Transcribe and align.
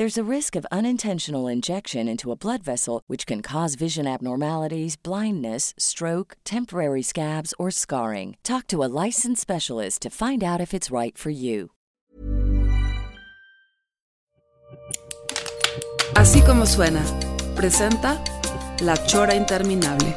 There's 0.00 0.16
a 0.16 0.34
risk 0.36 0.56
of 0.56 0.66
unintentional 0.72 1.46
injection 1.46 2.08
into 2.08 2.32
a 2.32 2.34
blood 2.34 2.62
vessel, 2.62 3.02
which 3.06 3.26
can 3.26 3.42
cause 3.42 3.74
vision 3.74 4.06
abnormalities, 4.06 4.96
blindness, 4.96 5.74
stroke, 5.76 6.38
temporary 6.42 7.02
scabs, 7.02 7.52
or 7.58 7.70
scarring. 7.70 8.38
Talk 8.42 8.66
to 8.68 8.82
a 8.82 8.88
licensed 9.04 9.42
specialist 9.42 10.00
to 10.00 10.08
find 10.08 10.42
out 10.42 10.58
if 10.58 10.72
it's 10.72 10.90
right 10.90 11.18
for 11.18 11.28
you. 11.28 11.72
Así 16.14 16.40
como 16.46 16.64
suena, 16.64 17.04
presenta 17.54 18.18
La 18.80 18.96
Chora 19.06 19.34
Interminable. 19.34 20.14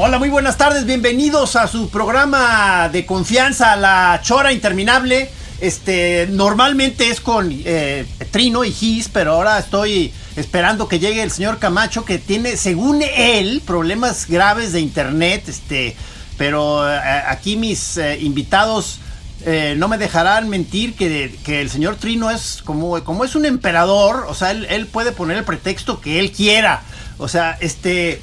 Hola, 0.00 0.20
muy 0.20 0.28
buenas 0.28 0.56
tardes, 0.56 0.84
bienvenidos 0.84 1.56
a 1.56 1.66
su 1.66 1.90
programa 1.90 2.88
de 2.88 3.04
confianza, 3.04 3.74
La 3.74 4.20
Chora 4.22 4.52
Interminable. 4.52 5.28
Este, 5.60 6.28
normalmente 6.30 7.10
es 7.10 7.20
con 7.20 7.50
eh, 7.50 8.06
Trino 8.30 8.64
y 8.64 8.70
Gis, 8.70 9.08
pero 9.08 9.32
ahora 9.32 9.58
estoy 9.58 10.12
esperando 10.36 10.86
que 10.86 11.00
llegue 11.00 11.20
el 11.20 11.32
señor 11.32 11.58
Camacho, 11.58 12.04
que 12.04 12.18
tiene, 12.18 12.56
según 12.56 13.02
él, 13.02 13.60
problemas 13.66 14.28
graves 14.28 14.72
de 14.72 14.82
internet. 14.82 15.48
Este, 15.48 15.96
pero 16.36 16.88
eh, 16.88 17.00
aquí 17.26 17.56
mis 17.56 17.96
eh, 17.96 18.20
invitados 18.20 19.00
eh, 19.46 19.74
no 19.76 19.88
me 19.88 19.98
dejarán 19.98 20.48
mentir 20.48 20.94
que, 20.94 21.36
que, 21.42 21.60
el 21.60 21.70
señor 21.70 21.96
Trino 21.96 22.30
es 22.30 22.62
como, 22.64 23.02
como 23.02 23.24
es 23.24 23.34
un 23.34 23.46
emperador, 23.46 24.26
o 24.28 24.34
sea, 24.34 24.52
él, 24.52 24.64
él 24.70 24.86
puede 24.86 25.10
poner 25.10 25.38
el 25.38 25.44
pretexto 25.44 26.00
que 26.00 26.20
él 26.20 26.30
quiera. 26.30 26.82
O 27.18 27.26
sea, 27.26 27.58
este. 27.60 28.22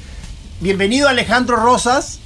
Bienvenido 0.58 1.06
Alejandro 1.06 1.56
Rosas. 1.56 2.18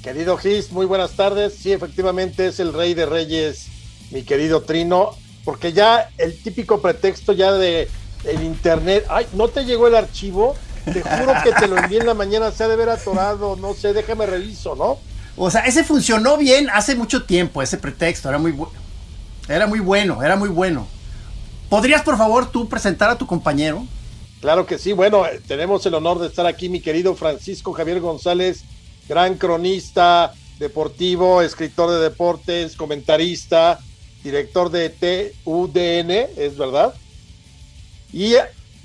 Querido 0.00 0.36
Gis, 0.36 0.70
muy 0.70 0.86
buenas 0.86 1.10
tardes. 1.12 1.54
Sí, 1.60 1.72
efectivamente 1.72 2.46
es 2.46 2.60
el 2.60 2.72
rey 2.72 2.94
de 2.94 3.04
reyes, 3.04 3.66
mi 4.12 4.22
querido 4.22 4.62
Trino, 4.62 5.10
porque 5.44 5.72
ya 5.72 6.08
el 6.18 6.40
típico 6.40 6.80
pretexto 6.80 7.32
ya 7.32 7.52
de 7.52 7.88
el 8.22 8.44
internet, 8.44 9.06
ay, 9.08 9.26
¿no 9.32 9.48
te 9.48 9.64
llegó 9.64 9.88
el 9.88 9.96
archivo? 9.96 10.54
Te 10.84 11.02
juro 11.02 11.34
que 11.42 11.50
te 11.52 11.66
lo 11.66 11.78
envié 11.78 11.98
en 11.98 12.06
la 12.06 12.14
mañana, 12.14 12.52
se 12.52 12.62
ha 12.62 12.68
de 12.68 12.74
haber 12.74 12.90
atorado, 12.90 13.56
no 13.56 13.74
sé, 13.74 13.92
déjame 13.92 14.26
reviso, 14.26 14.76
¿no? 14.76 14.98
O 15.36 15.50
sea, 15.50 15.62
ese 15.62 15.82
funcionó 15.82 16.36
bien 16.36 16.68
hace 16.72 16.94
mucho 16.94 17.24
tiempo, 17.24 17.60
ese 17.60 17.76
pretexto, 17.76 18.28
era 18.28 18.38
muy 18.38 18.52
bueno. 18.52 18.78
Era 19.48 19.66
muy 19.66 19.80
bueno, 19.80 20.22
era 20.22 20.36
muy 20.36 20.48
bueno. 20.48 20.86
¿Podrías, 21.68 22.02
por 22.02 22.16
favor, 22.16 22.52
tú 22.52 22.68
presentar 22.68 23.10
a 23.10 23.18
tu 23.18 23.26
compañero? 23.26 23.84
Claro 24.40 24.64
que 24.66 24.78
sí, 24.78 24.92
bueno, 24.92 25.24
tenemos 25.46 25.84
el 25.84 25.94
honor 25.94 26.18
de 26.18 26.28
estar 26.28 26.46
aquí, 26.46 26.70
mi 26.70 26.80
querido 26.80 27.14
Francisco 27.14 27.74
Javier 27.74 28.00
González, 28.00 28.64
gran 29.06 29.36
cronista 29.36 30.32
deportivo, 30.58 31.42
escritor 31.42 31.90
de 31.90 31.98
deportes, 31.98 32.74
comentarista, 32.74 33.78
director 34.24 34.70
de 34.70 34.88
TUDN, 35.44 36.10
¿es 36.40 36.56
verdad? 36.56 36.94
Y 38.14 38.32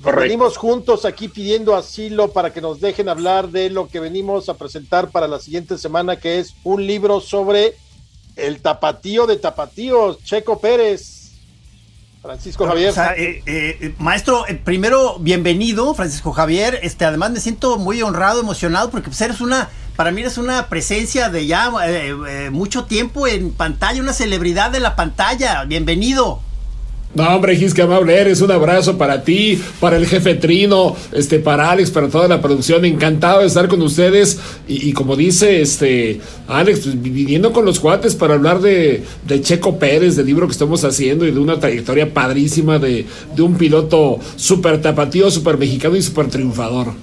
Correcto. 0.02 0.22
venimos 0.22 0.58
juntos 0.58 1.06
aquí 1.06 1.30
pidiendo 1.30 1.74
asilo 1.74 2.32
para 2.32 2.52
que 2.52 2.60
nos 2.60 2.82
dejen 2.82 3.08
hablar 3.08 3.50
de 3.50 3.70
lo 3.70 3.88
que 3.88 4.02
venimos 4.02 4.50
a 4.50 4.56
presentar 4.56 5.10
para 5.10 5.28
la 5.28 5.40
siguiente 5.40 5.78
semana, 5.78 6.20
que 6.20 6.40
es 6.40 6.54
un 6.66 6.86
libro 6.86 7.22
sobre 7.22 7.76
el 8.36 8.62
tapatío 8.62 9.26
de 9.26 9.38
tapatíos, 9.38 10.22
Checo 10.24 10.60
Pérez. 10.60 11.15
Francisco 12.26 12.66
Javier. 12.66 12.94
Eh, 13.18 13.44
eh, 13.46 13.94
maestro, 14.00 14.48
eh, 14.48 14.56
primero, 14.56 15.20
bienvenido, 15.20 15.94
Francisco 15.94 16.32
Javier. 16.32 16.80
Este, 16.82 17.06
además 17.06 17.32
me 17.32 17.40
siento 17.40 17.78
muy 17.78 18.02
honrado, 18.02 18.40
emocionado, 18.40 18.90
porque 18.90 19.10
pues, 19.10 19.22
eres 19.22 19.42
una, 19.42 19.70
para 19.96 20.12
mí 20.12 20.22
eres 20.22 20.40
una 20.40 20.68
presencia 20.68 21.30
de 21.30 21.46
ya 21.46 21.72
mucho 22.52 22.86
tiempo 22.86 23.28
en 23.28 23.52
pantalla, 23.52 24.02
una 24.02 24.14
celebridad 24.14 24.72
de 24.72 24.80
la 24.80 24.96
pantalla. 24.96 25.64
Bienvenido. 25.66 26.42
No, 27.16 27.34
hombre, 27.34 27.56
Gis, 27.56 27.74
qué 27.74 27.82
amable 27.82 28.20
eres. 28.20 28.42
Un 28.42 28.52
abrazo 28.52 28.98
para 28.98 29.24
ti, 29.24 29.62
para 29.80 29.96
el 29.96 30.06
jefe 30.06 30.36
Trino, 30.36 30.98
este, 31.14 31.40
para 31.40 31.72
Alex, 31.72 31.90
para 31.90 32.10
toda 32.10 32.28
la 32.28 32.42
producción. 32.42 32.84
Encantado 32.84 33.40
de 33.40 33.48
estar 33.48 33.70
con 33.70 33.82
ustedes. 33.82 34.38
Y, 34.68 34.92
como 34.92 35.16
dice 35.16 35.62
este 35.62 36.20
Alex, 36.50 36.82
pues, 36.82 37.02
viniendo 37.02 37.54
con 37.54 37.64
los 37.64 37.80
cuates 37.80 38.16
para 38.16 38.34
hablar 38.34 38.60
de, 38.60 39.06
de, 39.26 39.42
Checo 39.42 39.80
Pérez, 39.80 40.18
del 40.18 40.26
libro 40.26 40.46
que 40.46 40.52
estamos 40.52 40.84
haciendo 40.84 41.26
y 41.26 41.32
de 41.32 41.40
una 41.40 41.58
trayectoria 41.58 42.14
padrísima 42.14 42.80
de, 42.80 43.06
de 43.34 43.42
un 43.42 43.56
piloto 43.56 44.20
súper 44.36 44.82
tapatío, 44.82 45.32
súper 45.32 45.58
mexicano 45.58 45.96
y 45.96 46.02
súper 46.02 46.28
triunfador. 46.28 46.94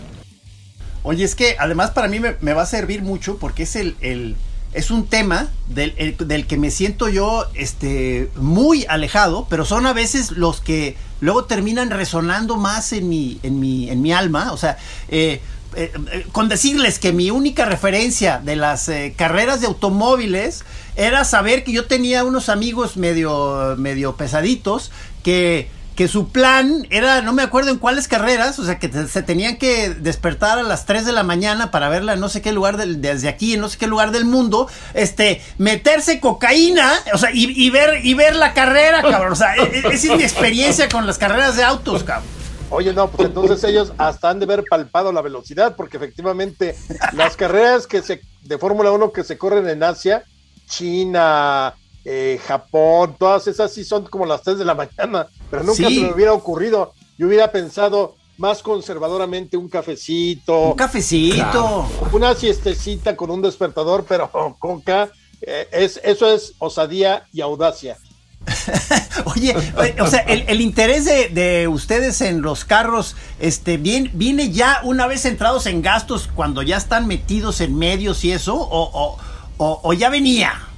Oye, 1.05 1.25
es 1.25 1.34
que 1.34 1.56
además 1.59 1.93
para 1.93 2.09
mí 2.09 2.21
me, 2.21 2.37
me 2.43 2.53
va 2.53 2.62
a 2.62 2.67
servir 2.67 3.01
mucho 3.01 3.39
porque 3.39 3.62
es 3.62 3.77
el, 3.77 3.97
el 4.03 4.37
es 4.72 4.91
un 4.91 5.06
tema 5.06 5.50
del, 5.69 5.94
el, 5.97 6.16
del, 6.16 6.47
que 6.47 6.56
me 6.56 6.71
siento 6.71 7.09
yo 7.09 7.47
este, 7.55 8.31
muy 8.37 8.87
alejado, 8.88 9.47
pero 9.50 9.65
son 9.65 9.87
a 9.87 9.93
veces 9.93 10.31
los 10.33 10.60
que 10.60 10.97
luego 11.21 11.44
terminan 11.44 11.91
resonando 11.91 12.56
más 12.56 12.93
en 12.93 13.09
mi, 13.09 13.38
en 13.43 13.60
mi, 13.60 13.91
en 13.91 14.00
mi 14.00 14.12
alma. 14.12 14.53
O 14.53 14.56
sea, 14.56 14.78
eh, 15.09 15.41
eh, 15.75 15.93
con 16.33 16.49
decirles 16.49 16.99
que 16.99 17.12
mi 17.12 17.31
única 17.31 17.65
referencia 17.65 18.38
de 18.38 18.56
las 18.56 18.88
eh, 18.88 19.15
carreras 19.16 19.60
de 19.60 19.66
automóviles 19.66 20.65
era 20.97 21.25
saber 21.25 21.65
que 21.65 21.72
yo 21.72 21.87
tenía 21.87 22.25
unos 22.25 22.49
amigos 22.49 22.97
medio, 22.97 23.75
medio 23.78 24.16
pesaditos 24.16 24.91
que 25.22 25.69
que 25.94 26.08
su 26.08 26.28
plan 26.28 26.86
era, 26.91 27.20
no 27.22 27.32
me 27.32 27.42
acuerdo 27.42 27.70
en 27.70 27.78
cuáles 27.78 28.08
carreras, 28.08 28.58
o 28.58 28.64
sea, 28.64 28.78
que 28.78 28.91
se 29.06 29.22
tenían 29.22 29.56
que 29.56 29.91
despertar 29.91 30.58
a 30.58 30.62
las 30.62 30.86
3 30.86 31.04
de 31.04 31.12
la 31.12 31.22
mañana 31.22 31.70
para 31.70 31.88
verla 31.88 32.14
en 32.14 32.20
no 32.20 32.28
sé 32.28 32.41
qué 32.41 32.53
lugar 32.53 32.76
desde 32.76 33.28
aquí, 33.28 33.54
en 33.54 33.60
no 33.60 33.69
sé 33.69 33.78
qué 33.78 33.86
lugar 33.86 34.10
del 34.10 34.25
mundo, 34.25 34.69
este, 34.94 35.42
meterse 35.58 36.20
cocaína, 36.20 36.92
o 37.12 37.19
sea, 37.19 37.30
y, 37.32 37.50
y 37.50 37.70
ver, 37.70 38.04
y 38.04 38.14
ver 38.14 38.36
la 38.36 38.54
carrera, 38.54 39.03
cabrón. 39.03 39.32
O 39.32 39.36
sea, 39.36 39.54
e, 39.56 39.78
esa 39.78 40.12
es 40.12 40.16
mi 40.16 40.22
experiencia 40.22 40.88
con 40.88 41.06
las 41.06 41.19
carreras 41.19 41.56
de 41.56 41.64
autos, 41.64 42.04
cabrón. 42.04 42.28
Oye, 42.70 42.94
no, 42.94 43.10
pues 43.10 43.28
entonces 43.28 43.62
ellos 43.64 43.92
hasta 43.98 44.30
han 44.30 44.38
de 44.38 44.47
haber 44.47 44.64
palpado 44.64 45.12
la 45.12 45.20
velocidad, 45.20 45.76
porque 45.76 45.98
efectivamente 45.98 46.74
las 47.12 47.36
carreras 47.36 47.86
que 47.86 48.00
se, 48.00 48.22
de 48.41 48.56
Fórmula 48.56 48.91
1 48.92 49.12
que 49.12 49.24
se 49.24 49.36
corren 49.36 49.69
en 49.69 49.82
Asia, 49.82 50.24
China, 50.66 51.74
eh, 52.05 52.41
Japón, 52.47 53.17
todas 53.19 53.47
esas 53.47 53.73
sí 53.73 53.85
son 53.85 54.05
como 54.05 54.27
las 54.27 54.43
3 54.43 54.59
de 54.59 54.65
la 54.65 54.75
mañana, 54.75 55.29
pero 55.51 55.63
nunca 55.63 55.89
sí. 55.89 55.97
se 55.97 56.01
me 56.03 56.13
hubiera 56.13 56.33
ocurrido. 56.33 56.93
Yo 57.17 57.27
hubiera 57.29 57.53
pensado 57.53 58.17
más 58.39 58.63
conservadoramente 58.63 59.57
un 59.57 59.69
cafecito. 59.69 60.71
Un 60.71 60.77
cafecito. 60.77 61.89
Una 62.13 62.34
siestecita 62.34 63.15
con 63.16 63.31
un 63.31 63.43
despertador, 63.43 64.04
pero 64.09 64.31
coca. 64.59 65.10
Eh, 65.41 65.69
es, 65.72 66.01
eso 66.04 66.33
es 66.33 66.54
osadía 66.59 67.27
y 67.33 67.41
audacia. 67.41 67.97
Oye, 69.37 69.55
o 70.01 70.07
sea, 70.09 70.21
el, 70.21 70.45
el 70.48 70.60
interés 70.60 71.05
de, 71.05 71.28
de, 71.28 71.69
ustedes 71.69 72.21
en 72.21 72.43
los 72.43 72.65
carros, 72.65 73.15
este, 73.39 73.77
bien, 73.77 74.10
viene 74.15 74.51
ya 74.51 74.81
una 74.83 75.07
vez 75.07 75.25
entrados 75.25 75.66
en 75.66 75.81
gastos 75.81 76.28
cuando 76.34 76.63
ya 76.63 76.77
están 76.77 77.07
metidos 77.07 77.60
en 77.60 77.78
medios 77.78 78.25
y 78.25 78.33
eso, 78.33 78.57
o, 78.57 78.66
o, 78.83 79.19
o, 79.59 79.81
o 79.84 79.93
ya 79.93 80.10
venía. 80.10 80.72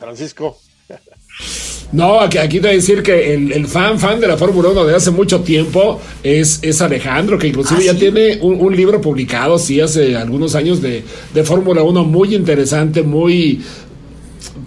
Francisco. 0.00 0.58
No, 1.92 2.20
aquí, 2.20 2.38
aquí 2.38 2.56
te 2.60 2.68
voy 2.68 2.70
a 2.70 2.74
decir 2.74 3.02
que 3.02 3.34
el, 3.34 3.52
el, 3.52 3.66
fan, 3.66 3.98
fan 3.98 4.20
de 4.20 4.28
la 4.28 4.36
Fórmula 4.36 4.68
1 4.68 4.84
de 4.86 4.94
hace 4.94 5.10
mucho 5.10 5.40
tiempo 5.40 6.00
es, 6.22 6.60
es 6.62 6.80
Alejandro, 6.80 7.36
que 7.36 7.48
inclusive 7.48 7.80
¿Ah, 7.82 7.86
ya 7.86 7.92
sí? 7.94 7.98
tiene 7.98 8.38
un, 8.42 8.60
un, 8.60 8.76
libro 8.76 9.00
publicado, 9.00 9.58
sí, 9.58 9.80
hace 9.80 10.16
algunos 10.16 10.54
años 10.54 10.80
de, 10.80 11.02
de 11.34 11.44
Fórmula 11.44 11.82
1 11.82 12.04
muy 12.04 12.34
interesante, 12.34 13.02
muy 13.02 13.60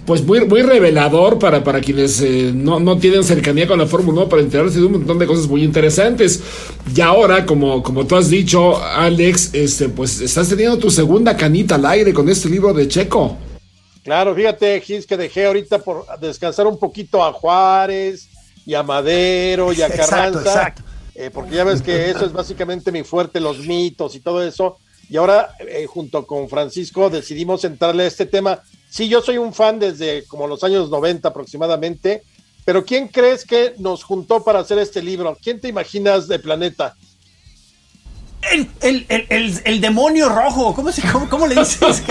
pues 0.06 0.26
muy, 0.26 0.46
muy 0.46 0.62
revelador 0.64 1.40
para, 1.40 1.64
para 1.64 1.80
quienes 1.80 2.20
eh, 2.22 2.52
no, 2.54 2.80
no, 2.80 2.98
tienen 2.98 3.24
cercanía 3.24 3.68
con 3.68 3.80
la 3.80 3.88
Fórmula 3.88 4.22
1 4.22 4.30
para 4.30 4.42
enterarse 4.42 4.80
de 4.80 4.86
un 4.86 4.94
montón 4.94 5.18
de 5.18 5.26
cosas 5.26 5.48
muy 5.48 5.64
interesantes. 5.64 6.42
Y 6.94 7.00
ahora, 7.00 7.46
como, 7.46 7.82
como 7.82 8.06
tú 8.06 8.18
has 8.18 8.30
dicho, 8.30 8.84
Alex, 8.84 9.52
este, 9.54 9.90
pues 9.90 10.20
estás 10.20 10.50
teniendo 10.50 10.78
tu 10.78 10.90
segunda 10.90 11.38
canita 11.38 11.76
al 11.76 11.86
aire 11.86 12.14
con 12.14 12.28
este 12.28 12.50
libro 12.50 12.74
de 12.74 12.88
Checo. 12.88 13.38
Claro, 14.04 14.36
fíjate, 14.36 14.82
Gis, 14.82 15.08
que 15.08 15.16
dejé 15.16 15.46
ahorita 15.46 15.80
por 15.80 16.06
descansar 16.20 16.68
un 16.68 16.78
poquito 16.78 17.24
a 17.24 17.32
Juárez 17.32 18.28
y 18.66 18.74
a 18.74 18.84
Madero 18.84 19.72
y 19.72 19.82
a 19.82 19.90
Carranza. 19.90 20.76
Eh, 21.16 21.30
porque 21.32 21.56
ya 21.56 21.64
ves 21.64 21.82
que 21.82 22.10
eso 22.10 22.26
es 22.26 22.34
básicamente 22.34 22.92
mi 22.92 23.04
fuerte, 23.04 23.40
los 23.40 23.60
mitos 23.60 24.16
y 24.16 24.20
todo 24.20 24.44
eso. 24.44 24.78
Y 25.10 25.18
ahora, 25.18 25.56
eh, 25.60 25.86
junto 25.86 26.26
con 26.26 26.50
Francisco, 26.50 27.10
decidimos 27.10 27.64
entrarle 27.64 28.04
a 28.04 28.08
este 28.08 28.26
tema. 28.26 28.62
Sí, 28.90 29.08
yo 29.08 29.22
soy 29.22 29.38
un 29.38 29.54
fan 29.54 29.80
desde 29.80 30.26
como 30.26 30.48
los 30.48 30.64
años 30.64 30.90
90 30.90 31.30
aproximadamente, 31.30 32.24
pero 32.66 32.84
¿quién 32.84 33.08
crees 33.08 33.46
que 33.46 33.74
nos 33.78 34.04
juntó 34.04 34.44
para 34.44 34.60
hacer 34.60 34.80
este 34.80 35.02
libro? 35.02 35.38
¿Quién 35.42 35.62
te 35.62 35.68
imaginas 35.68 36.28
de 36.28 36.40
Planeta? 36.40 36.96
El, 38.82 39.82
demonio 39.82 40.30
rojo, 40.30 40.74
¿cómo, 40.74 40.92
se, 40.92 41.02
cómo, 41.30 41.48
le 41.48 41.56
dices, 41.56 42.04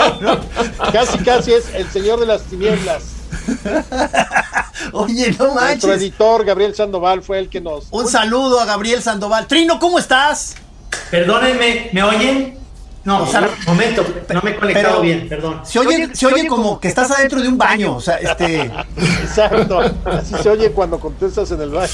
casi, 0.91 1.17
casi 1.19 1.53
es 1.53 1.73
el 1.73 1.89
señor 1.89 2.19
de 2.19 2.25
las 2.25 2.43
tinieblas. 2.43 3.03
Oye, 4.91 5.35
no 5.37 5.53
manches. 5.53 5.83
Nuestro 5.85 5.93
editor, 5.93 6.45
Gabriel 6.45 6.75
Sandoval, 6.75 7.23
fue 7.23 7.39
el 7.39 7.49
que 7.49 7.61
nos. 7.61 7.87
Un 7.91 8.07
saludo 8.07 8.59
a 8.59 8.65
Gabriel 8.65 9.01
Sandoval. 9.01 9.47
Trino, 9.47 9.79
¿cómo 9.79 9.99
estás? 9.99 10.55
Perdónenme, 11.09 11.89
¿me 11.93 12.03
oyen? 12.03 12.57
No, 13.03 13.23
o 13.23 13.27
sea, 13.27 13.41
un 13.41 13.65
momento, 13.65 14.05
no 14.33 14.41
me 14.41 14.51
he 14.51 14.55
conectado 14.55 15.01
bien, 15.01 15.27
perdón. 15.27 15.61
Se 15.65 15.77
oye, 15.77 16.15
se 16.15 16.25
oye 16.25 16.47
como 16.47 16.79
que 16.79 16.87
estás 16.87 17.11
adentro 17.11 17.41
de 17.41 17.49
un 17.49 17.57
baño, 17.57 17.97
o 17.97 18.01
sea, 18.01 18.15
este. 18.15 18.61
Exacto, 18.97 19.79
así 20.05 20.35
se 20.41 20.49
oye 20.49 20.71
cuando 20.71 20.99
contestas 20.99 21.51
en 21.51 21.61
el 21.61 21.71
baño. 21.71 21.89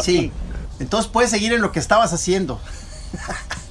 Sí, 0.00 0.30
entonces 0.78 1.10
puedes 1.10 1.30
seguir 1.30 1.52
en 1.52 1.60
lo 1.60 1.72
que 1.72 1.80
estabas 1.80 2.12
haciendo. 2.12 2.60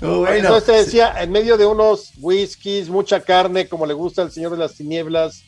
bueno, 0.00 0.28
Entonces 0.28 0.64
te 0.64 0.72
decía, 0.72 1.14
en 1.22 1.30
medio 1.30 1.56
de 1.56 1.66
unos 1.66 2.12
whiskies, 2.20 2.88
mucha 2.88 3.20
carne, 3.20 3.68
como 3.68 3.86
le 3.86 3.94
gusta 3.94 4.22
al 4.22 4.32
Señor 4.32 4.52
de 4.52 4.58
las 4.58 4.74
Tinieblas, 4.74 5.42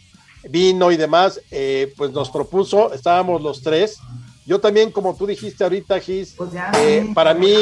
vino 0.48 0.90
y 0.92 0.96
demás, 0.96 1.40
eh, 1.50 1.92
pues 1.96 2.12
nos 2.12 2.30
propuso, 2.30 2.92
estábamos 2.92 3.40
los 3.42 3.62
tres, 3.62 3.98
yo 4.46 4.60
también, 4.60 4.90
como 4.90 5.16
tú 5.16 5.26
dijiste 5.26 5.64
ahorita, 5.64 6.00
Gis, 6.00 6.34
pues 6.36 6.50
eh, 6.78 7.10
para 7.14 7.32
mí 7.32 7.56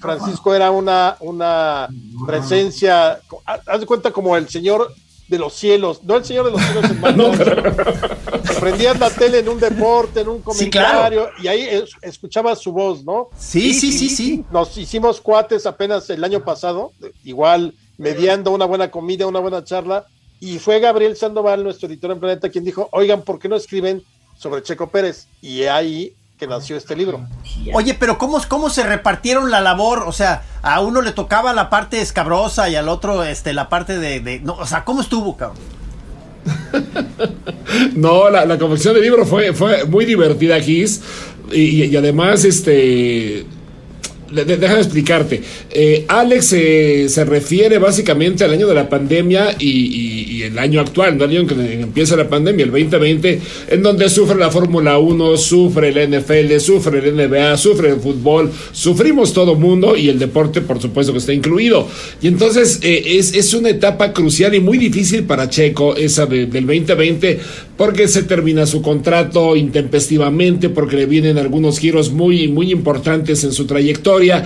Francisco 0.00 0.52
era 0.52 0.72
una, 0.72 1.16
una 1.20 1.88
presencia, 2.26 3.20
haz 3.44 3.80
de 3.80 3.86
cuenta 3.86 4.10
como 4.10 4.36
el 4.36 4.48
señor 4.48 4.92
de 5.28 5.38
los 5.38 5.54
cielos, 5.54 6.02
no 6.04 6.16
el 6.16 6.24
señor 6.24 6.46
de 6.46 6.50
los 6.52 6.60
cielos, 6.60 6.84
hermano. 6.84 7.32
Prendías 8.60 8.98
la 8.98 9.10
tele 9.10 9.38
en 9.38 9.48
un 9.48 9.58
deporte, 9.58 10.20
en 10.20 10.28
un 10.28 10.42
comentario, 10.42 11.28
y 11.42 11.48
ahí 11.48 11.84
escuchabas 12.02 12.60
su 12.60 12.72
voz, 12.72 13.04
¿no? 13.04 13.28
Sí, 13.36 13.74
sí, 13.74 13.92
sí, 13.92 14.08
sí. 14.08 14.44
Nos 14.50 14.76
hicimos 14.76 15.20
cuates 15.20 15.66
apenas 15.66 16.08
el 16.10 16.22
año 16.24 16.44
pasado, 16.44 16.92
igual 17.24 17.74
mediando 17.96 18.50
una 18.50 18.64
buena 18.64 18.90
comida, 18.90 19.26
una 19.26 19.40
buena 19.40 19.64
charla, 19.64 20.06
y 20.40 20.58
fue 20.58 20.80
Gabriel 20.80 21.16
Sandoval, 21.16 21.64
nuestro 21.64 21.88
editor 21.88 22.10
en 22.10 22.20
Planeta, 22.20 22.50
quien 22.50 22.64
dijo, 22.64 22.88
oigan, 22.92 23.22
¿por 23.22 23.38
qué 23.38 23.48
no 23.48 23.56
escriben 23.56 24.02
sobre 24.36 24.62
Checo 24.62 24.88
Pérez? 24.88 25.26
Y 25.40 25.62
ahí 25.64 26.14
que 26.38 26.46
nació 26.46 26.76
este 26.76 26.96
libro. 26.96 27.26
Oye, 27.72 27.94
pero 27.94 28.18
¿cómo, 28.18 28.40
¿cómo 28.48 28.68
se 28.70 28.82
repartieron 28.82 29.50
la 29.50 29.60
labor? 29.60 30.04
O 30.06 30.12
sea, 30.12 30.42
a 30.62 30.80
uno 30.80 31.00
le 31.00 31.12
tocaba 31.12 31.52
la 31.52 31.70
parte 31.70 32.00
escabrosa 32.00 32.68
y 32.68 32.74
al 32.74 32.88
otro 32.88 33.22
este, 33.24 33.52
la 33.52 33.68
parte 33.68 33.98
de... 33.98 34.40
no, 34.40 34.54
o 34.54 34.66
sea, 34.66 34.84
¿cómo 34.84 35.00
estuvo, 35.00 35.36
cabrón? 35.36 35.58
no, 37.94 38.28
la, 38.30 38.44
la 38.44 38.58
confección 38.58 38.94
del 38.94 39.04
libro 39.04 39.24
fue, 39.24 39.52
fue 39.52 39.84
muy 39.84 40.04
divertida, 40.04 40.60
Gis. 40.60 41.02
Y, 41.52 41.84
y, 41.84 41.96
además, 41.96 42.44
este 42.44 43.46
déjame 44.34 44.80
explicarte. 44.80 45.42
Eh, 45.70 46.04
Alex 46.08 46.46
se 46.46 47.24
refiere 47.24 47.78
básicamente 47.78 48.44
al 48.44 48.52
año 48.52 48.66
de 48.66 48.74
la 48.74 48.88
pandemia 48.88 49.56
y, 49.58 50.42
el 50.42 50.58
año 50.58 50.80
actual, 50.80 51.16
no 51.16 51.24
el 51.24 51.30
año 51.30 51.40
en 51.40 51.46
que 51.46 51.72
empieza 51.74 52.16
la 52.16 52.28
pandemia, 52.28 52.64
el 52.64 52.70
2020, 52.70 53.40
en 53.68 53.82
donde 53.82 54.08
sufre 54.10 54.36
la 54.36 54.50
Fórmula 54.50 54.98
1, 54.98 55.36
sufre 55.36 55.88
el 55.88 56.10
NFL, 56.10 56.58
sufre 56.58 56.98
el 56.98 57.16
NBA, 57.16 57.56
sufre 57.56 57.90
el 57.90 58.00
fútbol, 58.00 58.50
sufrimos 58.72 59.32
todo 59.32 59.54
mundo 59.54 59.96
y 59.96 60.08
el 60.08 60.18
deporte, 60.18 60.60
por 60.60 60.80
supuesto, 60.80 61.12
que 61.12 61.18
está 61.18 61.32
incluido. 61.32 61.88
Y 62.20 62.28
entonces 62.28 62.80
eh, 62.82 63.18
es, 63.18 63.54
una 63.54 63.70
etapa 63.70 64.12
crucial 64.12 64.54
y 64.54 64.60
muy 64.60 64.78
difícil 64.78 65.24
para 65.24 65.48
Checo, 65.48 65.96
esa 65.96 66.26
del 66.26 66.50
2020, 66.50 67.38
porque 67.76 68.06
se 68.08 68.22
termina 68.22 68.66
su 68.66 68.82
contrato 68.82 69.56
intempestivamente, 69.56 70.68
porque 70.68 70.96
le 70.96 71.06
vienen 71.06 71.38
algunos 71.38 71.78
giros 71.78 72.12
muy, 72.12 72.48
muy 72.48 72.70
importantes 72.70 73.42
en 73.44 73.52
su 73.52 73.66
trayectoria 73.66 74.44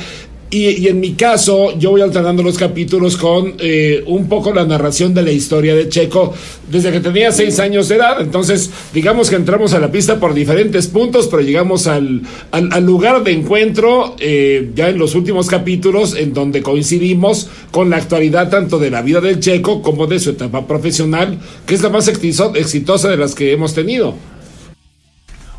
y, 0.50 0.88
en 0.88 0.98
mi 0.98 1.12
caso, 1.12 1.78
yo 1.78 1.90
voy 1.90 2.00
alternando 2.00 2.42
los 2.42 2.56
capítulos 2.56 3.18
con 3.18 3.54
eh, 3.58 4.02
un 4.06 4.28
poco 4.28 4.54
la 4.54 4.64
narración 4.64 5.12
de 5.12 5.22
la 5.22 5.30
historia 5.30 5.74
de 5.74 5.90
Checo 5.90 6.32
desde 6.70 6.90
que 6.90 7.00
tenía 7.00 7.32
seis 7.32 7.58
años 7.58 7.88
de 7.88 7.96
edad. 7.96 8.20
Entonces, 8.22 8.70
digamos 8.94 9.28
que 9.28 9.36
entramos 9.36 9.74
a 9.74 9.78
la 9.78 9.92
pista 9.92 10.18
por 10.18 10.32
diferentes 10.32 10.86
puntos, 10.86 11.28
pero 11.28 11.42
llegamos 11.42 11.86
al, 11.86 12.22
al, 12.50 12.84
lugar 12.84 13.24
de 13.24 13.32
encuentro 13.32 14.16
eh, 14.20 14.70
ya 14.74 14.88
en 14.88 14.96
los 14.96 15.14
últimos 15.14 15.48
capítulos, 15.48 16.14
en 16.16 16.32
donde 16.32 16.62
coincidimos 16.62 17.50
con 17.70 17.90
la 17.90 17.96
actualidad 17.96 18.48
tanto 18.48 18.78
de 18.78 18.90
la 18.90 19.02
vida 19.02 19.20
del 19.20 19.40
Checo 19.40 19.82
como 19.82 20.06
de 20.06 20.18
su 20.18 20.30
etapa 20.30 20.66
profesional, 20.66 21.38
que 21.66 21.74
es 21.74 21.82
la 21.82 21.90
más 21.90 22.08
exitosa 22.08 23.08
de 23.10 23.16
las 23.18 23.34
que 23.34 23.52
hemos 23.52 23.74
tenido. 23.74 24.14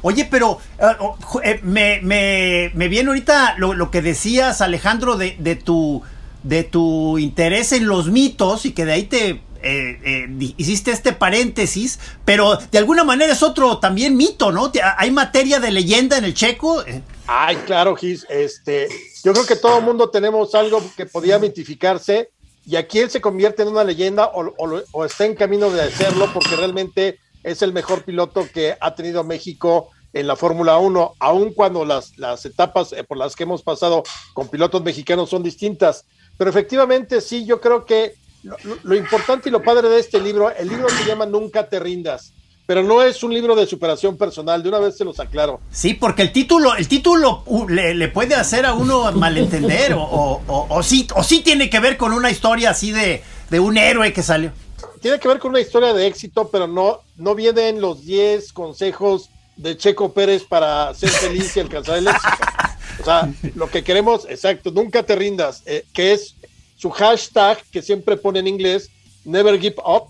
Oye, 0.01 0.27
pero 0.29 0.59
eh, 0.79 0.85
oh, 0.99 1.17
eh, 1.43 1.59
me, 1.63 1.99
me, 2.01 2.71
me, 2.73 2.87
viene 2.87 3.09
ahorita 3.09 3.55
lo, 3.57 3.91
que 3.91 4.01
decías, 4.01 4.61
Alejandro, 4.61 5.17
de, 5.17 5.35
de, 5.39 5.55
tu, 5.55 6.01
de 6.43 6.63
tu 6.63 7.17
interés 7.17 7.71
en 7.71 7.87
los 7.87 8.09
mitos 8.09 8.65
y 8.65 8.71
que 8.71 8.85
de 8.85 8.93
ahí 8.93 9.03
te 9.03 9.41
eh, 9.61 10.27
hiciste 10.57 10.91
este 10.91 11.11
paréntesis, 11.11 11.99
pero 12.23 12.57
de 12.71 12.77
alguna 12.77 13.03
manera 13.03 13.33
es 13.33 13.43
otro 13.43 13.79
también 13.79 14.15
mito, 14.15 14.51
¿no? 14.51 14.71
¿Hay 14.97 15.11
materia 15.11 15.59
de 15.59 15.71
leyenda 15.71 16.17
en 16.17 16.23
el 16.23 16.33
checo? 16.33 16.83
Ay, 17.27 17.57
claro, 17.65 17.95
Gis. 17.95 18.25
Este, 18.29 18.87
yo 19.23 19.33
creo 19.33 19.45
que 19.45 19.57
todo 19.57 19.79
el 19.79 19.83
mundo 19.83 20.09
tenemos 20.09 20.55
algo 20.55 20.81
que 20.95 21.05
podía 21.05 21.39
mitificarse 21.39 22.29
y 22.65 22.75
aquí 22.77 22.99
él 22.99 23.09
se 23.09 23.19
convierte 23.19 23.63
en 23.63 23.69
una 23.69 23.83
leyenda 23.83 24.27
o, 24.33 24.53
o 24.91 25.05
está 25.05 25.25
en 25.25 25.35
camino 25.35 25.69
de 25.69 25.81
hacerlo 25.81 26.29
porque 26.33 26.55
realmente 26.55 27.19
es 27.49 27.61
el 27.61 27.73
mejor 27.73 28.03
piloto 28.03 28.47
que 28.53 28.77
ha 28.79 28.93
tenido 28.95 29.23
México 29.23 29.89
en 30.13 30.27
la 30.27 30.35
Fórmula 30.35 30.77
1, 30.77 31.15
aun 31.19 31.53
cuando 31.53 31.85
las, 31.85 32.17
las 32.17 32.45
etapas 32.45 32.93
eh, 32.93 33.03
por 33.03 33.17
las 33.17 33.35
que 33.35 33.43
hemos 33.43 33.61
pasado 33.63 34.03
con 34.33 34.47
pilotos 34.47 34.83
mexicanos 34.83 35.29
son 35.29 35.43
distintas. 35.43 36.05
Pero 36.37 36.49
efectivamente, 36.49 37.21
sí, 37.21 37.45
yo 37.45 37.59
creo 37.59 37.85
que 37.85 38.13
lo, 38.83 38.95
importante 38.95 39.49
y 39.49 39.51
lo 39.51 39.61
padre 39.61 39.89
de 39.89 39.99
este 39.99 40.19
libro, 40.19 40.49
el 40.55 40.69
libro 40.69 40.87
se 40.89 41.05
llama 41.05 41.25
Nunca 41.25 41.67
te 41.67 41.79
rindas, 41.79 42.33
pero 42.65 42.83
no 42.83 43.03
es 43.03 43.21
un 43.23 43.33
libro 43.33 43.55
de 43.55 43.65
superación 43.65 44.17
personal, 44.17 44.63
de 44.63 44.69
una 44.69 44.79
vez 44.79 44.95
se 44.95 45.03
los 45.03 45.19
aclaro. 45.19 45.59
Sí, 45.69 45.95
porque 45.95 46.21
el 46.21 46.31
título, 46.31 46.75
el 46.75 46.87
título 46.87 47.43
uh, 47.47 47.67
le, 47.67 48.07
puede 48.07 48.35
hacer 48.35 48.65
a 48.65 48.73
uno 48.73 49.11
malentender, 49.13 49.93
o, 49.93 50.41
o, 50.47 50.83
sí, 50.83 51.07
o 51.15 51.23
sí 51.23 51.41
tiene 51.41 51.69
que 51.69 51.79
ver 51.79 51.97
con 51.97 52.13
una 52.13 52.31
historia 52.31 52.69
así 52.69 52.91
de, 52.91 53.21
de 53.49 53.59
un 53.59 53.77
héroe 53.77 54.13
que 54.13 54.23
salió 54.23 54.51
tiene 55.01 55.19
que 55.19 55.27
ver 55.27 55.39
con 55.39 55.51
una 55.51 55.59
historia 55.59 55.93
de 55.93 56.07
éxito, 56.07 56.49
pero 56.49 56.67
no, 56.67 56.99
no 57.15 57.35
vienen 57.35 57.81
los 57.81 58.05
10 58.05 58.53
consejos 58.53 59.29
de 59.55 59.77
Checo 59.77 60.13
Pérez 60.13 60.43
para 60.43 60.93
ser 60.93 61.09
feliz 61.09 61.55
y 61.55 61.59
alcanzar 61.59 61.97
el 61.97 62.07
éxito. 62.07 62.37
O 62.99 63.03
sea, 63.03 63.33
lo 63.55 63.69
que 63.69 63.83
queremos, 63.83 64.25
exacto, 64.29 64.71
nunca 64.71 65.03
te 65.03 65.15
rindas, 65.15 65.63
eh, 65.65 65.85
que 65.93 66.13
es 66.13 66.35
su 66.75 66.89
hashtag 66.89 67.61
que 67.71 67.81
siempre 67.81 68.17
pone 68.17 68.39
en 68.39 68.47
inglés, 68.47 68.89
Never 69.25 69.59
Give 69.59 69.75
Up, 69.85 70.09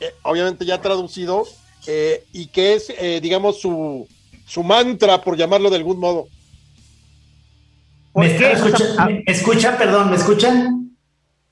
eh, 0.00 0.12
obviamente 0.22 0.64
ya 0.64 0.80
traducido, 0.80 1.46
eh, 1.86 2.24
y 2.32 2.46
que 2.46 2.74
es, 2.74 2.92
digamos, 3.20 3.60
su, 3.60 4.08
su 4.46 4.62
mantra, 4.62 5.20
por 5.20 5.36
llamarlo 5.36 5.70
de 5.70 5.76
algún 5.76 5.98
modo. 5.98 6.28
¿Me 8.14 8.36
escuchan? 9.26 9.76
Perdón, 9.76 10.10
¿me 10.10 10.16
escuchan? 10.16 10.83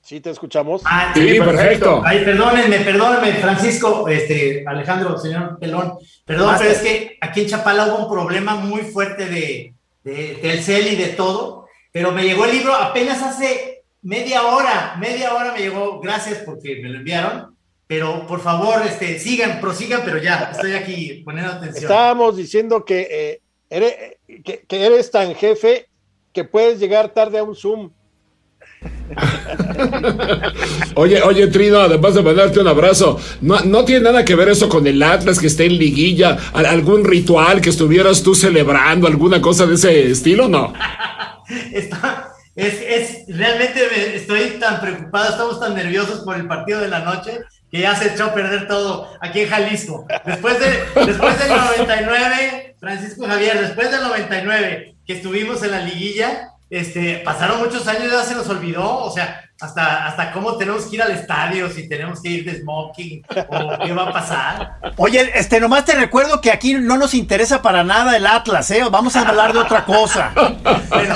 Sí, 0.03 0.19
te 0.19 0.31
escuchamos. 0.31 0.81
Ah, 0.83 1.13
sí, 1.15 1.39
perfecto. 1.39 2.01
Ay, 2.03 2.25
perdónenme, 2.25 2.79
perdónenme, 2.79 3.35
Francisco, 3.35 4.05
este, 4.09 4.65
Alejandro, 4.67 5.17
señor 5.17 5.57
Pelón. 5.57 5.93
Perdón, 6.25 6.55
pero 6.59 6.71
es 6.71 6.79
que 6.79 7.17
aquí 7.21 7.41
en 7.41 7.47
Chapala 7.47 7.87
hubo 7.87 8.03
un 8.03 8.11
problema 8.11 8.55
muy 8.55 8.81
fuerte 8.81 9.27
de, 9.27 9.73
de 10.03 10.39
Telcel 10.41 10.87
y 10.87 10.95
de 10.97 11.07
todo, 11.07 11.67
pero 11.93 12.11
me 12.11 12.23
llegó 12.23 12.43
el 12.43 12.51
libro 12.51 12.75
apenas 12.75 13.23
hace 13.23 13.83
media 14.01 14.43
hora, 14.43 14.97
media 14.99 15.33
hora 15.33 15.53
me 15.53 15.59
llegó, 15.59 16.01
gracias 16.01 16.39
porque 16.39 16.81
me 16.83 16.89
lo 16.89 16.97
enviaron, 16.97 17.55
pero 17.87 18.27
por 18.27 18.41
favor, 18.41 18.81
este, 18.85 19.17
sigan, 19.19 19.61
prosigan, 19.61 20.01
pero 20.03 20.17
ya, 20.17 20.49
estoy 20.51 20.73
aquí 20.73 21.21
poniendo 21.23 21.53
atención. 21.53 21.85
Estábamos 21.85 22.35
diciendo 22.35 22.83
que, 22.83 23.07
eh, 23.09 23.41
eres, 23.69 23.95
que, 24.43 24.65
que 24.67 24.85
eres 24.85 25.09
tan 25.11 25.33
jefe 25.33 25.87
que 26.33 26.43
puedes 26.43 26.77
llegar 26.77 27.13
tarde 27.13 27.37
a 27.37 27.43
un 27.43 27.55
Zoom. 27.55 27.91
oye, 30.95 31.21
oye, 31.21 31.47
Trino, 31.47 31.79
además 31.79 32.15
de 32.15 32.23
mandarte 32.23 32.59
un 32.59 32.67
abrazo, 32.67 33.19
¿no, 33.41 33.59
¿no 33.61 33.85
tiene 33.85 34.05
nada 34.05 34.25
que 34.25 34.35
ver 34.35 34.49
eso 34.49 34.67
con 34.69 34.85
el 34.87 35.01
Atlas 35.01 35.39
que 35.39 35.47
está 35.47 35.63
en 35.63 35.77
liguilla? 35.77 36.37
¿Algún 36.53 37.03
ritual 37.03 37.61
que 37.61 37.69
estuvieras 37.69 38.23
tú 38.23 38.35
celebrando? 38.35 39.07
¿Alguna 39.07 39.41
cosa 39.41 39.65
de 39.65 39.75
ese 39.75 40.11
estilo? 40.11 40.47
No. 40.47 40.73
es, 42.55 42.81
es, 42.81 43.25
realmente 43.27 44.15
estoy 44.15 44.57
tan 44.59 44.81
preocupado, 44.81 45.29
estamos 45.29 45.59
tan 45.59 45.75
nerviosos 45.75 46.21
por 46.21 46.35
el 46.35 46.47
partido 46.47 46.79
de 46.79 46.87
la 46.87 46.99
noche 46.99 47.39
que 47.71 47.81
ya 47.81 47.95
se 47.95 48.13
echó 48.13 48.25
a 48.25 48.33
perder 48.35 48.67
todo 48.67 49.09
aquí 49.19 49.41
en 49.41 49.49
Jalisco. 49.49 50.05
Después, 50.25 50.59
de, 50.59 51.05
después 51.05 51.39
del 51.39 51.49
99, 51.49 52.75
Francisco 52.79 53.25
Javier, 53.25 53.59
después 53.61 53.89
del 53.89 54.03
99 54.03 54.95
que 55.05 55.13
estuvimos 55.13 55.63
en 55.63 55.71
la 55.71 55.79
liguilla, 55.79 56.52
este, 56.73 57.19
pasaron 57.19 57.59
muchos 57.59 57.87
años 57.87 58.05
y 58.07 58.09
ya 58.09 58.23
se 58.23 58.33
nos 58.33 58.49
olvidó, 58.49 59.03
o 59.03 59.11
sea, 59.11 59.47
hasta, 59.61 60.07
hasta 60.07 60.31
cómo 60.31 60.57
tenemos 60.57 60.85
que 60.87 60.95
ir 60.95 61.03
al 61.03 61.11
estadio, 61.11 61.69
si 61.69 61.87
tenemos 61.87 62.19
que 62.19 62.29
ir 62.29 62.45
de 62.45 62.59
smoking 62.61 63.23
o 63.47 63.77
qué 63.77 63.93
va 63.93 64.09
a 64.09 64.11
pasar. 64.11 64.77
Oye, 64.97 65.31
este, 65.35 65.59
nomás 65.59 65.85
te 65.85 65.93
recuerdo 65.93 66.41
que 66.41 66.51
aquí 66.51 66.73
no 66.73 66.97
nos 66.97 67.13
interesa 67.13 67.61
para 67.61 67.83
nada 67.83 68.17
el 68.17 68.25
Atlas, 68.25 68.71
¿eh? 68.71 68.81
Vamos 68.89 69.15
a 69.15 69.21
hablar 69.21 69.53
de 69.53 69.59
otra 69.59 69.85
cosa. 69.85 70.31
Bueno, 70.89 71.15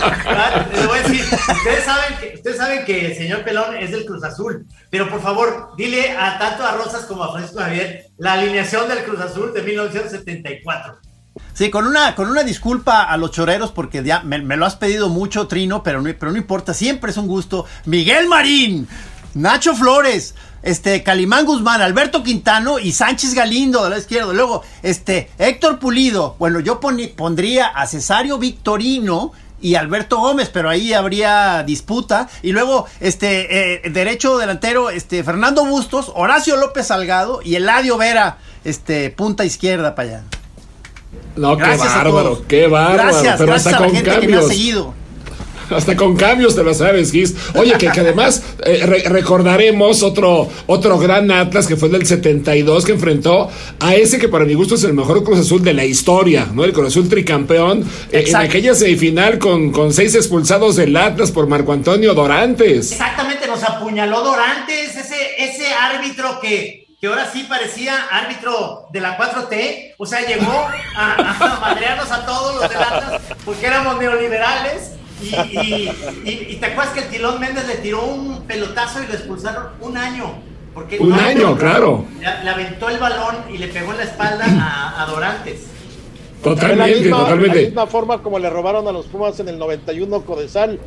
les 0.71 0.87
voy 0.87 0.99
a 0.99 1.01
decir, 1.01 1.23
ustedes 1.23 1.83
saben, 1.83 2.17
que, 2.19 2.33
ustedes 2.35 2.57
saben 2.57 2.85
que 2.85 3.07
el 3.07 3.15
señor 3.15 3.43
Pelón 3.43 3.75
es 3.77 3.91
del 3.91 4.05
Cruz 4.05 4.23
Azul, 4.23 4.67
pero 4.91 5.09
por 5.09 5.21
favor, 5.23 5.71
dile 5.75 6.11
a 6.11 6.37
tanto 6.37 6.63
a 6.63 6.73
Rosas 6.73 7.05
como 7.05 7.23
a 7.23 7.31
Francisco 7.31 7.61
Javier 7.61 8.05
la 8.19 8.33
alineación 8.33 8.87
del 8.87 9.03
Cruz 9.03 9.19
Azul 9.21 9.53
de 9.53 9.63
1974. 9.63 11.06
Sí, 11.53 11.69
con 11.69 11.87
una, 11.87 12.15
con 12.15 12.29
una 12.29 12.43
disculpa 12.43 13.03
a 13.03 13.17
los 13.17 13.31
choreros, 13.31 13.71
porque 13.71 14.03
ya 14.03 14.21
me, 14.21 14.39
lo 14.39 14.65
has 14.65 14.75
pedido 14.75 15.09
mucho, 15.09 15.47
Trino, 15.47 15.83
pero 15.83 16.01
no, 16.01 16.09
pero 16.17 16.31
no 16.31 16.37
importa, 16.37 16.73
siempre 16.73 17.11
es 17.11 17.17
un 17.17 17.27
gusto. 17.27 17.65
Miguel 17.85 18.27
Marín, 18.27 18.87
Nacho 19.33 19.75
Flores, 19.75 20.35
este, 20.63 21.03
Calimán 21.03 21.45
Guzmán, 21.45 21.81
Alberto 21.81 22.23
Quintano 22.23 22.79
y 22.79 22.91
Sánchez 22.91 23.33
Galindo 23.33 23.83
de 23.83 23.89
la 23.89 23.97
izquierda. 23.97 24.33
Luego, 24.33 24.63
este, 24.83 25.29
Héctor 25.37 25.79
Pulido. 25.79 26.35
Bueno, 26.39 26.59
yo 26.59 26.79
pondría 26.79 27.67
a 27.67 27.87
Cesario 27.87 28.37
Victorino 28.37 29.31
y 29.61 29.75
Alberto 29.75 30.17
Gómez, 30.17 30.49
pero 30.51 30.69
ahí 30.69 30.93
habría 30.93 31.63
disputa. 31.63 32.29
Y 32.41 32.51
luego, 32.51 32.85
este, 32.99 33.85
eh, 33.85 33.89
derecho 33.89 34.37
delantero, 34.37 34.89
este, 34.89 35.23
Fernando 35.23 35.65
Bustos, 35.65 36.11
Horacio 36.15 36.57
López 36.57 36.87
Salgado 36.87 37.41
y 37.43 37.55
Eladio 37.55 37.97
Vera, 37.97 38.37
este, 38.63 39.09
punta 39.09 39.45
izquierda 39.45 39.95
para 39.95 40.09
allá. 40.09 40.23
No, 41.37 41.57
qué 41.57 41.63
bárbaro, 41.63 42.41
qué 42.47 42.67
bárbaro. 42.67 43.03
Gracias, 43.03 43.35
pero 43.37 43.51
gracias 43.51 43.73
hasta 43.73 43.77
a 43.77 43.81
la 43.81 43.87
con 43.87 43.95
gente 43.95 44.11
cambios. 44.11 44.31
que 44.31 44.37
me 44.37 44.37
ha 44.37 44.47
seguido. 44.47 44.93
Hasta 45.69 45.97
con 45.97 46.15
cambios 46.15 46.55
te 46.55 46.63
lo 46.63 46.73
sabes, 46.73 47.11
Gis. 47.11 47.35
Oye, 47.55 47.73
que, 47.77 47.91
que 47.91 47.99
además 47.99 48.41
eh, 48.65 48.85
recordaremos 49.09 50.01
otro, 50.01 50.49
otro 50.65 50.97
gran 50.97 51.29
Atlas 51.29 51.67
que 51.67 51.75
fue 51.75 51.89
del 51.89 52.05
72 52.05 52.85
que 52.85 52.93
enfrentó 52.93 53.49
a 53.79 53.95
ese 53.95 54.17
que 54.17 54.29
para 54.29 54.45
mi 54.45 54.53
gusto 54.53 54.75
es 54.75 54.83
el 54.85 54.93
mejor 54.93 55.23
Cruz 55.23 55.39
Azul 55.39 55.61
de 55.63 55.73
la 55.73 55.83
historia, 55.83 56.47
¿no? 56.53 56.63
El 56.63 56.71
Cruz 56.71 56.87
Azul 56.87 57.09
tricampeón 57.09 57.83
eh, 58.11 58.23
en 58.27 58.35
aquella 58.37 58.75
semifinal 58.75 59.39
con, 59.39 59.71
con 59.71 59.93
seis 59.93 60.15
expulsados 60.15 60.77
del 60.77 60.95
Atlas 60.95 61.31
por 61.31 61.47
Marco 61.47 61.73
Antonio 61.73 62.13
Dorantes. 62.13 62.93
Exactamente, 62.93 63.45
nos 63.47 63.61
apuñaló 63.63 64.23
Dorantes, 64.23 64.95
ese, 64.95 65.15
ese 65.37 65.67
árbitro 65.73 66.39
que 66.41 66.86
que 66.99 67.07
ahora 67.07 67.29
sí 67.31 67.45
parecía 67.47 68.07
árbitro 68.11 68.87
de 68.91 69.01
la 69.01 69.17
4T, 69.17 69.93
o 69.97 70.05
sea, 70.05 70.25
llegó 70.25 70.67
a, 70.95 71.13
a 71.13 71.59
madrearnos 71.59 72.11
a 72.11 72.25
todos 72.25 72.55
los 72.55 72.69
delatas 72.69 73.21
porque 73.45 73.67
éramos 73.67 73.99
neoliberales. 73.99 74.93
Y, 75.21 76.55
te 76.59 76.65
acuerdas 76.65 76.93
que 76.93 77.01
el 77.01 77.09
Tilón 77.09 77.39
Méndez 77.39 77.67
le 77.67 77.75
tiró 77.75 78.05
un 78.05 78.45
pelotazo 78.45 79.03
y 79.03 79.07
lo 79.07 79.13
expulsaron 79.13 79.69
un 79.79 79.97
año. 79.97 80.41
Porque 80.73 80.99
un 80.99 81.13
año, 81.13 81.57
claro. 81.57 82.05
Le, 82.19 82.49
aventó 82.49 82.89
el 82.89 82.99
balón 82.99 83.35
y 83.51 83.57
le 83.57 83.67
pegó 83.67 83.91
en 83.91 83.97
la 83.97 84.03
espalda 84.03 84.45
a, 84.45 85.03
a 85.03 85.05
Dorantes. 85.07 85.67
Totalmente, 86.43 87.03
de 87.03 87.09
la 87.09 87.17
totalmente. 87.17 87.55
De 87.57 87.61
la 87.63 87.67
misma 87.69 87.87
forma 87.87 88.21
como 88.21 88.37
le 88.37 88.49
robaron 88.49 88.87
a 88.87 88.91
los 88.91 89.07
Pumas 89.07 89.39
en 89.39 89.49
el 89.49 89.57
91 89.57 90.21
Codesal. 90.21 90.79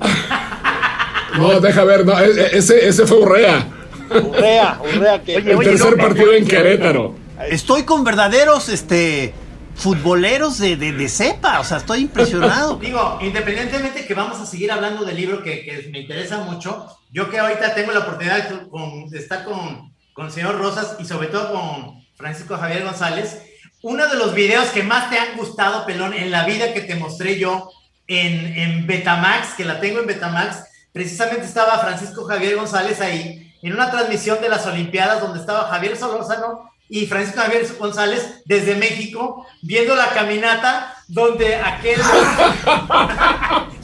no, 1.38 1.60
deja 1.60 1.82
ver, 1.84 2.06
no, 2.06 2.18
e, 2.18 2.26
e, 2.26 2.58
ese, 2.58 2.86
ese 2.86 3.06
fue 3.06 3.18
Urrea. 3.18 3.77
Urrea, 4.10 4.80
Urrea 4.82 5.22
que... 5.22 5.36
el 5.36 5.58
tercer 5.58 5.96
partido 5.96 6.32
en 6.32 6.46
Querétaro. 6.46 7.14
Estoy 7.48 7.84
con 7.84 8.04
verdaderos, 8.04 8.68
este 8.68 9.32
futboleros 9.78 10.58
de, 10.58 10.76
de, 10.76 11.08
cepa, 11.08 11.60
o 11.60 11.64
sea, 11.64 11.78
estoy 11.78 12.00
impresionado. 12.00 12.76
Digo, 12.80 13.18
independientemente 13.22 14.06
que 14.06 14.14
vamos 14.14 14.40
a 14.40 14.46
seguir 14.46 14.72
hablando 14.72 15.04
del 15.04 15.16
libro 15.16 15.42
que, 15.42 15.64
que 15.64 15.88
me 15.92 16.00
interesa 16.00 16.38
mucho, 16.38 16.88
yo 17.12 17.30
que 17.30 17.38
ahorita 17.38 17.74
tengo 17.74 17.92
la 17.92 18.00
oportunidad 18.00 18.48
de, 18.48 19.18
estar 19.18 19.44
con, 19.44 19.94
con 20.12 20.26
el 20.26 20.32
señor 20.32 20.58
Rosas 20.58 20.96
y 20.98 21.04
sobre 21.04 21.28
todo 21.28 21.52
con 21.52 22.02
Francisco 22.16 22.56
Javier 22.56 22.82
González, 22.82 23.40
uno 23.82 24.08
de 24.08 24.16
los 24.16 24.34
videos 24.34 24.66
que 24.70 24.82
más 24.82 25.10
te 25.10 25.18
han 25.18 25.36
gustado, 25.36 25.86
Pelón, 25.86 26.12
en 26.12 26.32
la 26.32 26.44
vida 26.44 26.74
que 26.74 26.80
te 26.80 26.96
mostré 26.96 27.38
yo 27.38 27.70
en, 28.08 28.58
en 28.58 28.86
Betamax, 28.88 29.54
que 29.54 29.64
la 29.64 29.78
tengo 29.78 30.00
en 30.00 30.08
Betamax, 30.08 30.64
precisamente 30.92 31.46
estaba 31.46 31.78
Francisco 31.78 32.24
Javier 32.24 32.56
González 32.56 33.00
ahí 33.00 33.47
en 33.62 33.72
una 33.72 33.90
transmisión 33.90 34.40
de 34.40 34.48
las 34.48 34.66
Olimpiadas 34.66 35.20
donde 35.20 35.40
estaba 35.40 35.68
Javier 35.68 35.96
Solórzano 35.96 36.70
y 36.88 37.06
Francisco 37.06 37.40
Javier 37.40 37.66
González 37.78 38.42
desde 38.44 38.74
México 38.74 39.46
viendo 39.62 39.94
la 39.94 40.08
caminata 40.10 40.94
donde 41.08 41.56
aquel... 41.56 42.00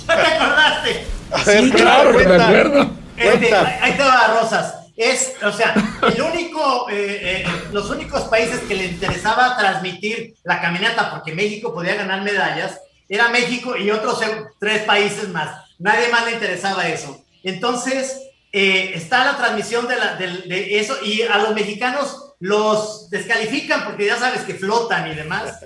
¿Ya 0.06 0.16
te 0.16 0.26
acordaste? 0.26 1.06
Sí, 1.44 1.70
claro 1.70 2.12
me 2.12 2.24
acuerdo. 2.24 2.90
Este, 3.16 3.54
ahí 3.54 3.92
te 3.92 4.02
va, 4.02 4.38
Rosas. 4.40 4.74
Es, 4.96 5.34
o 5.42 5.50
sea, 5.50 5.74
el 6.02 6.22
único, 6.22 6.88
eh, 6.88 7.42
eh, 7.42 7.44
los 7.72 7.90
únicos 7.90 8.22
países 8.22 8.60
que 8.60 8.74
le 8.74 8.86
interesaba 8.86 9.56
transmitir 9.56 10.34
la 10.44 10.60
caminata 10.60 11.10
porque 11.10 11.34
México 11.34 11.74
podía 11.74 11.96
ganar 11.96 12.22
medallas 12.22 12.80
era 13.08 13.28
México 13.28 13.76
y 13.76 13.90
otros 13.90 14.20
tres 14.58 14.82
países 14.82 15.28
más. 15.28 15.64
Nadie 15.78 16.08
más 16.08 16.24
le 16.26 16.32
interesaba 16.32 16.86
eso. 16.88 17.22
Entonces, 17.42 18.20
eh, 18.56 18.92
está 18.94 19.24
la 19.24 19.36
transmisión 19.36 19.88
de, 19.88 19.96
la, 19.96 20.14
de, 20.14 20.78
eso 20.78 20.96
y 21.04 21.22
a 21.22 21.38
los 21.38 21.56
mexicanos 21.56 22.34
los 22.38 23.10
descalifican 23.10 23.84
porque 23.84 24.06
ya 24.06 24.16
sabes 24.16 24.42
que 24.42 24.54
flotan 24.54 25.10
y 25.10 25.14
demás. 25.16 25.58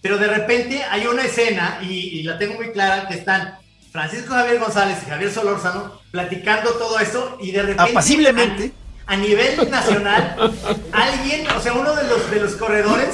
Pero 0.00 0.16
de 0.16 0.28
repente 0.28 0.80
hay 0.88 1.08
una 1.08 1.24
escena, 1.24 1.80
y, 1.82 2.22
la 2.22 2.38
tengo 2.38 2.54
muy 2.54 2.70
clara, 2.70 3.08
que 3.08 3.14
están 3.14 3.58
Francisco 3.90 4.32
Javier 4.32 4.60
González 4.60 4.98
y 5.04 5.10
Javier 5.10 5.32
Solórzano 5.32 6.00
platicando 6.12 6.70
todo 6.74 7.00
eso 7.00 7.36
y 7.40 7.50
de 7.50 7.62
repente... 7.62 7.90
Apaciblemente. 7.90 8.72
A, 9.06 9.16
nivel 9.16 9.68
nacional, 9.68 10.36
alguien, 10.92 11.48
o 11.50 11.60
sea, 11.60 11.72
uno 11.72 11.96
de 11.96 12.04
los, 12.04 12.30
de 12.30 12.40
los 12.40 12.54
corredores 12.54 13.08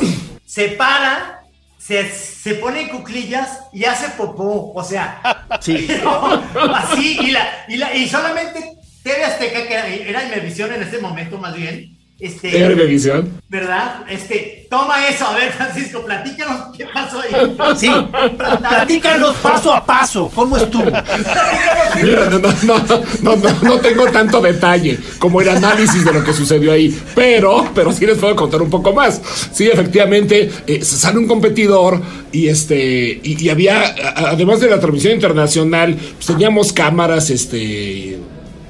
se 0.44 0.68
para 0.68 1.42
se, 1.78 2.10
se, 2.10 2.56
pone 2.56 2.82
en 2.82 2.88
cuclillas 2.90 3.60
y 3.72 3.84
hace 3.84 4.10
popó, 4.10 4.72
o 4.74 4.84
sea, 4.84 5.46
sí. 5.60 5.88
así, 6.74 7.18
y, 7.18 7.30
la, 7.30 7.64
y, 7.66 7.76
la, 7.76 7.94
y 7.94 8.08
solamente 8.08 8.81
TV 9.02 9.24
Azteca, 9.24 9.66
que 9.66 9.74
era, 9.74 9.88
era 9.88 10.26
Imevisión 10.26 10.72
en 10.72 10.82
ese 10.82 10.98
momento 10.98 11.38
más 11.38 11.56
bien. 11.56 11.96
Este, 12.22 12.56
¿Era 12.56 12.72
Imevisión? 12.72 13.42
¿Verdad? 13.48 14.04
Este, 14.08 14.68
toma 14.70 15.08
eso, 15.08 15.26
a 15.26 15.34
ver, 15.34 15.50
Francisco, 15.50 16.04
platícanos 16.04 16.76
qué 16.76 16.86
pasó 16.86 17.20
ahí. 17.20 17.56
Sí, 17.76 17.90
platícanos 18.36 19.34
paso 19.38 19.74
a 19.74 19.84
paso, 19.84 20.30
¿cómo 20.32 20.56
estuvo? 20.56 20.84
Mira, 20.84 22.30
no, 22.30 22.38
no, 22.38 23.36
no, 23.36 23.36
no, 23.62 23.78
tengo 23.80 24.04
tanto 24.12 24.40
detalle 24.40 25.00
como 25.18 25.40
el 25.40 25.48
análisis 25.48 26.04
de 26.04 26.12
lo 26.12 26.22
que 26.22 26.32
sucedió 26.32 26.70
ahí, 26.70 26.96
pero, 27.16 27.68
pero 27.74 27.90
sí 27.90 28.06
les 28.06 28.18
puedo 28.18 28.36
contar 28.36 28.62
un 28.62 28.70
poco 28.70 28.92
más. 28.92 29.20
Sí, 29.52 29.66
efectivamente, 29.66 30.48
eh, 30.68 30.84
sale 30.84 31.18
un 31.18 31.26
competidor 31.26 32.00
y 32.30 32.46
este, 32.46 33.20
y, 33.20 33.44
y 33.44 33.50
había, 33.50 33.96
además 34.14 34.60
de 34.60 34.70
la 34.70 34.78
transmisión 34.78 35.14
internacional, 35.14 35.96
pues 35.96 36.26
teníamos 36.26 36.72
cámaras, 36.72 37.30
este 37.30 38.20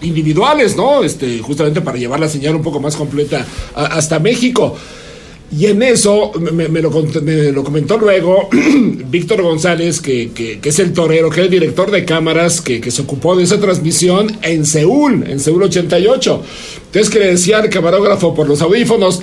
individuales, 0.02 0.76
¿no? 0.76 1.02
Este, 1.02 1.38
justamente 1.38 1.80
para 1.80 1.98
llevar 1.98 2.20
la 2.20 2.28
señal 2.28 2.56
un 2.56 2.62
poco 2.62 2.80
más 2.80 2.96
completa 2.96 3.46
hasta 3.74 4.18
México. 4.18 4.76
Y 5.58 5.66
en 5.66 5.82
eso 5.82 6.32
me, 6.38 6.80
lo, 6.80 6.90
comentó 6.90 7.98
luego 7.98 8.48
Víctor 9.10 9.42
González, 9.42 10.00
que, 10.00 10.58
es 10.64 10.78
el 10.78 10.94
torero, 10.94 11.28
que 11.28 11.40
es 11.40 11.44
el 11.46 11.50
director 11.50 11.90
de 11.90 12.06
cámaras, 12.06 12.62
que, 12.62 12.90
se 12.90 13.02
ocupó 13.02 13.36
de 13.36 13.44
esa 13.44 13.60
transmisión 13.60 14.38
en 14.40 14.64
Seúl, 14.64 15.24
en 15.28 15.40
Seúl 15.40 15.64
88. 15.64 16.42
Entonces 16.86 17.10
que 17.10 17.18
le 17.18 17.26
decía 17.26 17.58
al 17.58 17.68
camarógrafo 17.68 18.34
por 18.34 18.48
los 18.48 18.62
audífonos, 18.62 19.20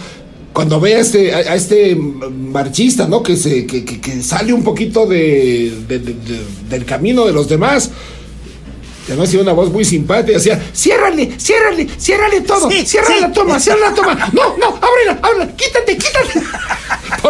cuando 0.53 0.79
ve 0.79 0.95
a 0.95 0.99
este, 0.99 1.33
a, 1.33 1.55
este 1.55 1.95
marchista, 1.95 3.07
¿no? 3.07 3.23
Que, 3.23 3.35
se, 3.35 3.65
que, 3.65 4.21
sale 4.21 4.53
un 4.53 4.63
poquito 4.63 5.07
de, 5.07 5.73
del 6.69 6.85
camino 6.85 7.25
de 7.25 7.33
los 7.33 7.49
demás 7.49 7.89
además 9.11 9.29
tiene 9.29 9.43
una 9.43 9.53
voz 9.53 9.71
muy 9.71 9.85
simpática, 9.85 10.37
decía, 10.37 10.61
ciérrale, 10.73 11.39
ciérrale, 11.39 11.87
ciérrale 11.97 12.41
todo, 12.41 12.69
sí, 12.69 12.85
ciérrale 12.85 13.21
la 13.21 13.31
toma, 13.31 13.59
ciérrale 13.59 13.89
la 13.89 13.93
toma, 13.95 14.15
no, 14.33 14.57
no, 14.57 14.67
ábrela, 14.81 15.19
ábrela, 15.21 15.55
quítate, 15.55 15.97
quítate. 15.97 16.41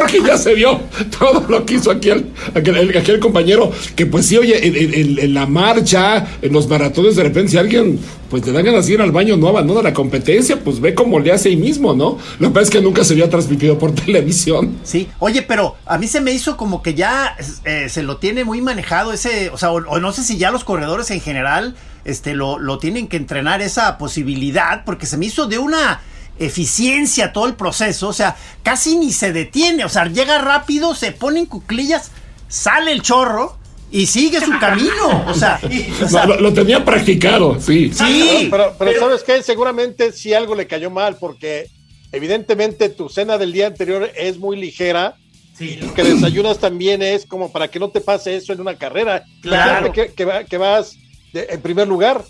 Porque 0.09 0.27
ya 0.27 0.37
se 0.37 0.53
vio 0.55 0.79
todo 1.19 1.45
lo 1.47 1.65
que 1.65 1.75
hizo 1.75 1.91
aquel, 1.91 2.31
aquel, 2.55 2.97
aquel 2.97 3.19
compañero, 3.19 3.71
que 3.95 4.05
pues 4.05 4.25
sí, 4.25 4.37
oye, 4.37 4.59
en, 4.65 5.33
la 5.33 5.45
marcha, 5.45 6.27
en 6.41 6.53
los 6.53 6.67
maratones, 6.67 7.15
de 7.15 7.23
repente 7.23 7.51
si 7.51 7.57
alguien 7.57 7.99
pues 8.29 8.43
te 8.43 8.51
dan 8.51 8.63
ganas 8.63 8.85
de 8.85 8.93
ir 8.93 9.01
al 9.01 9.11
baño, 9.11 9.37
no 9.37 9.47
abandona 9.47 9.81
la 9.81 9.93
competencia, 9.93 10.59
pues 10.63 10.79
ve 10.79 10.93
cómo 10.93 11.19
le 11.19 11.31
hace 11.31 11.49
ahí 11.49 11.55
mismo, 11.55 11.93
¿no? 11.95 12.17
Lo 12.39 12.49
que 12.49 12.53
pasa 12.53 12.63
es 12.65 12.69
que 12.69 12.81
nunca 12.81 13.03
se 13.03 13.13
había 13.13 13.29
transmitido 13.29 13.77
por 13.79 13.91
televisión. 13.95 14.77
Sí, 14.83 15.07
oye, 15.19 15.41
pero 15.41 15.75
a 15.85 15.97
mí 15.97 16.07
se 16.07 16.21
me 16.21 16.31
hizo 16.31 16.55
como 16.55 16.81
que 16.81 16.93
ya 16.93 17.35
eh, 17.65 17.87
se 17.89 18.03
lo 18.03 18.17
tiene 18.17 18.43
muy 18.43 18.61
manejado 18.61 19.13
ese, 19.13 19.49
o 19.49 19.57
sea, 19.57 19.71
o, 19.71 19.99
no 19.99 20.11
sé 20.11 20.23
si 20.23 20.37
ya 20.37 20.51
los 20.51 20.63
corredores 20.63 21.09
en 21.11 21.21
general 21.21 21.75
este, 22.05 22.33
lo, 22.33 22.59
lo 22.59 22.77
tienen 22.77 23.07
que 23.07 23.17
entrenar 23.17 23.61
esa 23.61 23.97
posibilidad, 23.97 24.83
porque 24.85 25.05
se 25.05 25.17
me 25.17 25.25
hizo 25.25 25.47
de 25.47 25.57
una 25.57 26.01
eficiencia 26.39 27.33
todo 27.33 27.45
el 27.47 27.55
proceso, 27.55 28.07
o 28.07 28.13
sea, 28.13 28.35
casi 28.63 28.97
ni 28.97 29.11
se 29.11 29.31
detiene, 29.33 29.85
o 29.85 29.89
sea, 29.89 30.05
llega 30.05 30.39
rápido, 30.39 30.95
se 30.95 31.11
pone 31.11 31.41
en 31.41 31.45
cuclillas, 31.45 32.11
sale 32.47 32.91
el 32.91 33.01
chorro 33.01 33.57
y 33.91 34.05
sigue 34.05 34.39
su 34.39 34.57
camino, 34.59 35.25
o 35.27 35.33
sea, 35.33 35.59
lo, 36.39 36.53
tenía 36.53 36.83
practicado, 36.85 37.59
sí. 37.59 37.91
Sí, 37.93 38.47
pero, 38.49 38.73
pero, 38.79 38.99
sabes 38.99 39.23
qué, 39.23 39.43
seguramente 39.43 40.11
si 40.11 40.33
algo 40.33 40.55
le 40.55 40.67
cayó 40.67 40.89
mal 40.89 41.17
porque 41.19 41.69
evidentemente 42.11 42.89
tu 42.89 43.09
cena 43.09 43.37
del 43.37 43.51
día 43.51 43.67
anterior 43.67 44.09
es 44.15 44.37
muy 44.37 44.57
ligera. 44.57 45.15
Sí. 45.57 45.77
Y 45.81 45.87
que 45.89 46.03
desayunas 46.03 46.57
también 46.57 47.01
es 47.01 47.25
como 47.25 47.51
para 47.51 47.67
que 47.67 47.79
no 47.79 47.89
te 47.89 47.99
pase 47.99 48.35
eso 48.37 48.53
en 48.53 48.61
una 48.61 48.77
carrera. 48.77 49.25
Claro. 49.41 49.91
Que, 49.91 50.13
que, 50.13 50.57
vas 50.57 50.95
en 51.33 51.61
primer 51.61 51.87
lugar. 51.87 52.23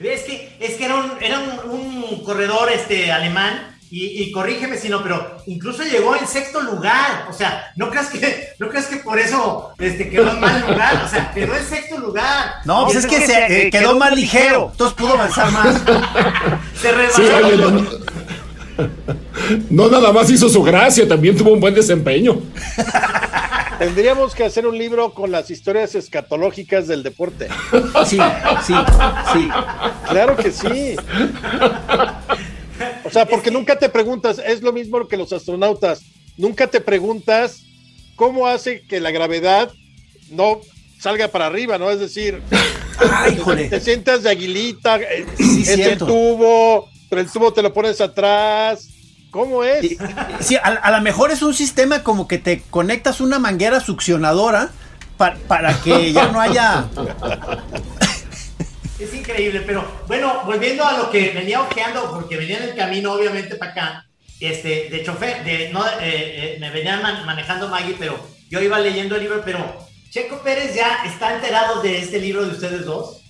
Es 0.00 0.22
que, 0.22 0.56
es 0.58 0.76
que 0.76 0.84
era 0.86 0.94
un, 0.94 1.12
era 1.20 1.38
un, 1.40 2.22
corredor 2.24 2.70
este, 2.72 3.12
alemán 3.12 3.76
y, 3.90 4.30
corrígeme 4.30 4.78
si 4.78 4.88
no, 4.88 5.02
pero 5.02 5.38
incluso 5.46 5.82
llegó 5.82 6.16
en 6.16 6.26
sexto 6.26 6.60
lugar. 6.60 7.26
O 7.28 7.32
sea, 7.32 7.72
no 7.76 7.90
creas 7.90 8.06
que, 8.06 8.50
no 8.58 8.68
creas 8.68 8.86
que 8.86 8.96
por 8.96 9.18
eso 9.18 9.72
este, 9.78 10.08
quedó 10.08 10.30
en 10.30 10.40
mal 10.40 10.64
lugar. 10.66 11.02
O 11.04 11.08
sea, 11.08 11.30
quedó 11.32 11.54
en 11.54 11.64
sexto 11.64 11.98
lugar. 11.98 12.54
No, 12.64 12.84
pues 12.84 12.98
es, 12.98 13.06
que, 13.06 13.26
se, 13.26 13.66
eh, 13.66 13.70
quedó, 13.70 13.96
más 13.96 14.14
ligero. 14.14 14.68
Entonces 14.70 14.96
pudo 14.96 15.14
avanzar 15.14 15.50
más. 15.50 15.82
se 16.80 16.92
rebasó. 16.92 17.22
no 19.70 19.88
nada 19.90 20.12
más 20.12 20.30
hizo 20.30 20.48
su 20.48 20.62
gracia, 20.62 21.06
también 21.06 21.36
tuvo 21.36 21.52
un 21.52 21.60
buen 21.60 21.74
desempeño. 21.74 22.40
Tendríamos 23.80 24.34
que 24.34 24.44
hacer 24.44 24.66
un 24.66 24.76
libro 24.76 25.14
con 25.14 25.30
las 25.30 25.50
historias 25.50 25.94
escatológicas 25.94 26.86
del 26.86 27.02
deporte. 27.02 27.48
Sí, 28.04 28.18
sí, 28.66 28.74
sí. 29.32 29.48
Claro 30.06 30.36
que 30.36 30.52
sí. 30.52 30.96
O 33.04 33.10
sea, 33.10 33.24
porque 33.24 33.50
nunca 33.50 33.78
te 33.78 33.88
preguntas, 33.88 34.38
es 34.38 34.60
lo 34.60 34.74
mismo 34.74 35.08
que 35.08 35.16
los 35.16 35.32
astronautas, 35.32 36.02
nunca 36.36 36.66
te 36.66 36.82
preguntas 36.82 37.62
cómo 38.16 38.46
hace 38.46 38.82
que 38.82 39.00
la 39.00 39.12
gravedad 39.12 39.72
no 40.30 40.60
salga 40.98 41.28
para 41.28 41.46
arriba, 41.46 41.78
¿no? 41.78 41.90
Es 41.90 42.00
decir, 42.00 42.42
te 43.70 43.80
sientas 43.80 44.24
de 44.24 44.28
aguilita, 44.28 45.00
es 45.38 45.68
el 45.70 45.96
tubo, 45.96 46.90
pero 47.08 47.22
el 47.22 47.32
tubo 47.32 47.50
te 47.50 47.62
lo 47.62 47.72
pones 47.72 47.98
atrás, 48.02 48.90
¿Cómo 49.30 49.62
es? 49.62 49.96
Sí, 50.40 50.56
a, 50.56 50.90
lo 50.90 51.00
mejor 51.02 51.30
es 51.30 51.42
un 51.42 51.54
sistema 51.54 52.02
como 52.02 52.26
que 52.26 52.38
te 52.38 52.62
conectas 52.70 53.20
una 53.20 53.38
manguera 53.38 53.80
succionadora 53.80 54.70
para, 55.16 55.80
que 55.82 56.12
ya 56.12 56.28
no 56.28 56.40
haya. 56.40 56.86
Es 58.98 59.14
increíble, 59.14 59.62
pero 59.62 59.82
bueno, 60.06 60.42
volviendo 60.44 60.84
a 60.84 60.98
lo 60.98 61.10
que 61.10 61.30
venía 61.30 61.62
ojeando, 61.62 62.10
porque 62.12 62.36
venía 62.36 62.58
en 62.58 62.64
el 62.64 62.76
camino, 62.76 63.14
obviamente, 63.14 63.54
para 63.54 63.70
acá, 63.70 64.06
este, 64.40 64.90
de 64.90 65.02
chofer, 65.02 65.42
de, 65.42 65.70
no, 65.70 65.86
eh, 65.86 65.94
eh, 66.02 66.56
me 66.60 66.68
venían 66.68 67.00
manejando 67.24 67.70
Maggie, 67.70 67.96
pero 67.98 68.20
yo 68.50 68.60
iba 68.60 68.78
leyendo 68.78 69.16
el 69.16 69.22
libro, 69.22 69.40
pero 69.42 69.88
Checo 70.10 70.42
Pérez 70.42 70.74
ya 70.74 71.02
está 71.06 71.34
enterado 71.34 71.80
de 71.80 71.98
este 71.98 72.18
libro 72.20 72.44
de 72.44 72.50
ustedes 72.50 72.84
dos. 72.84 73.22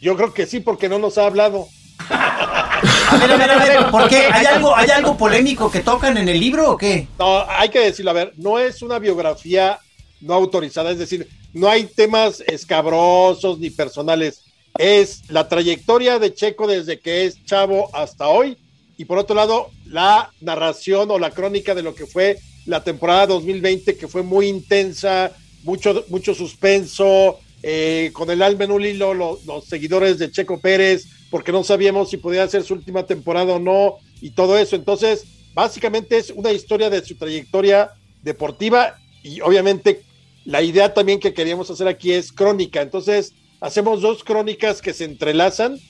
Yo 0.00 0.16
creo 0.16 0.34
que 0.34 0.44
sí, 0.44 0.58
porque 0.58 0.88
no 0.88 0.98
nos 0.98 1.18
ha 1.18 1.26
hablado. 1.26 1.68
A 3.10 3.16
ver, 3.16 3.32
a 3.32 3.36
ver, 3.36 3.50
a 3.50 3.64
ver, 3.64 3.90
¿por 3.90 4.08
qué? 4.08 4.26
¿Hay 4.30 4.46
algo, 4.46 4.74
¿Hay 4.74 4.88
algo 4.90 5.16
polémico 5.16 5.70
que 5.70 5.80
tocan 5.80 6.16
en 6.16 6.28
el 6.28 6.40
libro 6.40 6.72
o 6.72 6.76
qué? 6.76 7.06
No, 7.18 7.44
hay 7.48 7.68
que 7.68 7.80
decirlo, 7.80 8.10
a 8.10 8.14
ver, 8.14 8.32
no 8.36 8.58
es 8.58 8.82
una 8.82 8.98
biografía 8.98 9.78
no 10.20 10.34
autorizada, 10.34 10.90
es 10.90 10.98
decir, 10.98 11.28
no 11.52 11.68
hay 11.68 11.84
temas 11.84 12.42
escabrosos 12.46 13.58
ni 13.58 13.70
personales, 13.70 14.42
es 14.78 15.30
la 15.30 15.48
trayectoria 15.48 16.18
de 16.18 16.34
Checo 16.34 16.66
desde 16.66 16.98
que 16.98 17.26
es 17.26 17.44
chavo 17.44 17.90
hasta 17.94 18.28
hoy, 18.28 18.56
y 18.96 19.04
por 19.04 19.18
otro 19.18 19.36
lado, 19.36 19.70
la 19.86 20.30
narración 20.40 21.10
o 21.10 21.18
la 21.18 21.30
crónica 21.30 21.74
de 21.74 21.82
lo 21.82 21.94
que 21.94 22.06
fue 22.06 22.38
la 22.64 22.82
temporada 22.82 23.26
2020, 23.26 23.96
que 23.96 24.08
fue 24.08 24.22
muy 24.22 24.48
intensa, 24.48 25.32
mucho, 25.62 26.04
mucho 26.08 26.34
suspenso, 26.34 27.38
eh, 27.62 28.10
con 28.12 28.30
el 28.30 28.42
alma 28.42 28.64
en 28.64 28.70
un 28.70 28.84
hilo, 28.84 29.14
los 29.14 29.64
seguidores 29.66 30.18
de 30.18 30.30
Checo 30.30 30.60
Pérez, 30.60 31.06
porque 31.34 31.50
no 31.50 31.64
sabíamos 31.64 32.10
si 32.10 32.16
podía 32.16 32.46
ser 32.46 32.62
su 32.62 32.74
última 32.74 33.06
temporada 33.06 33.54
o 33.54 33.58
no 33.58 33.96
y 34.20 34.30
todo 34.30 34.56
eso. 34.56 34.76
Entonces, 34.76 35.24
básicamente 35.52 36.16
es 36.16 36.30
una 36.30 36.52
historia 36.52 36.90
de 36.90 37.04
su 37.04 37.16
trayectoria 37.16 37.90
deportiva 38.22 38.98
y 39.24 39.40
obviamente 39.40 40.04
la 40.44 40.62
idea 40.62 40.94
también 40.94 41.18
que 41.18 41.34
queríamos 41.34 41.68
hacer 41.72 41.88
aquí 41.88 42.12
es 42.12 42.30
crónica. 42.30 42.82
Entonces, 42.82 43.32
hacemos 43.60 44.00
dos 44.00 44.22
crónicas 44.22 44.80
que 44.80 44.94
se 44.94 45.06
entrelazan, 45.06 45.80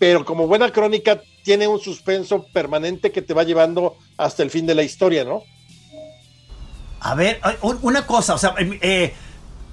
pero 0.00 0.24
como 0.24 0.48
buena 0.48 0.72
crónica 0.72 1.22
tiene 1.44 1.68
un 1.68 1.78
suspenso 1.78 2.46
permanente 2.52 3.12
que 3.12 3.22
te 3.22 3.34
va 3.34 3.44
llevando 3.44 3.96
hasta 4.16 4.42
el 4.42 4.50
fin 4.50 4.66
de 4.66 4.74
la 4.74 4.82
historia, 4.82 5.22
¿no? 5.22 5.44
A 6.98 7.14
ver, 7.14 7.40
una 7.62 8.04
cosa, 8.04 8.34
o 8.34 8.38
sea, 8.38 8.56
eh, 8.58 9.14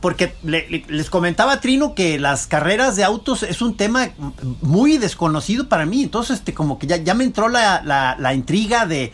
porque 0.06 0.36
les 0.44 1.10
comentaba 1.10 1.60
Trino 1.62 1.96
que 1.96 2.20
las 2.20 2.46
carreras 2.46 2.96
de 2.96 3.04
autos 3.04 3.42
es 3.42 3.64
un 3.64 3.76
tema 3.76 4.12
muy 4.62 5.00
desconocido 5.00 5.68
para 5.68 5.88
mí, 5.88 6.04
entonces 6.04 6.38
este, 6.38 6.54
como 6.54 6.78
que 6.78 6.86
ya, 6.86 6.98
ya 6.98 7.16
me 7.16 7.24
entró 7.24 7.50
la, 7.50 8.32
intriga 8.36 8.86
de, 8.86 9.12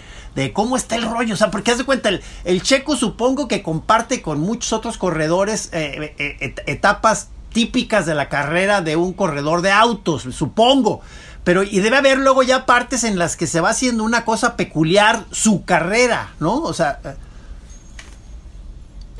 cómo 0.51 0.75
está 0.75 0.97
el 0.97 1.03
rollo, 1.03 1.35
o 1.35 1.37
sea, 1.37 1.49
porque 1.49 1.71
haz 1.71 1.77
de 1.77 1.85
cuenta, 1.85 2.09
el, 2.43 2.61
checo 2.61 2.97
supongo 2.97 3.47
que 3.47 3.63
comparte 3.63 4.21
con 4.21 4.41
muchos 4.41 4.73
otros 4.73 4.97
corredores 4.97 5.69
eh, 5.71 6.13
eh, 6.17 6.55
etapas 6.65 7.29
típicas 7.53 8.05
de 8.05 8.13
la 8.13 8.27
carrera 8.27 8.81
de 8.81 8.97
un 8.97 9.13
corredor 9.13 9.61
de 9.61 9.71
autos, 9.71 10.27
supongo. 10.33 10.99
Pero, 11.45 11.63
y 11.63 11.79
debe 11.79 11.95
haber 11.95 12.17
luego 12.17 12.43
ya 12.43 12.65
partes 12.65 13.05
en 13.05 13.17
las 13.17 13.37
que 13.37 13.47
se 13.47 13.61
va 13.61 13.69
haciendo 13.69 14.03
una 14.03 14.25
cosa 14.25 14.57
peculiar 14.57 15.23
su 15.31 15.63
carrera, 15.63 16.33
¿no? 16.41 16.55
O 16.55 16.73
sea... 16.73 16.99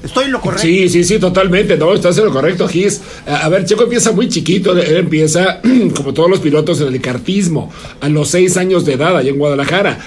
Estoy 0.03 0.25
en 0.25 0.31
lo 0.31 0.41
correcto. 0.41 0.63
Sí, 0.63 0.89
sí, 0.89 1.03
sí, 1.03 1.19
totalmente. 1.19 1.77
No, 1.77 1.93
estás 1.93 2.17
en 2.17 2.25
lo 2.25 2.31
correcto, 2.31 2.67
Gis. 2.67 3.01
A, 3.27 3.47
ver, 3.49 3.65
Checo 3.65 3.83
empieza 3.83 4.11
muy 4.11 4.27
chiquito. 4.29 4.77
Él 4.77 4.97
empieza, 4.97 5.61
como 5.95 6.13
todos 6.13 6.29
los 6.29 6.39
pilotos, 6.39 6.81
en 6.81 6.87
el 6.87 7.01
cartismo, 7.01 7.71
a 7.99 8.09
los 8.09 8.29
seis 8.29 8.57
años 8.57 8.85
de 8.85 8.93
edad, 8.93 9.15
allá 9.15 9.29
en 9.29 9.37
Guadalajara. 9.37 9.99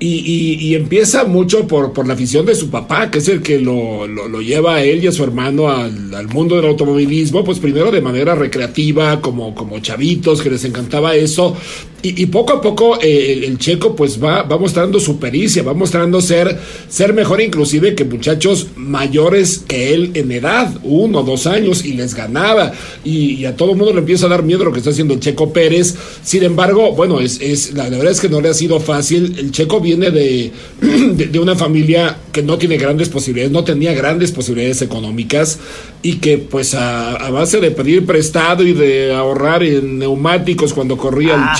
Y, 0.00 0.76
empieza 0.76 1.24
mucho 1.24 1.66
por, 1.66 1.92
por, 1.92 2.06
la 2.06 2.14
afición 2.14 2.46
de 2.46 2.54
su 2.54 2.70
papá, 2.70 3.10
que 3.10 3.18
es 3.18 3.26
el 3.26 3.42
que 3.42 3.58
lo, 3.58 4.06
lo, 4.06 4.40
lleva 4.40 4.76
a 4.76 4.82
él 4.84 5.02
y 5.02 5.08
a 5.08 5.12
su 5.12 5.24
hermano 5.24 5.70
al, 5.70 6.28
mundo 6.28 6.54
del 6.54 6.66
automovilismo, 6.66 7.42
pues 7.42 7.58
primero 7.58 7.90
de 7.90 8.00
manera 8.00 8.36
recreativa, 8.36 9.20
como, 9.20 9.56
como 9.56 9.80
chavitos, 9.80 10.40
que 10.40 10.50
les 10.50 10.64
encantaba 10.64 11.16
eso, 11.16 11.56
y, 12.02 12.26
poco 12.26 12.52
a 12.52 12.60
poco 12.60 12.98
eh, 13.00 13.42
el, 13.44 13.58
checo 13.58 13.96
pues 13.96 14.22
va, 14.22 14.42
va 14.42 14.56
mostrando 14.56 15.00
su 15.00 15.18
pericia, 15.18 15.64
va 15.64 15.74
mostrando 15.74 16.20
ser, 16.20 16.56
ser 16.88 17.12
mejor 17.12 17.40
inclusive 17.40 17.96
que 17.96 18.04
muchachos 18.04 18.68
mayores 18.76 19.58
que 19.66 19.94
él 19.94 20.12
en 20.14 20.30
edad, 20.30 20.72
uno, 20.84 21.24
dos 21.24 21.46
años, 21.46 21.84
y 21.84 21.94
les 21.94 22.14
ganaba. 22.14 22.72
Y, 23.04 23.44
a 23.44 23.56
todo 23.56 23.72
el 23.72 23.76
mundo 23.76 23.92
le 23.92 24.00
empieza 24.00 24.26
a 24.26 24.28
dar 24.28 24.42
miedo 24.42 24.64
lo 24.64 24.72
que 24.72 24.78
está 24.78 24.90
haciendo 24.90 25.14
el 25.14 25.20
Checo 25.20 25.52
Pérez. 25.52 25.94
Sin 26.22 26.44
embargo, 26.44 26.92
bueno, 26.92 27.20
es, 27.20 27.40
es 27.40 27.72
la, 27.74 27.88
verdad 27.88 28.10
es 28.12 28.20
que 28.20 28.28
no 28.28 28.40
le 28.40 28.48
ha 28.48 28.54
sido 28.54 28.78
fácil. 28.78 29.34
El 29.38 29.50
Checo 29.50 29.80
viene 29.80 30.10
de, 30.10 30.52
de, 30.80 31.38
una 31.38 31.56
familia 31.56 32.16
que 32.32 32.42
no 32.42 32.58
tiene 32.58 32.76
grandes 32.76 33.08
posibilidades, 33.08 33.52
no 33.52 33.64
tenía 33.64 33.92
grandes 33.94 34.30
posibilidades 34.30 34.82
económicas 34.82 35.58
y 36.02 36.16
que 36.16 36.38
pues 36.38 36.74
a, 36.74 37.30
base 37.30 37.60
de 37.60 37.70
pedir 37.70 38.06
prestado 38.06 38.62
y 38.62 38.72
de 38.72 39.12
ahorrar 39.12 39.62
en 39.62 39.98
neumáticos 39.98 40.72
cuando 40.72 40.96
corría 40.96 41.34
el 41.34 41.40
ah. 41.40 41.54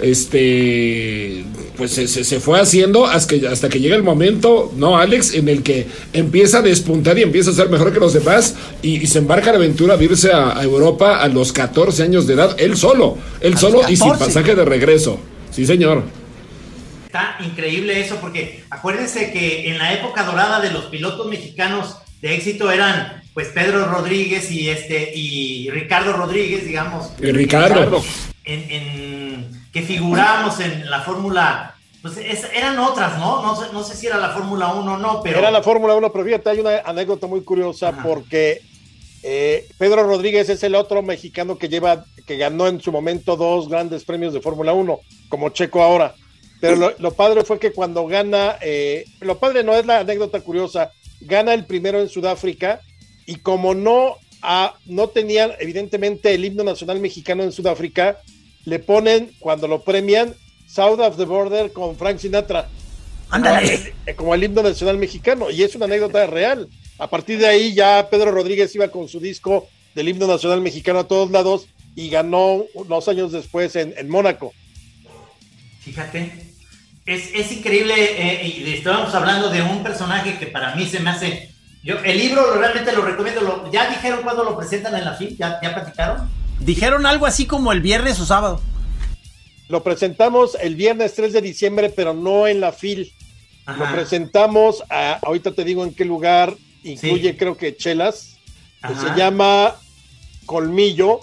Este 0.00 1.44
pues 1.80 1.92
se, 1.92 2.08
se, 2.08 2.40
fue 2.40 2.60
haciendo 2.60 3.06
hasta 3.06 3.38
que, 3.38 3.48
hasta 3.48 3.70
que 3.70 3.80
llega 3.80 3.96
el 3.96 4.02
momento, 4.02 4.70
¿no, 4.76 4.98
Alex? 4.98 5.32
En 5.32 5.48
el 5.48 5.62
que 5.62 5.86
empieza 6.12 6.58
a 6.58 6.62
despuntar 6.62 7.18
y 7.18 7.22
empieza 7.22 7.50
a 7.50 7.54
ser 7.54 7.70
mejor 7.70 7.90
que 7.90 7.98
los 7.98 8.12
demás 8.12 8.54
y, 8.82 9.06
se 9.06 9.18
embarca 9.18 9.50
la 9.50 9.56
aventura 9.56 9.96
de 9.96 10.04
irse 10.04 10.30
a, 10.30 10.62
Europa 10.62 11.20
a 11.20 11.28
los 11.28 11.54
14 11.54 12.02
años 12.02 12.26
de 12.26 12.34
edad, 12.34 12.54
él 12.58 12.76
solo, 12.76 13.16
él 13.40 13.56
solo 13.56 13.80
y 13.88 13.96
sin 13.96 14.12
pasaje 14.12 14.54
de 14.54 14.64
regreso. 14.66 15.18
Sí, 15.50 15.64
señor. 15.64 16.04
Está 17.06 17.38
increíble 17.40 17.98
eso 17.98 18.16
porque 18.20 18.62
acuérdense 18.68 19.32
que 19.32 19.70
en 19.70 19.78
la 19.78 19.94
época 19.94 20.24
dorada 20.24 20.60
de 20.60 20.70
los 20.70 20.84
pilotos 20.84 21.28
mexicanos 21.28 21.96
de 22.20 22.34
éxito 22.34 22.70
eran 22.70 23.22
pues 23.32 23.48
Pedro 23.48 23.86
Rodríguez 23.86 24.50
y 24.50 24.68
este 24.68 25.12
y 25.14 25.70
Ricardo 25.70 26.12
Rodríguez, 26.12 26.66
digamos. 26.66 27.10
Y 27.22 27.32
Ricardo. 27.32 28.04
En, 28.54 29.60
que 29.72 29.82
figurábamos 29.82 30.58
en 30.60 30.90
la 30.90 31.00
Fórmula 31.00 31.74
pues 32.02 32.16
eran 32.54 32.78
otras, 32.78 33.18
¿no? 33.18 33.42
No 33.42 33.54
sé, 33.54 33.66
no 33.72 33.84
sé 33.84 33.94
si 33.94 34.06
era 34.06 34.16
la 34.16 34.30
Fórmula 34.30 34.72
1 34.72 34.94
o 34.94 34.96
no, 34.96 35.20
pero... 35.22 35.38
Era 35.38 35.50
la 35.50 35.62
Fórmula 35.62 35.94
1, 35.94 36.10
pero 36.10 36.24
fíjate, 36.24 36.50
hay 36.50 36.60
una 36.60 36.78
anécdota 36.78 37.26
muy 37.26 37.42
curiosa 37.42 37.92
porque 38.02 38.62
eh, 39.22 39.68
Pedro 39.76 40.04
Rodríguez 40.04 40.48
es 40.48 40.62
el 40.62 40.74
otro 40.74 41.02
mexicano 41.02 41.58
que 41.58 41.68
lleva, 41.68 42.06
que 42.26 42.38
ganó 42.38 42.68
en 42.68 42.80
su 42.80 42.90
momento 42.90 43.36
dos 43.36 43.68
grandes 43.68 44.04
premios 44.04 44.32
de 44.32 44.40
Fórmula 44.40 44.72
1, 44.72 44.98
como 45.28 45.50
Checo 45.50 45.82
ahora. 45.82 46.14
Pero 46.60 46.94
lo, 46.98 47.10
padre 47.12 47.42
fue 47.44 47.58
que 47.58 47.72
cuando 47.72 48.06
gana, 48.06 48.56
eh, 48.60 49.04
lo 49.20 49.38
padre 49.38 49.62
no 49.62 49.74
es 49.74 49.86
la 49.86 50.00
anécdota 50.00 50.40
curiosa, 50.40 50.90
gana 51.20 51.54
el 51.54 51.64
primero 51.64 52.00
en 52.00 52.08
Sudáfrica 52.08 52.80
y 53.26 53.36
como 53.36 53.74
no, 53.74 54.16
no 54.86 55.08
tenían 55.08 55.52
evidentemente 55.58 56.34
el 56.34 56.44
himno 56.44 56.64
nacional 56.64 57.00
mexicano 57.00 57.42
en 57.42 57.52
Sudáfrica, 57.52 58.18
le 58.64 58.78
ponen, 58.78 59.32
cuando 59.38 59.68
lo 59.68 59.82
premian, 59.82 60.34
South 60.66 61.00
of 61.00 61.16
the 61.16 61.24
Border 61.24 61.72
con 61.72 61.96
Frank 61.96 62.18
Sinatra. 62.18 62.68
Ándale. 63.30 63.94
Eh, 64.06 64.14
como 64.14 64.34
el 64.34 64.44
himno 64.44 64.62
nacional 64.62 64.98
mexicano, 64.98 65.50
y 65.50 65.62
es 65.62 65.74
una 65.74 65.86
anécdota 65.86 66.26
real. 66.26 66.68
A 66.98 67.08
partir 67.08 67.38
de 67.38 67.46
ahí 67.46 67.74
ya 67.74 68.08
Pedro 68.10 68.30
Rodríguez 68.30 68.74
iba 68.74 68.88
con 68.88 69.08
su 69.08 69.20
disco 69.20 69.68
del 69.94 70.08
himno 70.08 70.26
nacional 70.26 70.60
mexicano 70.60 71.00
a 71.00 71.08
todos 71.08 71.30
lados 71.30 71.66
y 71.96 72.10
ganó 72.10 72.64
unos 72.74 73.08
años 73.08 73.32
después 73.32 73.74
en, 73.76 74.08
Mónaco. 74.08 74.52
Fíjate, 75.80 76.52
es, 77.06 77.52
increíble, 77.52 77.94
eh, 77.96 78.46
y 78.46 78.72
estábamos 78.74 79.14
hablando 79.14 79.48
de 79.48 79.62
un 79.62 79.82
personaje 79.82 80.38
que 80.38 80.46
para 80.46 80.74
mí 80.76 80.86
se 80.86 81.00
me 81.00 81.10
hace... 81.10 81.50
Yo 81.82 81.98
el 82.04 82.18
libro 82.18 82.54
realmente 82.54 82.92
lo 82.92 83.00
recomiendo. 83.00 83.70
¿Ya 83.72 83.88
dijeron 83.88 84.20
cuándo 84.22 84.44
lo 84.44 84.56
presentan 84.56 84.94
en 84.94 85.04
la 85.06 85.14
FIL? 85.14 85.36
¿Ya, 85.38 85.58
¿Ya 85.62 85.74
platicaron? 85.74 86.28
Dijeron 86.60 87.06
algo 87.06 87.26
así 87.26 87.46
como 87.46 87.72
el 87.72 87.80
viernes 87.80 88.20
o 88.20 88.26
sábado. 88.26 88.60
Lo 89.68 89.82
presentamos 89.82 90.56
el 90.60 90.76
viernes 90.76 91.14
3 91.14 91.32
de 91.32 91.40
diciembre, 91.40 91.90
pero 91.90 92.12
no 92.12 92.46
en 92.46 92.60
la 92.60 92.72
FIL. 92.72 93.12
Lo 93.66 93.90
presentamos, 93.92 94.82
ahorita 95.22 95.52
te 95.52 95.64
digo 95.64 95.84
en 95.84 95.94
qué 95.94 96.04
lugar, 96.04 96.56
incluye 96.82 97.36
creo 97.36 97.56
que 97.56 97.76
Chelas, 97.76 98.36
que 98.86 98.94
se 98.94 99.16
llama 99.16 99.76
Colmillo. 100.44 101.20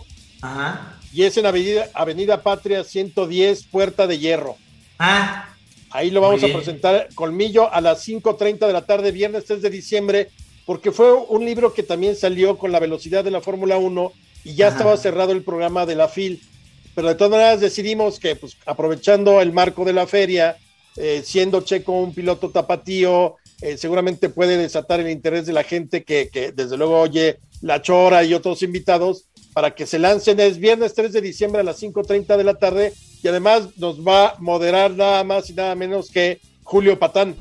Y 1.13 1.23
es 1.23 1.37
en 1.37 1.45
Avenida, 1.45 1.89
Avenida 1.93 2.41
Patria 2.41 2.83
110, 2.83 3.63
Puerta 3.65 4.07
de 4.07 4.17
Hierro. 4.17 4.55
Ah. 4.97 5.49
Ahí 5.89 6.09
lo 6.09 6.21
vamos 6.21 6.43
a 6.43 6.47
presentar, 6.47 7.09
Colmillo, 7.15 7.71
a 7.71 7.81
las 7.81 8.07
5.30 8.07 8.65
de 8.65 8.73
la 8.73 8.85
tarde, 8.85 9.11
viernes 9.11 9.45
3 9.45 9.61
de 9.61 9.69
diciembre, 9.69 10.29
porque 10.65 10.91
fue 10.91 11.13
un 11.13 11.45
libro 11.45 11.73
que 11.73 11.83
también 11.83 12.15
salió 12.15 12.57
con 12.57 12.71
la 12.71 12.79
velocidad 12.79 13.23
de 13.23 13.31
la 13.31 13.41
Fórmula 13.41 13.77
1 13.77 14.11
y 14.43 14.55
ya 14.55 14.69
estaba 14.69 14.95
cerrado 14.97 15.31
el 15.31 15.43
programa 15.43 15.85
de 15.85 15.95
la 15.95 16.07
FIL 16.07 16.41
pero 16.97 17.09
de 17.09 17.13
todas 17.13 17.29
maneras 17.29 17.59
decidimos 17.61 18.19
que, 18.19 18.35
pues, 18.35 18.57
aprovechando 18.65 19.39
el 19.39 19.53
marco 19.53 19.85
de 19.85 19.93
la 19.93 20.07
feria, 20.07 20.57
eh, 20.95 21.21
siendo 21.23 21.61
Checo 21.61 21.91
un 21.91 22.11
piloto 22.11 22.49
tapatío, 22.49 23.35
eh, 23.61 23.77
seguramente 23.77 24.29
puede 24.29 24.57
desatar 24.57 24.99
el 24.99 25.11
interés 25.11 25.45
de 25.45 25.53
la 25.53 25.61
gente 25.61 26.03
que, 26.03 26.29
que, 26.33 26.51
desde 26.51 26.75
luego 26.75 26.99
oye 26.99 27.37
La 27.61 27.83
Chora 27.83 28.23
y 28.23 28.33
otros 28.33 28.63
invitados 28.63 29.25
para 29.53 29.75
que 29.75 29.85
se 29.85 29.99
lancen. 29.99 30.39
Es 30.39 30.57
viernes 30.57 30.95
3 30.95 31.13
de 31.13 31.21
diciembre 31.21 31.61
a 31.61 31.63
las 31.63 31.79
5.30 31.79 32.35
de 32.35 32.43
la 32.43 32.55
tarde 32.55 32.93
y 33.21 33.27
además 33.27 33.77
nos 33.77 33.99
va 33.99 34.29
a 34.29 34.35
moderar 34.39 34.89
nada 34.89 35.23
más 35.23 35.51
y 35.51 35.53
nada 35.53 35.75
menos 35.75 36.09
que 36.09 36.39
Julio 36.63 36.97
Patán. 36.97 37.35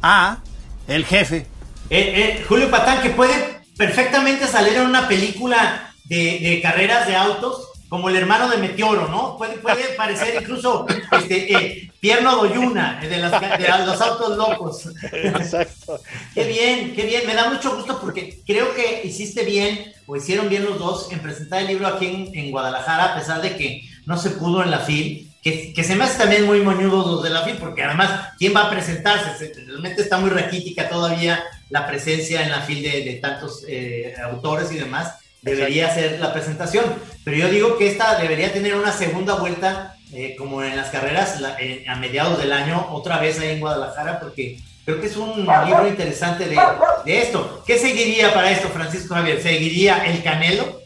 Ah, 0.00 0.44
el 0.86 1.04
jefe. 1.04 1.44
Eh, 1.90 2.44
Julio 2.48 2.70
Patán 2.70 3.02
que 3.02 3.10
puede 3.10 3.34
perfectamente 3.76 4.46
salir 4.46 4.74
en 4.74 4.86
una 4.86 5.08
película 5.08 5.89
de, 6.10 6.38
de 6.40 6.60
carreras 6.60 7.06
de 7.06 7.16
autos 7.16 7.70
como 7.90 8.08
el 8.08 8.14
hermano 8.14 8.48
de 8.48 8.58
Meteoro, 8.58 9.08
¿no? 9.08 9.36
Puede, 9.36 9.58
puede 9.58 9.82
parecer 9.96 10.40
incluso 10.40 10.86
este, 11.10 11.52
eh, 11.52 11.92
Pierno 11.98 12.36
Doyuna, 12.36 13.00
eh, 13.02 13.08
de, 13.08 13.18
los 13.18 14.00
autos 14.00 14.36
locos. 14.36 14.88
Exacto. 15.12 16.00
qué 16.32 16.44
bien, 16.44 16.94
qué 16.94 17.04
bien. 17.04 17.26
Me 17.26 17.34
da 17.34 17.50
mucho 17.50 17.74
gusto 17.74 18.00
porque 18.00 18.38
creo 18.46 18.72
que 18.76 19.02
hiciste 19.04 19.44
bien, 19.44 19.92
o 20.06 20.14
hicieron 20.14 20.48
bien 20.48 20.64
los 20.64 20.78
dos, 20.78 21.10
en 21.10 21.18
presentar 21.18 21.62
el 21.62 21.66
libro 21.66 21.88
aquí 21.88 22.30
en, 22.32 22.50
Guadalajara, 22.52 23.06
a 23.06 23.18
pesar 23.18 23.42
de 23.42 23.56
que 23.56 23.82
no 24.06 24.16
se 24.16 24.30
pudo 24.30 24.62
en 24.62 24.70
la 24.70 24.78
FIL. 24.78 25.26
Que, 25.42 25.72
que, 25.72 25.82
se 25.82 25.96
me 25.96 26.04
hace 26.04 26.18
también 26.18 26.44
muy 26.44 26.60
moñudo 26.60 27.10
los 27.10 27.22
de 27.24 27.30
la 27.30 27.42
FIL, 27.42 27.56
porque 27.56 27.82
además, 27.82 28.28
¿quién 28.38 28.54
va 28.54 28.66
a 28.66 28.70
presentarse? 28.70 29.52
Realmente 29.66 30.02
está 30.02 30.18
muy 30.18 30.30
raquítica 30.30 30.88
todavía 30.88 31.42
la 31.70 31.88
presencia 31.88 32.42
en 32.42 32.50
la 32.50 32.60
FIL 32.60 32.82
de, 32.82 33.18
tantos 33.20 33.64
eh, 33.66 34.14
autores 34.22 34.70
y 34.70 34.76
demás 34.76 35.14
debería 35.42 35.92
ser 35.92 36.20
la 36.20 36.32
presentación. 36.32 36.84
Pero 37.24 37.36
yo 37.36 37.48
digo 37.48 37.78
que 37.78 37.88
esta 37.88 38.18
debería 38.18 38.52
tener 38.52 38.74
una 38.74 38.92
segunda 38.92 39.34
vuelta, 39.34 39.96
eh, 40.12 40.34
como 40.36 40.62
en 40.62 40.76
las 40.76 40.90
carreras 40.90 41.40
a 41.86 41.96
mediados 41.96 42.38
del 42.38 42.52
año, 42.52 42.88
otra 42.90 43.18
vez 43.18 43.38
ahí 43.38 43.50
en 43.50 43.60
Guadalajara, 43.60 44.20
porque 44.20 44.58
creo 44.84 45.00
que 45.00 45.06
es 45.06 45.16
un 45.16 45.46
libro 45.66 45.86
interesante 45.86 46.46
de, 46.46 46.58
de 47.04 47.22
esto. 47.22 47.62
¿Qué 47.66 47.78
seguiría 47.78 48.32
para 48.34 48.50
esto, 48.50 48.68
Francisco 48.68 49.14
Javier? 49.14 49.42
¿Seguiría 49.42 50.06
el 50.06 50.22
Canelo? 50.22 50.80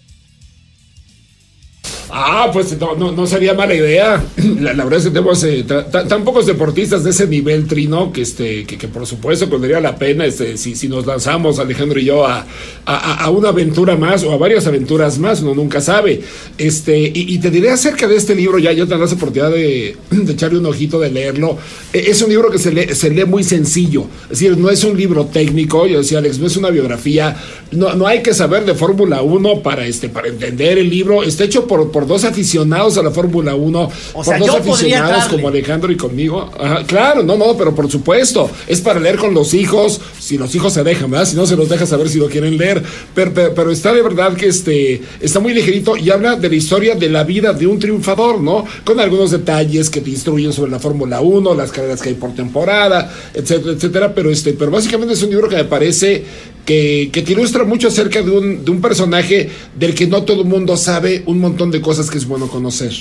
Ah, 2.16 2.48
pues 2.52 2.78
no, 2.78 3.26
sería 3.26 3.54
mala 3.54 3.74
idea. 3.74 4.24
La, 4.60 4.72
verdad 4.84 4.98
es 4.98 5.04
que 5.06 5.10
tenemos 5.10 5.42
eh, 5.42 5.64
tan 5.64 6.22
pocos 6.22 6.46
deportistas 6.46 7.02
de 7.02 7.10
ese 7.10 7.26
nivel, 7.26 7.66
Trino, 7.66 8.12
que, 8.12 8.22
este, 8.22 8.64
que, 8.64 8.86
por 8.86 9.04
supuesto 9.04 9.48
valdría 9.48 9.80
la 9.80 9.96
pena 9.96 10.24
este, 10.24 10.56
si, 10.56 10.76
si 10.76 10.86
nos 10.86 11.06
lanzamos, 11.06 11.58
Alejandro 11.58 11.98
y 11.98 12.04
yo, 12.04 12.24
a, 12.24 12.46
a, 12.86 13.28
una 13.30 13.48
aventura 13.48 13.96
más 13.96 14.22
o 14.22 14.30
a 14.30 14.36
varias 14.36 14.64
aventuras 14.68 15.18
más, 15.18 15.40
uno 15.42 15.56
nunca 15.56 15.80
sabe. 15.80 16.20
Este, 16.56 17.10
y, 17.12 17.36
te 17.38 17.50
diré 17.50 17.70
acerca 17.70 18.06
de 18.06 18.14
este 18.14 18.36
libro, 18.36 18.60
ya 18.60 18.70
yo 18.70 18.86
tendrás 18.86 19.12
oportunidad 19.12 19.50
de, 19.50 19.96
de, 20.10 20.32
echarle 20.34 20.60
un 20.60 20.66
ojito, 20.66 21.00
de 21.00 21.10
leerlo. 21.10 21.58
E, 21.92 22.10
es 22.10 22.22
un 22.22 22.28
libro 22.28 22.48
que 22.48 22.58
se 22.60 22.70
lee, 22.70 22.94
se 22.94 23.10
lee 23.10 23.24
muy 23.24 23.42
sencillo, 23.42 24.06
es 24.30 24.38
decir, 24.38 24.56
no 24.56 24.70
es 24.70 24.84
un 24.84 24.96
libro 24.96 25.26
técnico, 25.26 25.84
yo 25.88 25.98
decía 25.98 26.18
Alex, 26.18 26.38
no 26.38 26.46
es 26.46 26.56
una 26.56 26.70
biografía, 26.70 27.36
no, 27.72 27.92
no 27.94 28.06
hay 28.06 28.22
que 28.22 28.34
saber 28.34 28.64
de 28.64 28.74
Fórmula 28.74 29.22
1 29.22 29.62
para, 29.64 29.84
este, 29.84 30.08
para 30.08 30.28
entender 30.28 30.78
el 30.78 30.88
libro, 30.88 31.24
está 31.24 31.42
hecho 31.42 31.66
por 31.66 32.03
dos 32.06 32.24
aficionados 32.24 32.96
a 32.98 33.02
la 33.02 33.10
Fórmula 33.10 33.54
1, 33.54 33.90
por 34.12 34.38
dos 34.38 34.50
aficionados 34.50 35.24
como 35.24 35.48
Alejandro 35.48 35.90
y 35.92 35.96
conmigo. 35.96 36.50
claro, 36.86 37.22
no, 37.22 37.36
no, 37.36 37.56
pero 37.56 37.74
por 37.74 37.90
supuesto, 37.90 38.50
es 38.66 38.80
para 38.80 39.00
leer 39.00 39.16
con 39.16 39.34
los 39.34 39.54
hijos, 39.54 40.00
si 40.18 40.38
los 40.38 40.54
hijos 40.54 40.72
se 40.72 40.82
dejan, 40.82 41.10
¿verdad? 41.10 41.26
Si 41.26 41.36
no, 41.36 41.46
se 41.46 41.56
los 41.56 41.68
deja 41.68 41.86
saber 41.86 42.08
si 42.08 42.18
lo 42.18 42.28
quieren 42.28 42.56
leer. 42.56 42.82
Pero, 43.14 43.32
pero, 43.32 43.70
está 43.70 43.92
de 43.92 44.02
verdad 44.02 44.34
que 44.34 44.46
este, 44.46 45.02
está 45.20 45.40
muy 45.40 45.54
ligerito 45.54 45.96
y 45.96 46.10
habla 46.10 46.36
de 46.36 46.48
la 46.48 46.54
historia 46.54 46.94
de 46.94 47.08
la 47.08 47.24
vida 47.24 47.52
de 47.52 47.66
un 47.66 47.78
triunfador, 47.78 48.40
¿no? 48.40 48.64
Con 48.84 49.00
algunos 49.00 49.30
detalles 49.30 49.90
que 49.90 50.00
te 50.00 50.10
instruyen 50.10 50.52
sobre 50.52 50.70
la 50.70 50.78
Fórmula 50.78 51.20
1, 51.20 51.54
las 51.54 51.70
carreras 51.70 52.00
que 52.00 52.10
hay 52.10 52.14
por 52.14 52.34
temporada, 52.34 53.12
etcétera, 53.32 53.72
etcétera. 53.72 54.14
Pero, 54.14 54.30
este, 54.30 54.52
pero 54.52 54.70
básicamente 54.70 55.14
es 55.14 55.22
un 55.22 55.30
libro 55.30 55.48
que 55.48 55.56
me 55.56 55.64
parece 55.64 56.24
que, 56.64 57.10
que 57.12 57.22
te 57.22 57.32
ilustra 57.32 57.64
mucho 57.64 57.88
acerca 57.88 58.22
de 58.22 58.30
un, 58.30 58.64
de 58.64 58.70
un 58.70 58.80
personaje 58.80 59.50
del 59.74 59.94
que 59.94 60.06
no 60.06 60.24
todo 60.24 60.42
el 60.42 60.48
mundo 60.48 60.76
sabe 60.76 61.22
un 61.26 61.40
montón 61.40 61.70
de 61.70 61.80
cosas 61.80 62.10
que 62.10 62.18
es 62.18 62.26
bueno 62.26 62.48
conocer. 62.48 62.92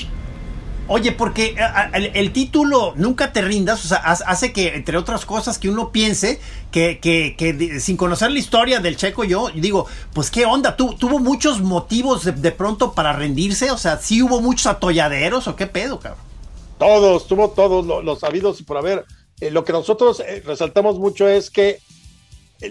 Oye, 0.88 1.14
porque 1.14 1.56
eh, 1.58 2.12
el, 2.14 2.34
título 2.34 2.94
Nunca 2.98 3.32
te 3.32 3.42
rindas, 3.42 3.86
o 3.86 3.88
sea, 3.88 3.98
hace 3.98 4.52
que, 4.52 4.76
entre 4.76 4.98
otras 4.98 5.26
cosas, 5.26 5.58
que 5.58 5.70
uno 5.70 5.92
piense 5.92 6.40
que, 6.72 7.00
que, 7.00 7.80
sin 7.80 7.96
conocer 7.96 8.32
la 8.32 8.40
historia 8.40 8.80
del 8.80 8.98
checo, 8.98 9.24
yo 9.24 9.50
digo, 9.56 9.88
pues 10.14 10.30
qué 10.30 10.46
onda, 10.46 10.76
tuvo 10.76 11.20
muchos 11.20 11.62
motivos 11.62 12.26
de, 12.26 12.52
pronto 12.52 12.94
para 12.94 13.14
rendirse, 13.14 13.72
o 13.72 13.78
sea, 13.78 13.98
sí 13.98 14.22
hubo 14.22 14.42
muchos 14.42 14.68
atolladeros 14.68 15.48
o 15.48 15.56
qué 15.56 15.68
pedo, 15.68 16.00
cabrón. 16.00 16.22
Todos, 16.80 17.28
tuvo 17.28 17.50
todos 17.52 18.04
los, 18.04 18.20
sabidos 18.20 18.60
y 18.60 18.64
por 18.64 18.78
haber. 18.78 19.06
Eh, 19.40 19.52
lo 19.52 19.64
que 19.64 19.72
nosotros 19.72 20.20
eh, 20.20 20.44
resaltamos 20.46 21.00
mucho 21.00 21.30
es 21.30 21.50
que 21.50 21.80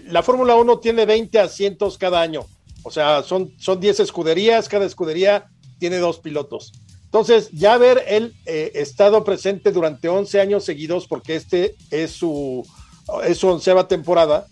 la 0.07 0.23
Fórmula 0.23 0.57
1 0.57 0.79
tiene 0.79 1.07
20 1.07 1.39
asientos 1.39 1.99
cada 1.99 2.21
año. 2.21 2.47
O 2.83 2.91
sea, 2.91 3.23
son, 3.23 3.53
son 3.59 3.81
10 3.81 4.01
escuderías, 4.01 4.69
cada 4.69 4.87
escudería 4.87 5.47
tiene 5.79 5.99
dos 5.99 6.19
pilotos. 6.19 6.73
Entonces, 7.05 7.51
ya 7.53 7.75
haber 7.75 8.05
él 8.09 8.35
eh, 8.47 8.73
estado 8.75 9.23
presente 9.23 9.71
durante 9.71 10.09
11 10.09 10.41
años 10.41 10.65
seguidos, 10.65 11.07
porque 11.07 11.37
este 11.37 11.75
es 11.91 12.13
su, 12.13 12.67
es 13.25 13.39
su 13.39 13.49
onceava 13.49 13.87
temporada, 13.87 14.47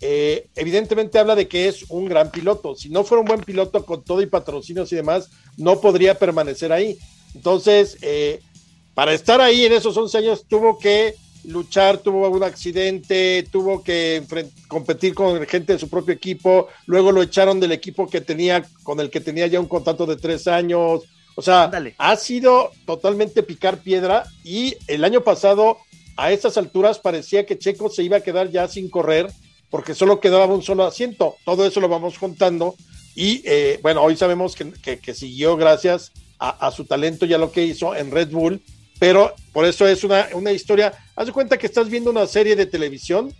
eh, 0.00 0.48
evidentemente 0.56 1.18
habla 1.18 1.36
de 1.36 1.46
que 1.46 1.68
es 1.68 1.84
un 1.90 2.06
gran 2.06 2.30
piloto. 2.30 2.74
Si 2.74 2.88
no 2.88 3.04
fuera 3.04 3.20
un 3.20 3.28
buen 3.28 3.40
piloto 3.40 3.84
con 3.84 4.02
todo 4.02 4.22
y 4.22 4.26
patrocinios 4.26 4.90
y 4.92 4.96
demás, 4.96 5.30
no 5.56 5.80
podría 5.80 6.18
permanecer 6.18 6.72
ahí. 6.72 6.98
Entonces, 7.34 7.98
eh, 8.02 8.40
para 8.94 9.12
estar 9.12 9.40
ahí 9.40 9.64
en 9.64 9.72
esos 9.72 9.96
11 9.96 10.18
años, 10.18 10.44
tuvo 10.48 10.78
que 10.78 11.14
luchar, 11.44 11.98
tuvo 11.98 12.28
un 12.28 12.42
accidente, 12.42 13.46
tuvo 13.50 13.82
que 13.82 14.22
competir 14.68 15.14
con 15.14 15.46
gente 15.46 15.74
de 15.74 15.78
su 15.78 15.88
propio 15.88 16.14
equipo, 16.14 16.68
luego 16.86 17.12
lo 17.12 17.22
echaron 17.22 17.60
del 17.60 17.72
equipo 17.72 18.08
que 18.08 18.20
tenía, 18.20 18.64
con 18.82 19.00
el 19.00 19.10
que 19.10 19.20
tenía 19.20 19.46
ya 19.46 19.60
un 19.60 19.68
contrato 19.68 20.06
de 20.06 20.16
tres 20.16 20.46
años. 20.46 21.02
O 21.36 21.42
sea, 21.42 21.70
ha 21.98 22.16
sido 22.16 22.70
totalmente 22.84 23.42
picar 23.42 23.78
piedra 23.78 24.24
y 24.44 24.76
el 24.88 25.04
año 25.04 25.22
pasado 25.22 25.78
a 26.16 26.32
estas 26.32 26.58
alturas 26.58 26.98
parecía 26.98 27.46
que 27.46 27.58
Checo 27.58 27.88
se 27.88 28.02
iba 28.02 28.18
a 28.18 28.22
quedar 28.22 28.50
ya 28.50 28.68
sin 28.68 28.90
correr 28.90 29.30
porque 29.70 29.94
solo 29.94 30.20
quedaba 30.20 30.46
un 30.46 30.62
solo 30.62 30.84
asiento. 30.84 31.36
Todo 31.44 31.64
eso 31.64 31.80
lo 31.80 31.88
vamos 31.88 32.18
contando 32.18 32.74
y 33.14 33.42
eh, 33.44 33.78
bueno, 33.82 34.02
hoy 34.02 34.16
sabemos 34.16 34.54
que, 34.56 35.14
siguió 35.14 35.56
gracias 35.56 36.12
a, 36.38 36.66
a, 36.66 36.70
su 36.72 36.84
talento 36.84 37.24
y 37.24 37.32
a 37.32 37.38
lo 37.38 37.52
que 37.52 37.64
hizo 37.64 37.94
en 37.94 38.10
Red 38.10 38.30
Bull 38.30 38.60
pero 39.00 39.34
por 39.52 39.64
eso 39.64 39.88
es 39.88 40.04
una, 40.04 40.28
una 40.34 40.52
historia. 40.52 40.92
Haz 41.16 41.26
de 41.26 41.32
cuenta 41.32 41.56
que 41.56 41.66
estás 41.66 41.88
viendo 41.88 42.10
una 42.10 42.26
serie 42.26 42.54
de 42.54 42.66
televisión, 42.66 43.34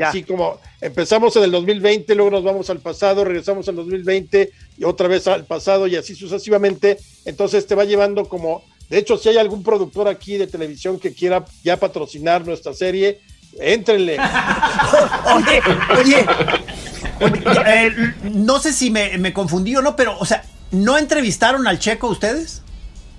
así 0.00 0.24
como 0.24 0.58
empezamos 0.80 1.36
en 1.36 1.44
el 1.44 1.50
2020, 1.50 2.14
luego 2.14 2.30
nos 2.30 2.42
vamos 2.42 2.70
al 2.70 2.78
pasado, 2.78 3.22
regresamos 3.22 3.68
al 3.68 3.76
2020 3.76 4.50
y 4.78 4.84
otra 4.84 5.08
vez 5.08 5.28
al 5.28 5.44
pasado 5.44 5.86
y 5.86 5.96
así 5.96 6.14
sucesivamente. 6.14 6.98
Entonces 7.26 7.66
te 7.66 7.74
va 7.74 7.84
llevando 7.84 8.24
como, 8.24 8.64
de 8.88 8.98
hecho, 8.98 9.18
si 9.18 9.28
hay 9.28 9.36
algún 9.36 9.62
productor 9.62 10.08
aquí 10.08 10.38
de 10.38 10.46
televisión 10.46 10.98
que 10.98 11.12
quiera 11.12 11.44
ya 11.62 11.76
patrocinar 11.76 12.46
nuestra 12.46 12.72
serie, 12.72 13.20
éntrenle. 13.60 14.16
oye, 15.36 15.62
oye, 16.00 16.26
eh, 17.66 18.14
no 18.32 18.58
sé 18.60 18.72
si 18.72 18.90
me, 18.90 19.18
me 19.18 19.34
confundí 19.34 19.76
o 19.76 19.82
no, 19.82 19.94
pero, 19.94 20.18
o 20.18 20.24
sea, 20.24 20.42
¿no 20.70 20.96
entrevistaron 20.96 21.66
al 21.66 21.78
Checo 21.78 22.08
ustedes? 22.08 22.62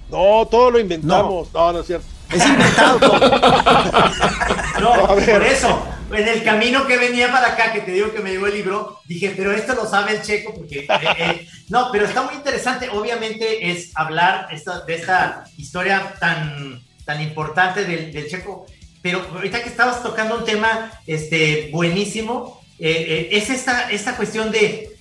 No, 0.09 0.47
todo 0.49 0.71
lo 0.71 0.79
inventamos. 0.79 1.51
No, 1.53 1.73
no, 1.73 1.79
es 1.79 1.87
cierto. 1.87 2.05
Es 2.31 2.45
inventado 2.45 2.99
todo. 2.99 3.19
no, 4.79 5.07
por 5.07 5.43
eso, 5.43 5.87
en 6.11 6.27
el 6.27 6.43
camino 6.43 6.85
que 6.87 6.97
venía 6.97 7.31
para 7.31 7.49
acá, 7.49 7.71
que 7.71 7.81
te 7.81 7.91
digo 7.91 8.11
que 8.11 8.19
me 8.19 8.31
llegó 8.31 8.47
el 8.47 8.53
libro, 8.53 8.99
dije, 9.05 9.33
pero 9.35 9.51
esto 9.51 9.73
lo 9.75 9.85
sabe 9.85 10.15
el 10.15 10.21
checo, 10.21 10.53
porque. 10.53 10.79
Eh, 10.79 10.87
eh, 11.17 11.47
no, 11.69 11.89
pero 11.91 12.05
está 12.05 12.23
muy 12.23 12.35
interesante. 12.35 12.89
Obviamente 12.89 13.71
es 13.71 13.91
hablar 13.95 14.47
esta, 14.51 14.81
de 14.81 14.95
esta 14.95 15.45
historia 15.57 16.15
tan, 16.19 16.83
tan 17.05 17.21
importante 17.21 17.85
del, 17.85 18.11
del, 18.11 18.27
checo. 18.27 18.65
Pero 19.01 19.25
ahorita 19.33 19.61
que 19.61 19.69
estabas 19.69 20.01
tocando 20.01 20.37
un 20.37 20.45
tema 20.45 20.91
este, 21.05 21.69
buenísimo, 21.71 22.63
eh, 22.79 23.29
es 23.31 23.49
esta, 23.49 23.91
esta 23.91 24.15
cuestión 24.15 24.51
de 24.51 24.92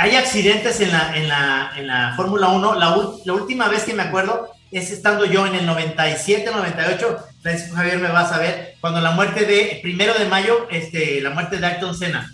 hay 0.00 0.14
accidentes 0.14 0.80
en 0.80 0.92
la, 0.92 1.16
en 1.16 1.28
la, 1.28 1.72
en 1.76 1.86
la 1.88 2.14
Fórmula 2.14 2.48
1. 2.48 2.74
La, 2.76 3.34
última 3.34 3.68
vez 3.68 3.82
que 3.82 3.94
me 3.94 4.04
acuerdo 4.04 4.48
es 4.70 4.92
estando 4.92 5.24
yo 5.24 5.44
en 5.44 5.56
el 5.56 5.66
97, 5.66 6.48
98. 6.52 7.18
Francisco 7.42 7.74
Javier 7.74 7.98
me 7.98 8.08
va 8.08 8.20
a 8.20 8.28
saber. 8.28 8.76
Cuando 8.80 9.00
la 9.00 9.10
muerte 9.10 9.44
de, 9.44 9.80
primero 9.82 10.14
de 10.14 10.26
mayo, 10.26 10.68
este, 10.70 11.20
la 11.20 11.30
muerte 11.30 11.58
de 11.58 11.66
Ayrton 11.66 11.96
Senna. 11.96 12.30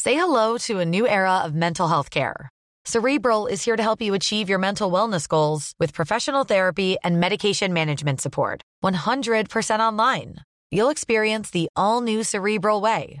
Say 0.00 0.14
hello 0.14 0.56
to 0.68 0.78
a 0.78 0.84
new 0.84 1.06
era 1.08 1.42
of 1.44 1.52
mental 1.52 1.88
health 1.88 2.10
care. 2.10 2.48
Cerebral 2.84 3.48
is 3.48 3.64
here 3.64 3.76
to 3.76 3.82
help 3.82 4.00
you 4.00 4.14
achieve 4.14 4.48
your 4.48 4.60
mental 4.60 4.90
wellness 4.90 5.26
goals 5.26 5.74
with 5.80 5.92
professional 5.92 6.44
therapy 6.44 6.96
and 7.02 7.18
medication 7.18 7.72
management 7.72 8.20
support. 8.20 8.62
100% 8.84 9.80
online. 9.80 10.36
You'll 10.70 10.90
experience 10.90 11.50
the 11.50 11.68
all 11.74 12.02
new 12.02 12.22
Cerebral 12.22 12.80
Way, 12.80 13.20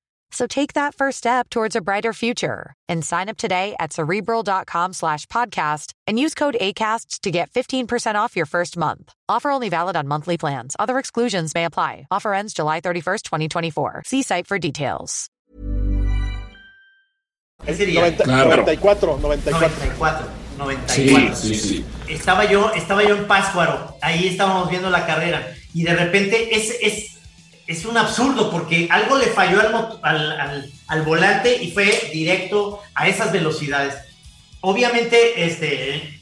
So 0.31 0.47
take 0.47 0.73
that 0.73 0.95
first 0.95 1.17
step 1.17 1.49
towards 1.49 1.75
a 1.75 1.81
brighter 1.81 2.13
future 2.13 2.73
and 2.87 3.03
sign 3.05 3.29
up 3.29 3.37
today 3.37 3.75
at 3.79 3.93
cerebral.com 3.93 4.93
slash 4.93 5.25
podcast 5.27 5.93
and 6.07 6.17
use 6.17 6.33
code 6.33 6.55
ACasts 6.59 7.19
to 7.21 7.31
get 7.31 7.51
15% 7.51 8.15
off 8.15 8.35
your 8.35 8.45
first 8.45 8.77
month. 8.77 9.13
Offer 9.27 9.51
only 9.51 9.69
valid 9.69 9.95
on 9.95 10.07
monthly 10.07 10.37
plans. 10.37 10.75
Other 10.79 10.97
exclusions 10.99 11.53
may 11.53 11.65
apply. 11.65 12.07
Offer 12.09 12.33
ends 12.33 12.53
July 12.53 12.79
31st, 12.81 13.23
2024. 13.23 14.03
See 14.05 14.23
site 14.23 14.47
for 14.47 14.57
details. 14.57 15.29
Ese 17.67 17.85
día. 17.85 18.01
90, 18.01 18.23
claro. 18.23 18.49
94, 18.49 19.19
94. 19.19 19.69
94. 19.69 20.27
94. 20.57 20.87
Sí, 20.95 21.29
sí, 21.35 21.55
sí. 21.55 21.85
Estaba 22.07 22.45
yo, 22.45 22.71
estaba 22.71 23.03
yo 23.03 23.15
en 23.15 23.27
Páscuaro, 23.27 23.97
ahí 24.01 24.27
estábamos 24.27 24.69
viendo 24.69 24.89
la 24.89 25.05
carrera 25.05 25.55
y 25.73 25.83
de 25.83 25.95
repente 25.95 26.55
es, 26.55 26.75
es 26.81 27.20
es 27.67 27.85
un 27.85 27.97
absurdo 27.97 28.51
porque 28.51 28.87
algo 28.91 29.17
le 29.17 29.27
falló 29.27 29.59
al, 30.01 30.71
al, 30.87 31.01
volante 31.03 31.61
y 31.61 31.71
fue 31.71 32.09
directo 32.13 32.81
a 32.93 33.07
esas 33.07 33.31
velocidades. 33.31 33.95
Obviamente, 34.61 35.45
este, 35.45 36.21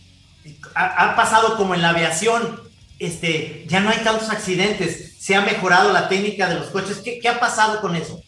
ha, 0.75 1.15
pasado 1.15 1.57
como 1.57 1.75
en 1.75 1.81
la 1.81 1.89
aviación, 1.89 2.61
este, 2.99 3.65
ya 3.67 3.79
no 3.79 3.89
hay 3.89 3.99
tantos 3.99 4.29
accidentes, 4.29 5.15
se 5.19 5.35
ha 5.35 5.41
mejorado 5.41 5.91
la 5.91 6.07
técnica 6.07 6.47
de 6.47 6.55
los 6.55 6.67
coches. 6.67 6.97
¿Qué, 6.97 7.19
qué 7.19 7.29
ha 7.29 7.39
pasado 7.39 7.81
con 7.81 7.95
eso? 7.95 8.21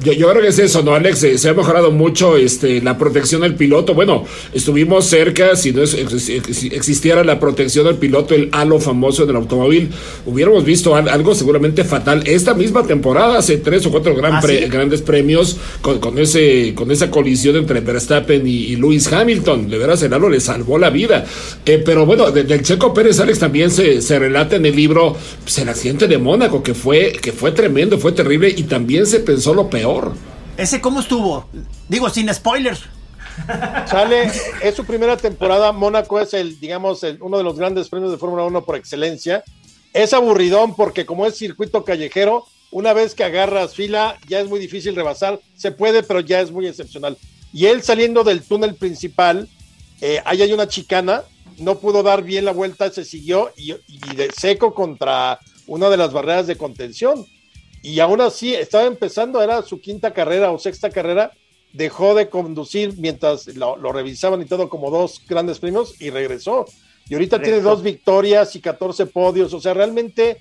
Yo, 0.00 0.12
yo, 0.12 0.30
creo 0.30 0.42
que 0.42 0.48
es 0.48 0.58
eso, 0.60 0.82
¿no, 0.84 0.94
Alex? 0.94 1.26
Se, 1.36 1.48
ha 1.48 1.54
mejorado 1.54 1.90
mucho 1.90 2.36
este, 2.36 2.80
la 2.80 2.96
protección 2.96 3.40
del 3.40 3.56
piloto. 3.56 3.94
Bueno, 3.94 4.24
estuvimos 4.52 5.06
cerca, 5.06 5.56
si 5.56 5.72
no 5.72 5.82
existiera 5.82 7.24
la 7.24 7.40
protección 7.40 7.84
del 7.84 7.96
piloto, 7.96 8.34
el 8.34 8.48
halo 8.52 8.78
famoso 8.78 9.26
del 9.26 9.34
automóvil, 9.34 9.90
hubiéramos 10.24 10.64
visto 10.64 10.94
algo 10.94 11.34
seguramente 11.34 11.82
fatal. 11.82 12.22
Esta 12.26 12.54
misma 12.54 12.84
temporada, 12.84 13.38
hace 13.38 13.56
tres 13.56 13.86
o 13.86 13.90
cuatro 13.90 14.14
gran 14.14 14.34
¿Ah, 14.34 14.40
grandes 14.68 15.02
premios, 15.02 15.56
con, 15.80 15.98
con, 15.98 16.16
ese, 16.18 16.74
con 16.76 16.92
esa 16.92 17.10
colisión 17.10 17.56
entre 17.56 17.80
Verstappen 17.80 18.46
y, 18.46 18.76
Lewis 18.76 19.12
Hamilton. 19.12 19.68
De 19.68 19.78
veras, 19.78 20.00
el 20.04 20.12
halo 20.12 20.28
le 20.28 20.38
salvó 20.38 20.78
la 20.78 20.90
vida. 20.90 21.24
Eh, 21.66 21.82
pero 21.84 22.06
bueno, 22.06 22.30
del 22.30 22.62
Checo 22.62 22.94
Pérez, 22.94 23.18
Alex, 23.18 23.40
también 23.40 23.72
se, 23.72 24.00
se 24.00 24.18
relata 24.18 24.54
en 24.56 24.66
el 24.66 24.76
libro 24.76 25.16
pues, 25.42 25.58
el 25.58 25.68
accidente 25.68 26.06
de 26.06 26.18
Mónaco, 26.18 26.62
que 26.62 26.74
fue, 26.74 27.12
que 27.20 27.32
fue 27.32 27.50
tremendo, 27.50 27.98
fue 27.98 28.12
terrible, 28.12 28.54
y 28.56 28.62
también 28.62 29.04
se 29.04 29.18
pensó 29.18 29.54
lo 29.54 29.68
peor 29.68 29.87
¿Ese 30.58 30.82
cómo 30.82 31.00
estuvo? 31.00 31.48
Digo, 31.88 32.10
sin 32.10 32.32
spoilers. 32.34 32.82
Sale, 33.86 34.30
es 34.62 34.74
su 34.74 34.84
primera 34.84 35.16
temporada. 35.16 35.72
Mónaco 35.72 36.20
es 36.20 36.34
el, 36.34 36.60
digamos, 36.60 37.02
el, 37.04 37.22
uno 37.22 37.38
de 37.38 37.44
los 37.44 37.56
grandes 37.56 37.88
premios 37.88 38.10
de 38.10 38.18
Fórmula 38.18 38.44
1 38.44 38.64
por 38.66 38.76
excelencia. 38.76 39.42
Es 39.94 40.12
aburridón 40.12 40.76
porque 40.76 41.06
como 41.06 41.24
es 41.24 41.38
circuito 41.38 41.84
callejero, 41.84 42.44
una 42.70 42.92
vez 42.92 43.14
que 43.14 43.24
agarras 43.24 43.74
fila 43.74 44.18
ya 44.28 44.40
es 44.40 44.48
muy 44.48 44.60
difícil 44.60 44.94
rebasar. 44.94 45.40
Se 45.56 45.72
puede, 45.72 46.02
pero 46.02 46.20
ya 46.20 46.40
es 46.40 46.50
muy 46.50 46.66
excepcional. 46.66 47.16
Y 47.52 47.64
él 47.66 47.82
saliendo 47.82 48.24
del 48.24 48.42
túnel 48.42 48.74
principal, 48.74 49.48
eh, 50.02 50.20
ahí 50.26 50.42
hay 50.42 50.52
una 50.52 50.68
chicana, 50.68 51.22
no 51.56 51.78
pudo 51.78 52.02
dar 52.02 52.22
bien 52.22 52.44
la 52.44 52.52
vuelta, 52.52 52.90
se 52.90 53.06
siguió 53.06 53.52
y, 53.56 53.72
y 53.86 54.16
de 54.16 54.30
seco 54.36 54.74
contra 54.74 55.38
una 55.66 55.88
de 55.88 55.96
las 55.96 56.12
barreras 56.12 56.46
de 56.46 56.58
contención 56.58 57.24
y 57.82 58.00
aún 58.00 58.20
así 58.20 58.54
estaba 58.54 58.84
empezando, 58.86 59.42
era 59.42 59.62
su 59.62 59.80
quinta 59.80 60.12
carrera 60.12 60.50
o 60.50 60.58
sexta 60.58 60.90
carrera, 60.90 61.32
dejó 61.72 62.14
de 62.14 62.28
conducir 62.28 62.94
mientras 62.98 63.46
lo, 63.48 63.76
revisaban 63.92 64.42
y 64.42 64.46
todo 64.46 64.68
como 64.68 64.90
dos 64.90 65.22
grandes 65.28 65.58
premios 65.58 66.00
y 66.00 66.10
regresó. 66.10 66.66
Y 67.08 67.14
ahorita 67.14 67.40
tiene 67.40 67.60
dos 67.60 67.82
victorias 67.82 68.54
y 68.56 68.60
14 68.60 69.06
podios, 69.06 69.52
o 69.54 69.60
sea, 69.60 69.74
realmente 69.74 70.38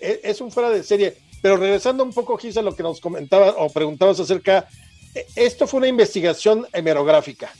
eh, 0.00 0.20
es, 0.24 0.40
un 0.40 0.50
fuera 0.50 0.70
de 0.70 0.82
serie. 0.82 1.16
Pero 1.40 1.56
regresando 1.56 2.02
un 2.02 2.12
poco, 2.12 2.36
Gisa, 2.36 2.62
lo 2.62 2.74
que 2.74 2.82
nos 2.82 3.00
comentaba 3.00 3.54
o 3.58 3.70
preguntabas 3.70 4.18
acerca, 4.18 4.66
eh, 5.14 5.26
esto 5.36 5.66
fue 5.66 5.78
una 5.78 5.88
investigación 5.88 6.66
hemerográfica. 6.72 7.52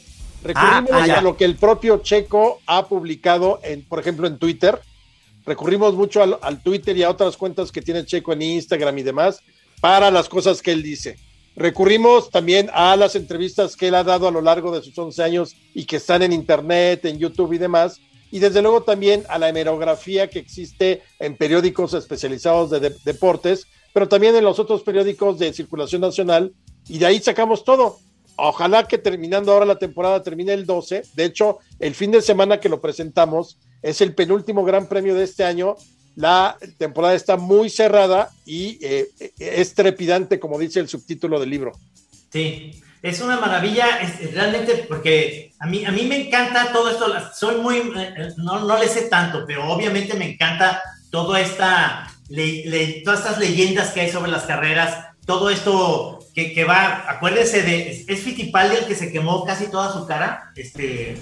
Recurrimos 0.43 0.91
ah, 0.93 1.07
ah, 1.09 1.19
a 1.19 1.23
lo 1.23 1.37
que 1.37 1.45
el 1.45 1.57
propio 1.57 1.99
Checo 1.99 2.61
ha 2.67 2.87
publicado, 2.87 3.61
en, 3.63 3.85
por 3.85 4.01
ejemplo, 4.01 4.27
en 4.27 4.39
Twitter, 4.39 4.81
recurrimos 5.49 5.95
mucho 5.95 6.23
al, 6.23 6.63
Twitter 6.63 6.97
y 6.97 7.03
a 7.03 7.11
otras 7.11 7.37
cuentas 7.37 7.73
que 7.73 7.83
tiene 7.83 8.05
Checo 8.05 8.33
en 8.35 8.43
Instagram 8.43 8.99
y 8.99 9.03
demás 9.03 9.41
para 9.81 10.11
las 10.11 10.29
cosas 10.29 10.61
que 10.61 10.73
él 10.73 10.83
dice. 10.83 11.19
Recurrimos 11.57 12.31
también 12.31 12.71
a 12.73 12.95
las 12.97 13.17
entrevistas 13.17 13.75
que 13.75 13.89
él 13.89 13.95
ha 13.95 14.05
dado 14.05 14.29
a 14.29 14.31
lo 14.31 14.41
largo 14.41 14.71
de 14.71 14.83
sus 14.83 14.97
11 14.97 15.23
años 15.23 15.57
y 15.75 15.87
que 15.87 15.97
están 15.97 16.23
en 16.23 16.33
Internet, 16.33 17.05
en 17.05 17.19
YouTube 17.19 17.55
y 17.55 17.59
demás. 17.59 18.01
Y 18.31 18.39
desde 18.39 18.61
luego 18.63 18.83
también 18.83 19.25
a 19.29 19.39
la 19.39 19.49
hemerografía 19.49 20.29
que 20.29 20.39
existe 20.39 21.03
en 21.19 21.37
periódicos 21.37 21.95
especializados 21.95 22.71
de, 22.71 22.95
deportes, 23.05 23.67
pero 23.93 24.07
también 24.07 24.37
en 24.37 24.45
los 24.45 24.59
otros 24.59 24.83
periódicos 24.83 25.39
de 25.39 25.53
circulación 25.53 26.03
nacional. 26.03 26.53
Y 26.89 26.99
de 26.99 27.07
ahí 27.07 27.21
sacamos 27.21 27.65
todo. 27.65 27.99
Ojalá 28.37 28.87
que 28.87 28.99
terminando 28.99 29.51
ahora 29.51 29.65
la 29.65 29.79
temporada 29.79 30.23
termine 30.23 30.53
el 30.53 30.67
12. 30.67 31.03
De 31.15 31.25
hecho, 31.25 31.59
el 31.81 31.95
fin 31.95 32.13
de 32.13 32.23
semana 32.23 32.61
que 32.61 32.69
lo 32.69 32.81
presentamos, 32.81 33.59
es 33.83 34.01
el 34.01 34.15
penúltimo 34.15 34.65
gran 34.65 34.87
premio 34.87 35.15
de 35.15 35.25
este 35.25 35.45
año. 35.45 35.77
La 36.17 36.57
temporada 36.79 37.15
está 37.15 37.37
muy 37.37 37.71
cerrada 37.71 38.31
y 38.45 38.79
eh, 38.83 39.09
es 39.39 39.75
trepidante, 39.75 40.41
como 40.41 40.59
dice 40.59 40.81
el 40.81 40.89
subtítulo 40.89 41.39
del 41.39 41.51
libro. 41.51 41.73
Sí, 42.33 42.83
es 43.03 43.21
una 43.21 43.39
maravilla, 43.39 43.87
realmente, 44.33 44.87
porque 44.89 45.53
a 45.61 45.67
mí, 45.67 45.85
a 45.85 45.93
mí 45.93 46.03
me 46.07 46.27
encanta 46.27 46.73
todo 46.73 46.91
esto. 46.91 47.07
Soy 47.33 47.57
muy, 47.57 47.77
eh, 47.97 48.33
no, 48.37 48.65
no 48.65 48.79
le 48.79 48.89
sé 48.89 49.03
tanto, 49.03 49.45
pero 49.47 49.71
obviamente 49.71 50.15
me 50.15 50.33
encanta 50.33 50.83
toda 51.11 51.41
esta, 51.41 52.13
todas 53.05 53.21
estas 53.21 53.39
leyendas 53.39 53.93
que 53.93 54.01
hay 54.01 54.11
sobre 54.11 54.33
las 54.33 54.43
carreras, 54.43 55.07
todo 55.25 55.51
esto 55.51 56.19
que, 56.35 56.53
que 56.53 56.65
va, 56.65 57.05
acuérdese 57.09 57.63
de, 57.63 58.05
es 58.09 58.21
Fittipaldi 58.21 58.77
el 58.77 58.87
que 58.87 58.95
se 58.95 59.13
quemó 59.13 59.45
casi 59.45 59.71
toda 59.71 59.93
su 59.93 60.07
cara, 60.07 60.51
este 60.57 61.17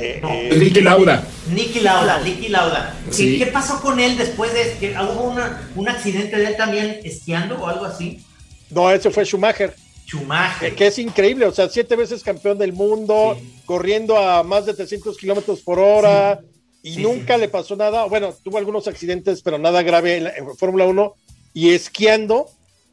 Eh, 0.00 0.20
eh, 0.22 0.56
Nicky 0.56 0.80
Lauda. 0.80 1.26
Nicky 1.52 1.80
Lauda, 1.80 2.20
Nicky 2.20 2.48
Lauda. 2.48 2.94
¿Qué, 3.14 3.50
pasó 3.52 3.80
con 3.80 3.98
él 3.98 4.16
después 4.16 4.52
de 4.54 4.76
que 4.78 4.92
hubo 4.92 5.34
un 5.74 5.88
accidente 5.88 6.36
de 6.36 6.46
él 6.46 6.56
también 6.56 7.00
esquiando 7.02 7.60
o 7.60 7.66
algo 7.66 7.84
así? 7.84 8.22
No, 8.70 8.90
ese 8.90 9.10
fue 9.10 9.24
Schumacher. 9.24 9.74
Schumacher. 10.06 10.74
Que 10.74 10.86
es 10.86 10.98
increíble, 10.98 11.46
o 11.46 11.52
sea, 11.52 11.68
siete 11.68 11.96
veces 11.96 12.22
campeón 12.22 12.58
del 12.58 12.72
mundo, 12.72 13.36
corriendo 13.64 14.16
a 14.16 14.42
más 14.42 14.66
de 14.66 14.74
300 14.74 15.16
kilómetros 15.16 15.60
por 15.60 15.78
hora 15.78 16.40
y 16.82 16.98
nunca 16.98 17.36
le 17.36 17.48
pasó 17.48 17.76
nada. 17.76 18.04
Bueno, 18.04 18.34
tuvo 18.42 18.58
algunos 18.58 18.86
accidentes, 18.88 19.42
pero 19.42 19.58
nada 19.58 19.82
grave 19.82 20.16
en, 20.16 20.26
en 20.26 20.56
Fórmula 20.56 20.86
1 20.86 21.14
y 21.54 21.70
esquiando 21.70 22.48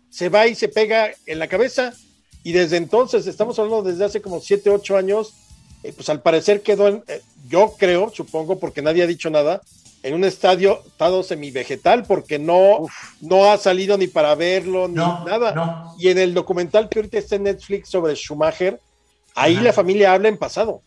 se 0.09 0.29
va 0.29 0.47
y 0.47 0.55
se 0.55 0.69
pega 0.69 1.11
en 1.25 1.39
la 1.39 1.47
cabeza. 1.47 1.93
Y 2.43 2.51
desde 2.51 2.77
entonces, 2.77 3.27
estamos 3.27 3.57
hablando 3.59 3.83
desde 3.83 4.05
hace 4.05 4.21
como 4.21 4.39
7, 4.39 4.69
8 4.69 4.97
años, 4.97 5.33
eh, 5.85 5.93
pues 5.95 6.09
al 6.09 6.21
parecer 6.21 6.61
quedó, 6.61 6.87
en, 6.87 7.03
eh, 7.07 7.21
yo 7.47 7.75
creo, 7.77 8.11
supongo, 8.13 8.59
porque 8.59 8.81
nadie 8.81 9.03
ha 9.03 9.07
dicho 9.07 9.29
nada, 9.29 9.61
en 10.03 10.13
un 10.13 10.23
estadio 10.23 10.81
estado 10.85 11.23
semivegetal, 11.23 12.05
porque 12.05 12.37
no, 12.37 12.87
no 13.21 13.51
ha 13.51 13.57
salido 13.57 13.97
ni 13.97 14.07
para 14.07 14.35
verlo, 14.35 14.87
ni 14.87 14.95
nada. 14.95 15.93
Y 15.97 16.09
en 16.09 16.19
el 16.19 16.33
documental 16.33 16.89
que 16.89 16.99
ahorita 16.99 17.17
está 17.17 17.37
en 17.37 17.43
Netflix 17.43 17.89
sobre 17.89 18.15
Schumacher, 18.15 18.79
ahí 19.33 19.55
la 19.55 19.73
familia 19.73 20.13
habla 20.13 20.29
en 20.29 20.37
pasado. 20.37 20.81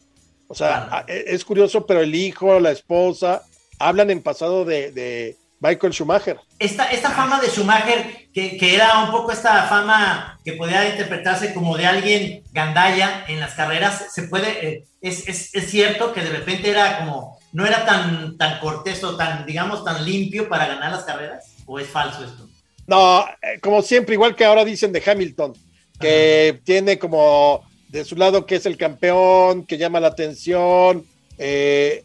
O 0.47 0.55
sea, 0.55 1.05
es 1.09 1.45
curioso, 1.45 1.85
pero 1.85 2.01
el 2.01 2.15
hijo, 2.15 2.61
la 2.61 2.71
esposa, 2.71 3.43
hablan 3.81 4.11
en 4.11 4.23
pasado 4.23 4.65
de 4.65 5.37
Michael 5.61 5.93
Schumacher. 5.93 6.39
Esta, 6.59 6.91
esta 6.91 7.11
fama 7.11 7.41
de 7.41 7.49
Schumacher, 7.49 8.29
que, 8.33 8.57
que, 8.57 8.75
era 8.75 9.03
un 9.05 9.11
poco 9.11 9.33
esta 9.33 9.65
fama 9.65 10.39
que 10.45 10.53
podía 10.53 10.89
interpretarse 10.89 11.53
como 11.53 11.77
de 11.77 11.87
alguien 11.87 12.45
gandalla 12.53 13.25
en 13.29 13.41
las 13.41 13.55
carreras, 13.55 14.13
se 14.13 14.25
puede, 14.25 14.67
eh, 14.67 14.85
es, 15.01 15.29
es, 15.29 15.55
es, 15.55 15.71
cierto 15.71 16.13
que 16.13 16.23
de 16.23 16.31
repente 16.31 16.71
era 16.71 16.99
como, 16.99 17.39
no 17.53 17.67
era 17.67 17.85
tan, 17.85 18.37
tan 18.37 18.61
cortés 18.61 19.03
o 19.03 19.17
tan, 19.17 19.47
digamos, 19.47 19.85
tan 19.85 20.05
limpio 20.05 20.49
para 20.49 20.67
ganar 20.67 20.93
las 20.93 21.05
carreras, 21.05 21.57
o 21.67 21.79
es 21.79 21.89
falso 21.89 22.25
esto? 22.25 22.49
No, 22.87 23.25
eh, 23.43 23.59
como 23.61 23.83
siempre, 23.83 24.15
igual 24.15 24.37
que 24.37 24.45
ahora 24.45 24.65
dicen 24.65 24.93
de 24.93 25.03
Hamilton, 25.05 25.55
que 26.01 26.61
tiene 26.65 26.99
como 26.99 27.69
de 27.89 28.05
su 28.05 28.15
lado 28.17 28.47
que 28.47 28.57
es 28.57 28.67
el 28.67 28.77
campeón, 28.77 29.65
que 29.65 29.79
llama 29.79 29.99
la 29.99 30.09
atención, 30.09 31.05
eh, 31.39 32.05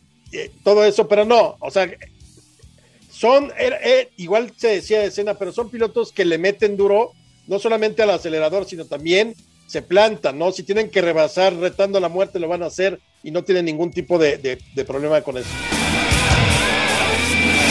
todo 0.63 0.83
eso, 0.83 1.07
pero 1.07 1.25
no, 1.25 1.57
o 1.59 1.69
sea, 1.69 1.87
son, 3.23 3.53
eh, 3.57 4.09
igual 4.17 4.51
se 4.57 4.67
decía 4.67 4.99
de 4.99 5.05
escena, 5.05 5.35
pero 5.35 5.53
son 5.53 5.69
pilotos 5.69 6.11
que 6.11 6.25
le 6.25 6.37
meten 6.37 6.75
duro, 6.75 7.13
no 7.47 7.57
solamente 7.57 8.03
al 8.03 8.09
acelerador, 8.09 8.65
sino 8.65 8.83
también 8.83 9.33
se 9.65 9.81
plantan, 9.81 10.37
¿no? 10.37 10.51
Si 10.51 10.63
tienen 10.63 10.89
que 10.89 11.01
rebasar 11.01 11.55
retando 11.55 12.01
la 12.01 12.09
muerte, 12.09 12.37
lo 12.37 12.49
van 12.49 12.63
a 12.63 12.65
hacer 12.65 12.99
y 13.23 13.31
no 13.31 13.45
tienen 13.45 13.63
ningún 13.63 13.91
tipo 13.91 14.19
de, 14.19 14.59
problema 14.85 15.21
con 15.21 15.37
eso. 15.37 15.47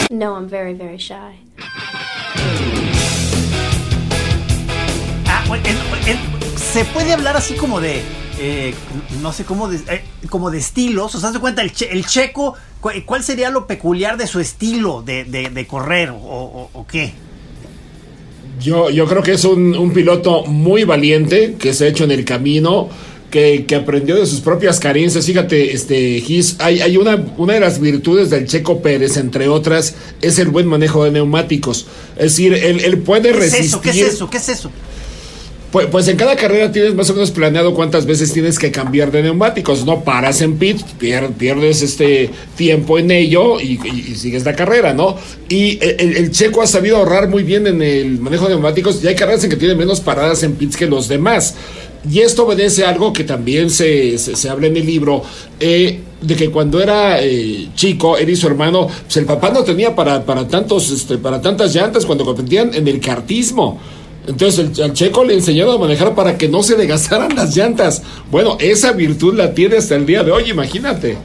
No, 0.09 0.37
I'm 0.37 0.49
very, 0.49 0.73
very 0.73 0.97
shy. 0.97 1.13
Ah, 5.27 5.45
se 6.57 6.87
puede 6.87 7.13
hablar 7.13 7.37
así 7.37 7.57
como 7.57 7.79
de, 7.79 8.01
eh, 8.39 8.75
no 9.21 9.33
sé, 9.33 9.45
cómo 9.45 9.69
de, 9.69 9.79
eh, 9.93 10.05
como 10.29 10.51
de 10.51 10.59
estilos. 10.59 11.15
O 11.15 11.21
sea, 11.21 11.33
se 11.33 11.39
cuenta, 11.39 11.63
el, 11.63 11.73
el 11.91 12.07
checo 12.07 12.57
¿Cuál 13.07 13.23
sería 13.23 13.49
lo 13.51 13.69
peculiar 13.69 14.17
de 14.17 14.27
su 14.27 14.41
estilo 14.41 15.03
de, 15.03 15.67
correr 15.69 16.11
o, 16.13 16.85
qué? 16.91 17.13
Yo, 18.61 18.91
yo 18.91 19.07
creo 19.07 19.23
que 19.23 19.33
es 19.33 19.45
un, 19.45 19.93
piloto 19.95 20.45
muy 20.47 20.83
valiente 20.83 21.55
que 21.59 21.75
se 21.75 21.85
ha 21.85 21.89
hecho 21.89 22.05
en 22.05 22.11
el 22.11 22.25
camino. 22.25 22.89
Que, 23.31 23.65
aprendió 23.75 24.17
de 24.17 24.27
sus 24.27 24.41
propias 24.41 24.79
carencias. 24.79 25.25
Fíjate, 25.25 25.73
este 25.73 26.21
Gis, 26.21 26.57
hay, 26.59 26.83
hay 26.83 26.99
una, 26.99 27.25
una 27.39 27.55
de 27.55 27.61
las 27.61 27.81
virtudes 27.81 28.29
del 28.29 28.47
Checo 28.47 28.83
Pérez, 28.83 29.17
entre 29.17 29.49
otras, 29.49 29.95
es 30.21 30.39
el 30.39 30.49
buen 30.49 30.67
manejo 30.67 31.05
de 31.05 31.13
neumáticos. 31.13 31.87
Es 32.17 32.37
decir, 32.37 32.53
él, 32.53 32.99
puede 32.99 33.33
resistir. 33.33 33.81
¿Qué 33.81 33.91
es 33.91 33.97
eso? 34.15 34.29
¿Qué 34.29 34.37
es 34.37 34.49
eso? 34.51 34.71
Pues, 35.73 35.87
pues, 35.87 36.07
en 36.09 36.19
cada 36.19 36.37
carrera 36.37 36.71
tienes 36.71 36.95
más 36.95 37.09
o 37.09 37.15
menos 37.15 37.31
planeado 37.31 37.73
cuántas 37.73 38.05
veces 38.05 38.31
tienes 38.31 38.59
que 38.59 38.71
cambiar 38.71 39.11
de 39.11 39.23
neumáticos. 39.23 39.87
No 39.87 40.05
paras 40.05 40.43
en 40.43 40.59
pit, 40.59 40.83
pierdes 40.99 41.81
este 41.81 42.29
tiempo 42.57 42.99
en 42.99 43.11
ello 43.11 43.59
y, 43.59 43.79
sigues 44.15 44.45
la 44.45 44.55
carrera, 44.55 44.93
¿no? 44.93 45.17
Y 45.49 45.79
el, 45.81 46.31
checo 46.31 46.61
ha 46.61 46.67
sabido 46.67 46.99
ahorrar 46.99 47.31
muy 47.31 47.43
bien 47.43 47.67
en 47.67 47.81
el 47.81 48.21
manejo 48.21 48.45
de 48.45 48.51
neumáticos 48.51 49.03
y 49.03 49.09
hay 49.09 49.15
carreras 49.15 49.45
en 49.45 49.51
que 49.51 49.57
tiene 49.57 49.75
menos 49.75 50.03
paradas 50.03 50.43
en 50.43 50.57
pits 50.57 50.77
que 50.77 50.87
los 50.87 51.09
demás. 51.09 51.55
Y 52.11 52.21
esto 52.21 52.47
obedece 52.47 52.85
a 52.85 52.91
algo 52.91 53.11
que 53.15 53.25
también 53.25 53.71
se, 53.71 54.19
se, 54.19 54.49
habla 54.51 54.67
en 54.67 54.77
el 54.77 54.85
libro, 54.85 55.23
eh, 55.59 56.01
de 56.21 56.37
que 56.37 56.51
cuando 56.51 56.83
era 56.83 57.23
eh, 57.23 57.69
chico, 57.75 58.19
él 58.19 58.29
y 58.29 58.37
su 58.37 58.47
hermano, 58.47 58.89
pues 59.05 59.17
el 59.17 59.25
papá 59.25 59.51
no 59.51 59.65
tenía 59.65 59.95
para, 59.95 60.23
para, 60.23 60.47
tantos, 60.47 60.91
este, 60.91 61.17
para 61.17 61.41
tantas 61.41 61.75
llantas 61.75 62.05
cuando 62.05 62.27
competían 62.27 62.75
en 62.75 62.87
el 62.89 63.01
cartismo. 63.01 63.81
Entonces 64.27 64.79
el, 64.79 64.93
checo 64.93 65.25
le 65.25 65.35
enseñó 65.35 65.71
a 65.73 65.79
manejar 65.79 66.15
para 66.15 66.39
que 66.39 66.49
no 66.49 66.63
se 66.63 66.77
le 66.77 66.87
gastaran 66.87 67.35
las 67.35 67.57
llantas. 67.57 68.03
Bueno, 68.31 68.57
esa 68.61 68.93
virtud 68.93 69.35
la 69.35 69.53
tiene 69.53 69.79
hasta 69.79 69.97
el 69.97 70.07
día 70.07 70.23
de 70.23 70.31
hoy, 70.31 70.51
imagínate. 70.51 71.19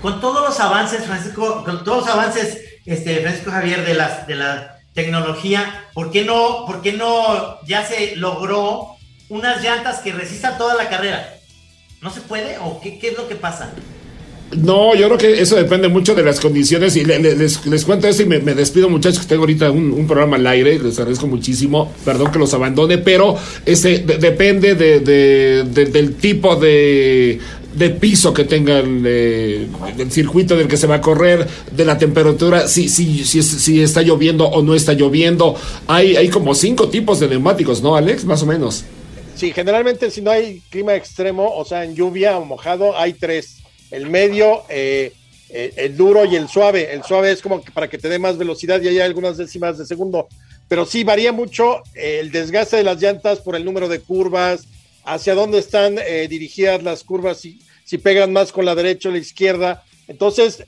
Con 0.00 0.20
todos 0.20 0.48
los 0.48 0.60
avances, 0.60 1.04
Francisco, 1.04 1.64
con 1.64 1.82
todos 1.82 2.06
los 2.06 2.08
avances, 2.08 2.58
este, 2.84 3.20
Francisco 3.20 3.50
Javier, 3.50 3.84
de, 3.84 3.94
las, 3.94 4.26
de 4.26 4.36
la 4.36 4.78
tecnología, 4.94 5.88
¿por 5.92 6.10
qué, 6.10 6.24
no, 6.24 6.64
¿por 6.66 6.82
qué 6.82 6.92
no 6.92 7.60
ya 7.66 7.84
se 7.84 8.14
logró 8.16 8.96
unas 9.28 9.62
llantas 9.62 9.98
que 9.98 10.12
resistan 10.12 10.56
toda 10.56 10.74
la 10.74 10.88
carrera? 10.88 11.34
¿No 12.00 12.10
se 12.10 12.20
puede? 12.20 12.58
¿O 12.58 12.80
qué, 12.80 12.98
qué 12.98 13.08
es 13.08 13.16
lo 13.16 13.26
que 13.26 13.34
pasa? 13.34 13.72
No, 14.52 14.94
yo 14.94 15.06
creo 15.06 15.18
que 15.18 15.42
eso 15.42 15.56
depende 15.56 15.88
mucho 15.88 16.14
de 16.14 16.22
las 16.22 16.38
condiciones 16.38 16.94
y 16.96 17.04
les, 17.04 17.58
cuento 17.84 18.06
esto 18.06 18.22
y 18.22 18.26
me, 18.26 18.38
despido 18.38 18.88
muchachos 18.88 19.20
que 19.20 19.26
tengo 19.26 19.42
ahorita 19.42 19.72
un, 19.72 20.06
programa 20.06 20.36
al 20.36 20.46
aire, 20.46 20.78
les 20.78 20.96
agradezco 20.98 21.26
muchísimo, 21.26 21.92
perdón 22.04 22.30
que 22.30 22.38
los 22.38 22.54
abandone, 22.54 22.98
pero 22.98 23.36
ese 23.64 23.98
depende 23.98 24.76
del 24.76 26.14
tipo 26.14 26.54
de, 26.54 27.40
piso 28.00 28.32
que 28.32 28.44
tenga 28.44 28.78
el, 28.78 29.02
eh, 29.04 29.66
el, 29.98 30.12
circuito 30.12 30.56
del 30.56 30.68
que 30.68 30.76
se 30.76 30.86
va 30.86 30.96
a 30.96 31.00
correr, 31.00 31.44
de 31.72 31.84
la 31.84 31.98
temperatura, 31.98 32.68
si, 32.68 32.88
si, 32.88 33.24
si, 33.24 33.42
si 33.42 33.82
está 33.82 34.02
lloviendo 34.02 34.46
o 34.46 34.62
no 34.62 34.76
está 34.76 34.92
lloviendo. 34.92 35.56
Hay, 35.88 36.14
hay 36.14 36.28
como 36.28 36.54
cinco 36.54 36.88
tipos 36.88 37.18
de 37.18 37.28
neumáticos, 37.28 37.82
¿no, 37.82 37.96
Alex? 37.96 38.24
Más 38.24 38.44
o 38.44 38.46
menos. 38.46 38.84
Sí, 39.34 39.52
generalmente 39.52 40.10
si 40.10 40.22
no 40.22 40.30
hay 40.30 40.62
clima 40.70 40.94
extremo, 40.94 41.52
o 41.54 41.64
sea, 41.64 41.84
en 41.84 41.96
lluvia 41.96 42.38
o 42.38 42.44
mojado, 42.44 42.96
hay 42.96 43.12
tres 43.12 43.65
el 43.90 44.08
medio, 44.08 44.64
eh, 44.68 45.12
eh, 45.48 45.72
el 45.76 45.96
duro 45.96 46.24
y 46.24 46.36
el 46.36 46.48
suave. 46.48 46.92
El 46.92 47.02
suave 47.04 47.32
es 47.32 47.42
como 47.42 47.62
que 47.62 47.70
para 47.70 47.88
que 47.88 47.98
te 47.98 48.08
dé 48.08 48.18
más 48.18 48.38
velocidad 48.38 48.80
y 48.80 48.88
hay 48.88 49.00
algunas 49.00 49.36
décimas 49.36 49.78
de 49.78 49.86
segundo. 49.86 50.28
Pero 50.68 50.84
sí 50.84 51.04
varía 51.04 51.32
mucho 51.32 51.82
eh, 51.94 52.18
el 52.20 52.32
desgaste 52.32 52.76
de 52.76 52.84
las 52.84 53.00
llantas 53.00 53.40
por 53.40 53.54
el 53.54 53.64
número 53.64 53.88
de 53.88 54.00
curvas, 54.00 54.66
hacia 55.04 55.36
dónde 55.36 55.60
están 55.60 56.00
dirigidas 56.28 56.82
las 56.82 57.04
curvas, 57.04 57.38
si, 57.38 57.60
si 57.84 57.96
pegan 57.96 58.32
más 58.32 58.50
con 58.50 58.64
la 58.64 58.74
derecha 58.74 59.08
o 59.08 59.12
la 59.12 59.18
izquierda. 59.18 59.84
Entonces, 60.08 60.64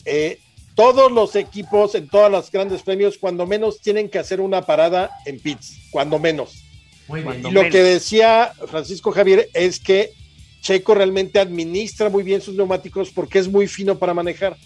todos 0.76 1.10
los 1.10 1.34
equipos 1.34 1.96
en 1.96 2.08
todas 2.08 2.30
las 2.30 2.48
grandes 2.52 2.82
premios, 2.82 3.18
cuando 3.18 3.48
menos, 3.48 3.80
tienen 3.80 4.08
que 4.08 4.20
hacer 4.20 4.40
una 4.40 4.62
parada 4.62 5.10
en 5.26 5.40
pits, 5.40 5.76
cuando 5.90 6.20
menos. 6.20 6.62
y 7.08 7.50
lo 7.50 7.68
que 7.68 7.82
decía 7.82 8.52
Francisco 8.68 9.10
Javier 9.10 9.48
es 9.54 9.80
que 9.80 10.12
Checo 10.60 10.94
realmente 10.94 11.38
administra 11.38 12.08
muy 12.08 12.22
bien 12.22 12.40
sus 12.40 12.54
neumáticos 12.54 13.10
porque 13.10 13.38
es 13.38 13.48
muy 13.48 13.68
fino 13.68 13.98
para 13.98 14.14
manejar. 14.14 14.56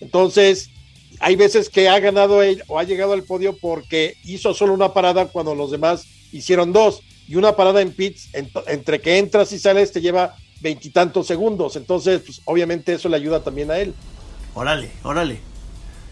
Entonces, 0.00 0.70
hay 1.20 1.36
veces 1.36 1.68
que 1.68 1.88
ha 1.88 1.98
ganado 2.00 2.42
él 2.42 2.62
o 2.68 2.78
ha 2.78 2.84
llegado 2.84 3.12
al 3.12 3.24
podio 3.24 3.56
porque 3.56 4.16
hizo 4.24 4.54
solo 4.54 4.74
una 4.74 4.92
parada 4.92 5.26
cuando 5.26 5.54
los 5.54 5.70
demás 5.70 6.06
hicieron 6.32 6.72
dos. 6.72 7.02
Y 7.26 7.36
una 7.36 7.56
parada 7.56 7.82
en 7.82 7.92
pits, 7.92 8.30
entre 8.32 9.00
que 9.00 9.18
entras 9.18 9.52
y 9.52 9.58
sales, 9.58 9.92
te 9.92 10.00
lleva 10.00 10.36
veintitantos 10.60 11.26
segundos. 11.26 11.76
Entonces, 11.76 12.22
pues, 12.24 12.40
obviamente 12.46 12.94
eso 12.94 13.08
le 13.08 13.16
ayuda 13.16 13.42
también 13.42 13.70
a 13.70 13.78
él. 13.78 13.94
Órale, 14.54 14.90
órale. 15.02 15.40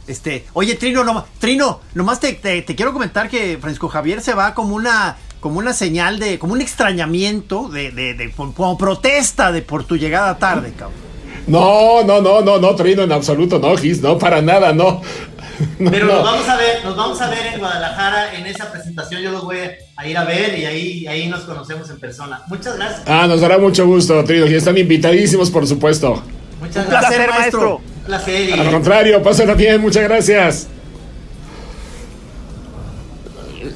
Este, 0.07 0.45
oye, 0.53 0.77
Trino, 0.77 1.03
no, 1.03 1.27
Trino, 1.41 1.81
nomás 1.95 2.21
te, 2.21 2.33
te, 2.35 2.65
quiero 2.77 2.93
comentar 2.93 3.29
que 3.29 3.59
Francisco 3.59 3.89
Javier 3.89 4.21
se 4.21 4.35
va 4.35 4.55
como 4.55 4.77
una 4.77 5.17
como 5.40 5.59
una 5.59 5.72
señal 5.72 6.18
de, 6.18 6.38
como 6.38 6.55
un 6.55 6.61
extrañamiento 6.61 7.68
de, 7.68 7.90
de, 7.90 8.14
de 8.14 8.31
como 8.31 8.77
protesta 8.79 9.53
de 9.53 9.62
por 9.62 9.85
tu 9.85 9.96
llegada 9.96 10.38
tarde, 10.38 10.72
cabrón. 10.77 11.07
No, 11.46 12.03
no, 12.03 12.20
no, 12.20 12.40
no, 12.40 12.59
no, 12.59 12.75
Trino, 12.75 13.03
en 13.03 13.12
absoluto, 13.12 13.59
no, 13.59 13.77
Gis, 13.77 14.03
no, 14.03 14.18
para 14.18 14.42
nada, 14.42 14.72
no. 14.72 15.01
Pero 15.79 16.07
nos 16.07 16.25
vamos 16.25 16.49
a 16.49 16.57
ver, 16.57 16.85
nos 16.85 16.96
vamos 16.96 17.20
a 17.20 17.31
ver 17.31 17.46
en 17.55 17.61
Guadalajara 17.61 18.35
en 18.35 18.46
esa 18.46 18.70
presentación, 18.70 19.22
yo 19.22 19.31
los 19.31 19.44
voy 19.44 19.59
a 19.96 20.07
ir 20.07 20.18
a 20.18 20.25
ver 20.25 20.59
y 20.59 20.66
ahí, 20.66 21.07
ahí 21.07 21.28
nos 21.28 21.43
conocemos 21.43 21.89
en 21.89 22.01
persona. 22.01 22.43
Muchas 22.49 22.76
gracias. 22.76 23.03
Ah, 23.07 23.26
nos 23.28 23.41
dará 23.41 23.59
mucho 23.59 23.87
gusto, 23.87 24.22
Trino, 24.24 24.47
y 24.47 24.55
están 24.55 24.76
invitadísimos, 24.76 25.51
por 25.51 25.66
supuesto. 25.66 26.22
Muchas 26.61 26.89
gracias. 26.89 27.14
placer, 27.14 27.30
maestro. 27.30 27.76
Un 27.76 28.05
placer. 28.05 28.61
Al 28.61 28.70
contrario, 28.70 29.22
pásenlo 29.22 29.55
bien, 29.55 29.80
muchas 29.80 30.03
gracias. 30.03 30.68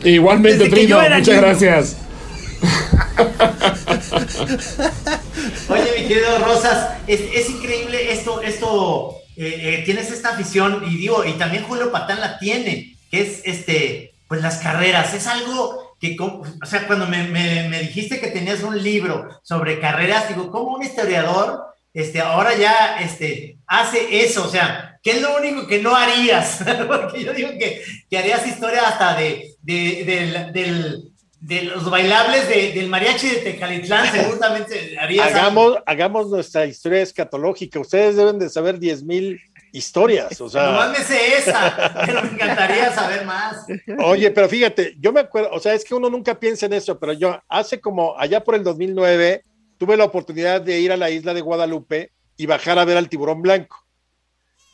Igualmente, 0.05 0.69
Trino, 0.69 1.01
muchas 1.01 1.37
gracias. 1.37 1.97
Oye, 5.69 5.91
mi 5.99 6.09
querido 6.09 6.39
Rosas, 6.39 6.95
es, 7.07 7.51
increíble 7.51 8.13
esto, 8.13 8.41
esto, 8.43 9.19
eh, 9.37 9.61
eh, 9.63 9.83
tienes 9.85 10.11
esta 10.11 10.31
afición, 10.31 10.83
y 10.87 10.97
digo, 10.97 11.25
y 11.25 11.35
también 11.35 11.63
Julio 11.65 11.93
Patán 11.93 12.21
la 12.21 12.39
tiene, 12.39 12.97
que 13.11 13.21
es 13.23 13.43
este, 13.45 14.13
pues 14.29 14.43
las 14.43 14.59
carreras, 14.59 15.15
es 15.15 15.27
algo 15.27 15.97
que, 16.01 16.17
o 16.19 16.67
sea, 16.67 16.87
cuando 16.87 17.07
me, 17.07 17.25
me, 17.25 17.81
dijiste 17.81 18.21
que 18.21 18.29
tenías 18.29 18.63
un 18.63 18.83
libro 18.83 19.29
sobre 19.43 19.81
carreras, 19.81 20.29
digo, 20.29 20.51
¿cómo 20.51 20.77
un 20.77 20.83
historiador, 20.83 21.63
este, 21.93 22.21
ahora 22.21 22.57
ya, 22.57 22.99
este, 23.01 23.59
hace 23.67 24.25
eso? 24.25 24.47
O 24.47 24.51
sea, 24.51 24.99
¿qué 25.03 25.13
es 25.13 25.23
lo 25.23 25.37
único 25.37 25.67
que 25.67 25.83
no 25.83 25.95
harías? 25.95 26.65
Porque 26.89 27.25
yo 27.25 27.35
digo 27.35 27.51
que, 27.59 27.83
que 28.09 28.19
harías 28.19 28.47
historia 28.47 28.89
hasta 28.89 29.17
de, 29.17 29.50
de 29.63 30.51
del 30.53 31.11
de 31.41 31.63
los 31.63 31.89
bailables 31.89 32.49
del 32.49 32.89
mariachi 32.89 33.29
de 33.29 33.37
Tecalitlán, 33.37 34.13
seguramente 34.13 34.99
harías. 34.99 35.27
Hagamos, 35.27 35.79
hagamos 35.87 36.29
nuestra 36.29 36.67
historia 36.67 37.01
escatológica. 37.01 37.81
Ustedes 37.81 38.17
deben 38.17 38.39
de 38.39 38.51
saber 38.51 38.79
10 38.79 39.05
mil 39.05 39.41
historias. 39.73 40.39
O 40.41 40.51
sea. 40.51 40.71
No 40.71 40.93
me 40.93 40.99
sé 41.03 41.39
esa, 41.39 41.95
pero 42.07 42.23
me 42.23 42.33
encantaría 42.33 42.93
saber 42.93 43.25
más. 43.25 43.65
Oye, 44.05 44.31
pero 44.31 44.49
fíjate, 44.49 44.95
yo 45.01 45.13
me 45.13 45.21
acuerdo, 45.21 45.51
o 45.53 45.61
sea, 45.61 45.73
es 45.75 45.85
que 45.85 45.95
uno 45.95 46.11
nunca 46.11 46.39
piensa 46.39 46.67
en 46.67 46.75
eso, 46.75 46.99
pero 46.99 47.15
yo 47.15 47.41
hace 47.49 47.81
como 47.81 48.19
allá 48.19 48.45
por 48.45 48.55
el 48.55 48.63
2009 48.63 49.43
tuve 49.79 49.97
la 49.97 50.05
oportunidad 50.05 50.61
de 50.61 50.79
ir 50.79 50.93
a 50.93 50.97
la 50.99 51.11
isla 51.11 51.33
de 51.33 51.41
Guadalupe 51.41 52.13
y 52.37 52.47
bajar 52.47 52.79
a 52.79 52.85
ver 52.85 52.99
al 52.99 53.09
tiburón 53.09 53.41
blanco. 53.41 53.87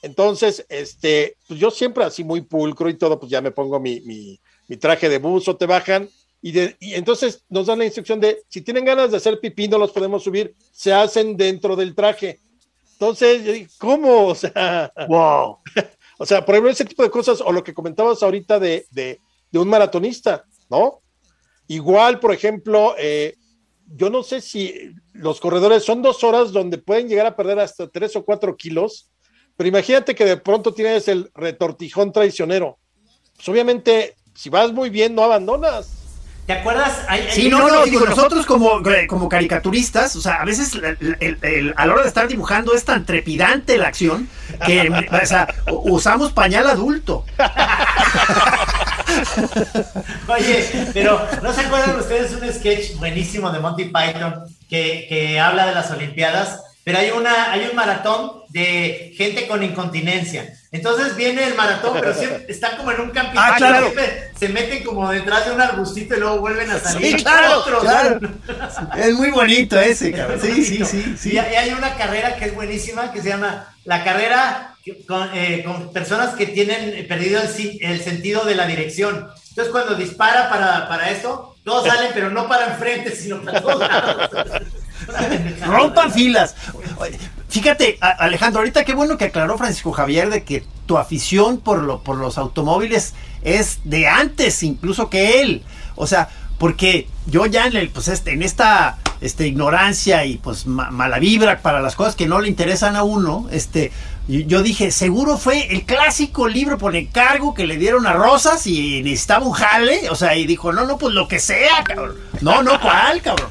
Entonces, 0.02 0.66
este, 0.68 1.36
pues 1.46 1.58
yo 1.58 1.70
siempre 1.70 2.04
así 2.04 2.22
muy 2.24 2.40
pulcro 2.40 2.88
y 2.88 2.94
todo, 2.94 3.18
pues 3.18 3.30
ya 3.30 3.40
me 3.40 3.50
pongo 3.50 3.80
mi, 3.80 4.00
mi, 4.00 4.40
mi 4.68 4.76
traje 4.76 5.08
de 5.08 5.18
buzo, 5.18 5.56
te 5.56 5.66
bajan 5.66 6.08
y, 6.42 6.94
entonces 6.94 7.44
nos 7.48 7.66
dan 7.66 7.78
la 7.78 7.86
instrucción 7.86 8.20
de, 8.20 8.42
si 8.48 8.60
tienen 8.60 8.84
ganas 8.84 9.10
de 9.10 9.16
hacer 9.16 9.40
pipí, 9.40 9.66
no 9.68 9.78
los 9.78 9.90
podemos 9.90 10.22
subir, 10.22 10.54
se 10.70 10.92
hacen 10.92 11.36
dentro 11.36 11.74
del 11.74 11.94
traje. 11.94 12.38
Entonces, 12.92 13.44
yo 13.44 13.52
¿cómo? 13.78 14.28
O 14.28 14.34
sea, 14.34 14.92
wow. 15.08 15.58
o 16.18 16.26
sea, 16.26 16.44
por 16.44 16.54
ejemplo, 16.54 16.70
ese 16.70 16.84
tipo 16.84 17.02
de 17.02 17.10
cosas, 17.10 17.40
o 17.40 17.50
lo 17.50 17.64
que 17.64 17.74
comentabas 17.74 18.22
ahorita 18.22 18.60
de, 18.60 18.86
de, 18.90 19.18
un 19.54 19.68
maratonista, 19.68 20.44
¿no? 20.70 21.00
Igual, 21.66 22.20
por 22.20 22.32
ejemplo, 22.32 22.94
eh, 22.98 23.36
yo 23.86 24.10
no 24.10 24.22
sé 24.22 24.40
si 24.40 24.92
los 25.14 25.40
corredores 25.40 25.82
son 25.82 26.02
dos 26.02 26.22
horas 26.22 26.52
donde 26.52 26.78
pueden 26.78 27.08
llegar 27.08 27.26
a 27.26 27.34
perder 27.34 27.58
hasta 27.58 27.88
tres 27.88 28.14
o 28.16 28.24
cuatro 28.24 28.56
kilos, 28.56 29.10
pero 29.56 29.68
imagínate 29.68 30.14
que 30.14 30.26
de 30.26 30.36
pronto 30.36 30.74
tienes 30.74 31.08
el 31.08 31.30
retortijón 31.34 32.12
traicionero. 32.12 32.78
Pues 33.34 33.48
obviamente, 33.48 34.14
si 34.36 34.50
vas 34.50 34.72
muy 34.72 34.90
bien, 34.90 35.14
no 35.14 35.24
abandonas. 35.24 35.96
¿Te 36.46 36.52
acuerdas? 36.52 37.00
sí, 37.30 37.48
no, 37.48 37.66
no, 37.68 37.84
digo, 37.84 38.06
nosotros 38.06 38.46
como, 38.46 38.80
como 39.08 39.28
caricaturistas, 39.28 40.14
o 40.14 40.20
sea, 40.20 40.34
a 40.34 40.44
veces 40.44 40.78
a 41.76 41.86
la 41.86 41.92
hora 41.92 42.02
de 42.02 42.08
estar 42.08 42.28
dibujando 42.28 42.72
es 42.72 42.84
tan 42.84 43.04
trepidante 43.04 43.76
la 43.76 43.88
acción 43.88 44.28
que 44.64 44.88
o 44.88 45.26
sea, 45.26 45.52
usamos 45.66 46.30
pañal 46.32 46.68
adulto. 46.68 47.24
Oye, 50.28 50.90
pero 50.94 51.20
¿no 51.42 51.52
se 51.52 51.62
acuerdan 51.62 51.98
ustedes 51.98 52.32
un 52.32 52.48
sketch 52.52 52.94
buenísimo 52.98 53.50
de 53.50 53.58
Monty 53.58 53.86
Python 53.86 54.44
que, 54.68 55.06
que 55.08 55.40
habla 55.40 55.66
de 55.66 55.74
las 55.74 55.90
Olimpiadas? 55.90 56.62
Pero 56.84 56.98
hay, 56.98 57.10
una, 57.10 57.50
hay 57.50 57.66
un 57.68 57.74
maratón 57.74 58.42
de 58.50 59.12
gente 59.16 59.48
con 59.48 59.64
incontinencia. 59.64 60.54
Entonces 60.76 61.16
viene 61.16 61.44
el 61.44 61.54
maratón, 61.54 61.96
pero 61.98 62.12
siempre 62.12 62.44
están 62.48 62.76
como 62.76 62.92
en 62.92 63.00
un 63.00 63.10
camping. 63.10 63.38
Ah, 63.38 63.54
claro. 63.56 63.92
se 64.38 64.48
meten 64.50 64.84
como 64.84 65.10
detrás 65.10 65.46
de 65.46 65.52
un 65.52 65.60
arbustito 65.60 66.16
y 66.16 66.20
luego 66.20 66.40
vuelven 66.40 66.70
a 66.70 66.78
salir. 66.78 67.16
Sí, 67.16 67.16
claro, 67.24 67.64
claro. 67.80 68.20
Es 68.96 69.14
muy 69.14 69.30
bonito 69.30 69.78
ese, 69.80 70.12
cabrón. 70.12 70.40
Sí, 70.40 70.64
sí, 70.64 70.84
sí, 70.84 71.16
sí. 71.18 71.32
Y 71.32 71.38
hay 71.38 71.70
una 71.70 71.94
carrera 71.94 72.36
que 72.36 72.46
es 72.46 72.54
buenísima 72.54 73.12
que 73.12 73.22
se 73.22 73.30
llama 73.30 73.74
la 73.84 74.04
carrera 74.04 74.74
con, 75.06 75.30
eh, 75.34 75.62
con 75.64 75.92
personas 75.92 76.34
que 76.34 76.46
tienen 76.46 77.06
perdido 77.08 77.40
el, 77.40 77.78
el, 77.80 78.02
sentido 78.02 78.44
de 78.44 78.54
la 78.54 78.66
dirección. 78.66 79.28
Entonces 79.48 79.72
cuando 79.72 79.94
dispara 79.94 80.50
para, 80.50 80.88
para 80.88 81.10
esto, 81.10 81.56
todos 81.64 81.86
salen, 81.86 82.10
pero 82.12 82.30
no 82.30 82.46
para 82.46 82.72
enfrente, 82.72 83.14
sino 83.14 83.42
para 83.42 83.60
todos 83.60 83.80
lados. 83.80 84.30
Rompan 85.66 86.12
filas. 86.12 86.54
Fíjate, 87.48 87.98
Alejandro, 88.00 88.60
ahorita 88.60 88.84
qué 88.84 88.94
bueno 88.94 89.16
que 89.16 89.26
aclaró 89.26 89.56
Francisco 89.56 89.92
Javier 89.92 90.30
de 90.30 90.42
que 90.42 90.64
tu 90.86 90.98
afición 90.98 91.58
por, 91.58 91.82
lo, 91.82 92.02
por 92.02 92.16
los 92.16 92.38
automóviles 92.38 93.14
es 93.42 93.80
de 93.84 94.08
antes 94.08 94.62
incluso 94.62 95.08
que 95.10 95.40
él. 95.40 95.62
O 95.94 96.06
sea, 96.06 96.28
porque 96.58 97.08
yo 97.26 97.46
ya 97.46 97.66
en, 97.66 97.76
el, 97.76 97.90
pues 97.90 98.08
este, 98.08 98.32
en 98.32 98.42
esta 98.42 98.98
este, 99.20 99.46
ignorancia 99.46 100.24
y 100.24 100.38
pues 100.38 100.66
mala 100.66 101.18
vibra 101.18 101.60
para 101.60 101.80
las 101.80 101.94
cosas 101.96 102.16
que 102.16 102.26
no 102.26 102.40
le 102.40 102.48
interesan 102.48 102.96
a 102.96 103.02
uno, 103.02 103.46
este, 103.50 103.92
yo 104.28 104.62
dije, 104.62 104.90
seguro 104.90 105.38
fue 105.38 105.72
el 105.72 105.84
clásico 105.84 106.48
libro 106.48 106.78
por 106.78 106.96
encargo 106.96 107.54
que 107.54 107.66
le 107.66 107.76
dieron 107.76 108.06
a 108.06 108.12
Rosas 108.12 108.66
y 108.66 109.02
necesitaba 109.02 109.46
un 109.46 109.52
jale, 109.52 110.10
o 110.10 110.16
sea, 110.16 110.34
y 110.36 110.46
dijo, 110.46 110.72
no, 110.72 110.84
no, 110.84 110.98
pues 110.98 111.14
lo 111.14 111.28
que 111.28 111.38
sea, 111.38 111.84
cabrón. 111.84 112.16
No, 112.40 112.62
no, 112.62 112.80
¿cuál, 112.80 113.22
cabrón? 113.22 113.50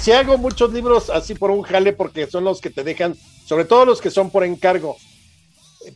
Si, 0.00 0.12
hago 0.12 0.36
muchos 0.38 0.72
libros 0.72 1.10
así 1.10 1.34
por 1.34 1.50
un 1.50 1.62
jale 1.62 1.92
porque 1.92 2.26
son 2.26 2.44
los 2.44 2.60
que 2.60 2.70
te 2.70 2.84
dejan, 2.84 3.16
sobre 3.46 3.64
todo 3.64 3.84
los 3.84 4.00
que 4.00 4.10
son 4.10 4.30
por 4.30 4.44
encargo. 4.44 4.96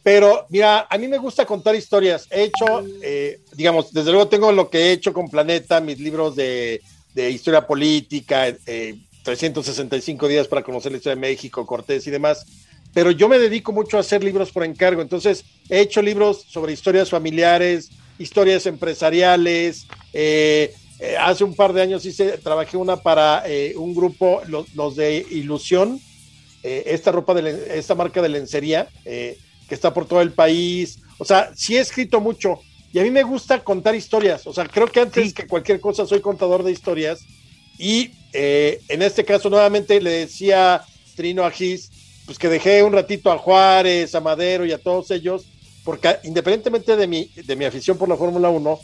Pero 0.02 0.46
mira, 0.48 0.86
a 0.90 0.98
mí 0.98 1.06
me 1.06 1.18
gusta 1.18 1.46
contar 1.46 1.74
historias. 1.74 2.26
He 2.30 2.44
hecho, 2.44 2.84
eh, 3.02 3.40
digamos, 3.54 3.92
desde 3.92 4.10
luego 4.10 4.28
tengo 4.28 4.50
lo 4.50 4.68
que 4.68 4.78
he 4.78 4.92
hecho 4.92 5.12
con 5.12 5.28
Planeta, 5.28 5.80
mis 5.80 6.00
libros 6.00 6.34
de, 6.34 6.80
historia 7.14 7.66
política, 7.66 8.54
365 9.22 10.26
eh, 10.26 10.28
días 10.28 10.48
para 10.48 10.62
conocer 10.62 10.92
la 10.92 10.98
historia 10.98 11.14
de 11.14 11.20
México, 11.20 11.66
Cortés 11.66 12.06
y 12.06 12.10
demás. 12.10 12.44
Pero 12.92 13.10
yo 13.10 13.28
me 13.28 13.38
dedico 13.38 13.72
mucho 13.72 13.98
a 13.98 14.00
hacer 14.00 14.24
libros 14.24 14.50
por 14.50 14.64
encargo. 14.64 15.02
Entonces, 15.02 15.44
he 15.68 15.80
hecho 15.80 16.00
libros 16.00 16.46
sobre 16.48 16.72
historias 16.72 17.10
familiares, 17.10 17.90
historias 18.18 18.66
empresariales, 18.66 19.86
eh, 20.12 20.74
eh, 20.98 21.16
hace 21.18 21.44
un 21.44 21.54
par 21.54 21.72
de 21.72 21.82
años 21.82 22.06
hice, 22.06 22.38
trabajé 22.38 22.76
una 22.76 22.96
para 22.96 23.42
eh, 23.46 23.74
un 23.76 23.94
grupo, 23.94 24.40
los, 24.46 24.96
de 24.96 25.26
Ilusión, 25.30 26.00
eh, 26.62 26.84
esta 26.86 27.12
ropa 27.12 27.34
de 27.34 27.78
esta 27.78 27.94
marca 27.94 28.22
de 28.22 28.30
lencería 28.30 28.88
que 29.04 29.74
está 29.74 29.92
por 29.92 30.06
todo 30.06 30.22
el 30.22 30.32
país. 30.32 31.00
O 31.18 31.24
sea, 31.24 31.50
sí 31.54 31.76
he 31.76 31.80
escrito 31.80 32.20
mucho 32.20 32.60
y 32.92 32.98
a 32.98 33.02
mí 33.02 33.10
me 33.10 33.24
gusta 33.24 33.62
contar 33.62 33.94
historias. 33.94 34.46
O 34.46 34.54
sea, 34.54 34.66
creo 34.66 34.86
que 34.86 35.00
antes 35.00 35.34
que 35.34 35.46
cualquier 35.46 35.80
cosa 35.80 36.06
soy 36.06 36.20
contador 36.20 36.62
de 36.62 36.72
historias. 36.72 37.20
Y 37.78 38.12
en 38.32 39.02
este 39.02 39.24
caso, 39.24 39.50
nuevamente 39.50 40.00
le 40.00 40.10
decía 40.10 40.82
Trino 41.14 41.44
a 41.44 41.50
Gis, 41.50 41.90
pues 42.24 42.38
que 42.38 42.48
dejé 42.48 42.82
un 42.82 42.92
ratito 42.92 43.30
a 43.30 43.38
Juárez, 43.38 44.14
a 44.14 44.20
Madero 44.20 44.64
y 44.64 44.72
a 44.72 44.78
todos 44.78 45.10
ellos, 45.10 45.46
porque 45.84 46.16
independientemente 46.24 46.96
de 46.96 47.06
mi, 47.06 47.30
de 47.34 47.56
mi 47.56 47.64
afición 47.64 47.98
por 47.98 48.08
la 48.08 48.16
Fórmula 48.16 48.48
1, 48.48 48.80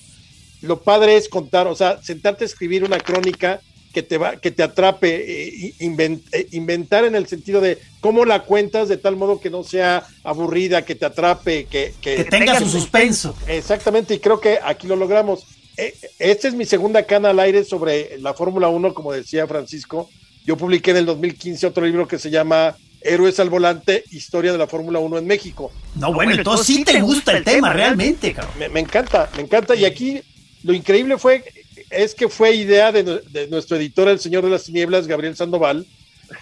lo 0.62 0.80
padre 0.80 1.16
es 1.16 1.28
contar, 1.28 1.66
o 1.66 1.74
sea, 1.74 2.02
sentarte 2.02 2.44
a 2.44 2.46
escribir 2.46 2.84
una 2.84 2.98
crónica 2.98 3.60
que 3.92 4.02
te 4.02 4.18
va, 4.18 4.36
que 4.36 4.50
te 4.50 4.62
atrape, 4.62 5.68
eh, 5.68 5.74
eh, 5.78 6.46
inventar 6.52 7.04
en 7.04 7.14
el 7.14 7.26
sentido 7.26 7.60
de 7.60 7.78
cómo 8.00 8.24
la 8.24 8.44
cuentas 8.44 8.88
de 8.88 8.96
tal 8.96 9.16
modo 9.16 9.40
que 9.40 9.50
no 9.50 9.62
sea 9.62 10.06
aburrida, 10.24 10.84
que 10.84 10.94
te 10.94 11.04
atrape, 11.04 11.66
que, 11.66 11.94
que, 12.00 12.24
tenga 12.24 12.58
su 12.58 12.68
suspenso. 12.68 13.36
Exactamente, 13.46 14.14
y 14.14 14.18
creo 14.18 14.40
que 14.40 14.58
aquí 14.62 14.86
lo 14.86 14.96
logramos. 14.96 15.44
Eh, 15.76 15.94
esta 16.18 16.48
es 16.48 16.54
mi 16.54 16.64
segunda 16.64 17.04
cana 17.04 17.30
al 17.30 17.40
aire 17.40 17.64
sobre 17.64 18.18
la 18.18 18.34
Fórmula 18.34 18.68
1, 18.68 18.94
como 18.94 19.12
decía 19.12 19.46
Francisco. 19.46 20.08
Yo 20.44 20.56
publiqué 20.56 20.90
en 20.90 20.98
el 20.98 21.06
2015 21.06 21.66
otro 21.66 21.84
libro 21.84 22.08
que 22.08 22.18
se 22.18 22.30
llama 22.30 22.76
Héroes 23.00 23.38
al 23.40 23.50
Volante, 23.50 24.04
Historia 24.10 24.52
de 24.52 24.58
la 24.58 24.66
Fórmula 24.66 24.98
1 24.98 25.18
en 25.18 25.26
México. 25.26 25.70
No, 25.94 26.12
bueno, 26.12 26.32
entonces 26.32 26.66
sí 26.66 26.84
te 26.84 27.00
gusta 27.00 27.36
el 27.36 27.44
tema, 27.44 27.72
realmente, 27.72 28.32
cabrón. 28.32 28.54
Me, 28.58 28.68
me, 28.68 28.80
encanta, 28.80 29.30
me 29.36 29.42
encanta. 29.42 29.74
Y 29.74 29.84
aquí 29.84 30.22
lo 30.64 30.72
increíble 30.72 31.18
fue, 31.18 31.44
es 31.90 32.14
que 32.14 32.28
fue 32.28 32.54
idea 32.54 32.92
de, 32.92 33.48
nuestro 33.50 33.76
editor, 33.76 34.08
el 34.08 34.20
señor 34.20 34.44
de 34.44 34.50
las 34.50 34.64
tinieblas, 34.64 35.06
Gabriel 35.06 35.36
Sandoval, 35.36 35.86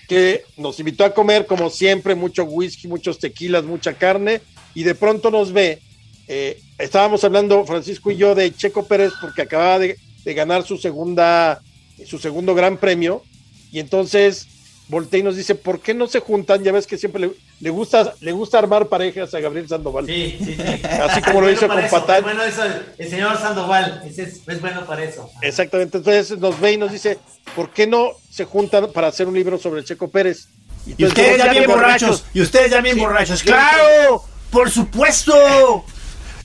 que 0.08 0.44
nos 0.56 0.78
invitó 0.78 1.04
a 1.04 1.14
comer, 1.14 1.46
como 1.46 1.70
siempre, 1.70 2.14
mucho 2.14 2.44
whisky, 2.44 2.86
muchos 2.86 3.18
tequilas, 3.18 3.64
mucha 3.64 3.94
carne, 3.94 4.40
y 4.74 4.84
de 4.84 4.94
pronto 4.94 5.30
nos 5.30 5.52
ve. 5.52 5.80
Eh, 6.28 6.60
estábamos 6.78 7.24
hablando, 7.24 7.64
Francisco 7.64 8.10
y 8.10 8.16
yo, 8.16 8.34
de 8.34 8.54
Checo 8.54 8.86
Pérez, 8.86 9.12
porque 9.20 9.42
acababa 9.42 9.78
de, 9.78 9.98
de 10.24 10.34
ganar 10.34 10.64
su 10.64 10.76
segunda, 10.76 11.60
su 12.06 12.18
segundo 12.18 12.54
gran 12.54 12.76
premio, 12.76 13.24
y 13.72 13.80
entonces 13.80 14.46
voltea 14.88 15.20
y 15.20 15.22
nos 15.22 15.36
dice, 15.36 15.54
¿por 15.54 15.80
qué 15.80 15.94
no 15.94 16.06
se 16.06 16.20
juntan? 16.20 16.62
Ya 16.62 16.72
ves 16.72 16.86
que 16.86 16.98
siempre 16.98 17.22
le, 17.22 17.30
gusta, 17.68 18.14
le 18.20 18.32
gusta 18.32 18.58
armar 18.58 18.86
parejas 18.86 19.34
a 19.34 19.40
Gabriel 19.40 19.68
Sandoval. 19.68 20.06
Sí, 20.06 20.38
sí, 20.42 20.56
sí. 20.56 20.86
Así 20.86 21.20
como 21.20 21.42
lo 21.42 21.50
hizo 21.50 21.68
con 21.68 21.86
Patán. 21.90 22.22
Bueno, 22.22 22.42
eso, 22.42 22.62
el 22.96 23.10
señor 23.10 23.38
Sandoval 23.38 24.02
es, 24.06 24.60
bueno 24.62 24.86
para 24.86 25.04
eso. 25.04 25.30
Exactamente. 25.42 25.98
Entonces 25.98 26.38
nos 26.38 26.58
ve 26.58 26.72
y 26.72 26.76
nos 26.78 26.90
dice, 26.90 27.18
¿por 27.54 27.70
qué 27.70 27.86
no 27.86 28.12
se 28.30 28.46
juntan 28.46 28.90
para 28.92 29.08
hacer 29.08 29.28
un 29.28 29.34
libro 29.34 29.58
sobre 29.58 29.84
Checo 29.84 30.08
Pérez? 30.08 30.48
Y, 30.86 31.04
ustedes 31.04 31.36
ya 31.36 31.50
bien 31.50 31.66
borrachos. 31.66 32.24
Y 32.32 32.40
ustedes 32.40 32.70
ya 32.70 32.80
bien 32.80 32.98
borrachos. 32.98 33.42
¡Claro! 33.42 34.24
¡Por 34.50 34.70
supuesto! 34.70 35.84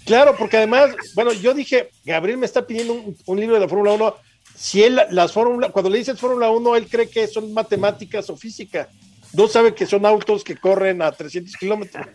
Claro, 0.06 0.36
porque 0.38 0.58
además, 0.58 0.92
bueno, 1.16 1.32
yo 1.32 1.54
dije, 1.54 1.92
Gabriel 2.04 2.38
me 2.38 2.46
está 2.46 2.68
pidiendo 2.68 2.92
un, 2.92 3.18
un 3.26 3.40
libro 3.40 3.56
de 3.56 3.62
la 3.62 3.70
Fórmula 3.70 3.94
1 3.94 4.16
si 4.56 4.84
él, 4.84 5.00
las 5.12 5.34
fórmulas, 5.34 5.72
cuando 5.72 5.90
le 5.90 5.98
dices 5.98 6.20
Fórmula 6.20 6.50
1, 6.50 6.76
él 6.78 6.88
cree 6.88 7.10
que 7.10 7.28
son 7.28 7.54
matemáticas 7.54 8.30
o 8.30 8.38
física. 8.38 8.90
No 9.36 9.48
sabe 9.48 9.74
que 9.74 9.86
son 9.86 10.06
autos 10.06 10.44
que 10.44 10.56
corren 10.56 11.02
a 11.02 11.12
300 11.12 11.56
kilómetros. 11.58 12.06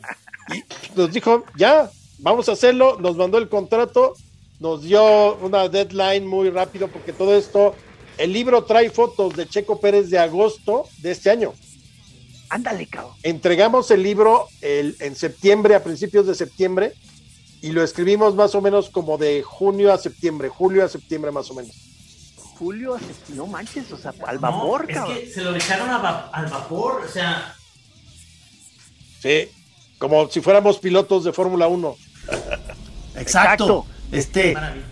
Y 0.54 0.64
nos 0.98 1.12
dijo, 1.12 1.44
ya, 1.56 1.90
vamos 2.18 2.48
a 2.48 2.52
hacerlo. 2.52 2.98
Nos 2.98 3.16
mandó 3.16 3.38
el 3.38 3.48
contrato, 3.48 4.14
nos 4.58 4.82
dio 4.82 5.36
una 5.36 5.68
deadline 5.68 6.26
muy 6.26 6.50
rápido 6.50 6.88
porque 6.88 7.12
todo 7.12 7.36
esto, 7.36 7.74
el 8.18 8.32
libro 8.32 8.64
trae 8.64 8.90
fotos 8.90 9.36
de 9.36 9.48
Checo 9.48 9.80
Pérez 9.80 10.10
de 10.10 10.18
agosto 10.18 10.84
de 10.98 11.10
este 11.10 11.30
año. 11.30 11.52
Ándale, 12.48 12.86
cabrón. 12.86 13.14
Entregamos 13.22 13.90
el 13.90 14.02
libro 14.02 14.48
el, 14.60 14.96
en 15.00 15.14
septiembre, 15.14 15.74
a 15.74 15.84
principios 15.84 16.26
de 16.26 16.34
septiembre, 16.34 16.94
y 17.62 17.70
lo 17.70 17.82
escribimos 17.84 18.34
más 18.34 18.54
o 18.54 18.60
menos 18.60 18.90
como 18.90 19.18
de 19.18 19.42
junio 19.42 19.92
a 19.92 19.98
septiembre, 19.98 20.48
julio 20.48 20.84
a 20.84 20.88
septiembre 20.88 21.30
más 21.30 21.50
o 21.50 21.54
menos. 21.54 21.89
Julio, 22.60 22.98
no 23.30 23.46
manches, 23.46 23.90
o 23.90 23.96
sea, 23.96 24.12
al 24.26 24.38
vapor, 24.38 24.86
no, 24.86 24.94
cabrón. 24.94 25.16
Es 25.16 25.22
que 25.22 25.30
se 25.30 25.42
lo 25.42 25.56
echaron 25.56 25.88
va 25.88 26.28
al 26.30 26.46
vapor, 26.46 27.04
o 27.06 27.08
sea. 27.08 27.54
Sí, 29.18 29.48
como 29.98 30.28
si 30.28 30.42
fuéramos 30.42 30.78
pilotos 30.78 31.24
de 31.24 31.32
Fórmula 31.32 31.68
1. 31.68 31.96
Exacto. 32.28 33.16
Exacto. 33.16 33.86
Este. 34.12 34.42
Qué 34.42 34.52
maravilla. 34.52 34.86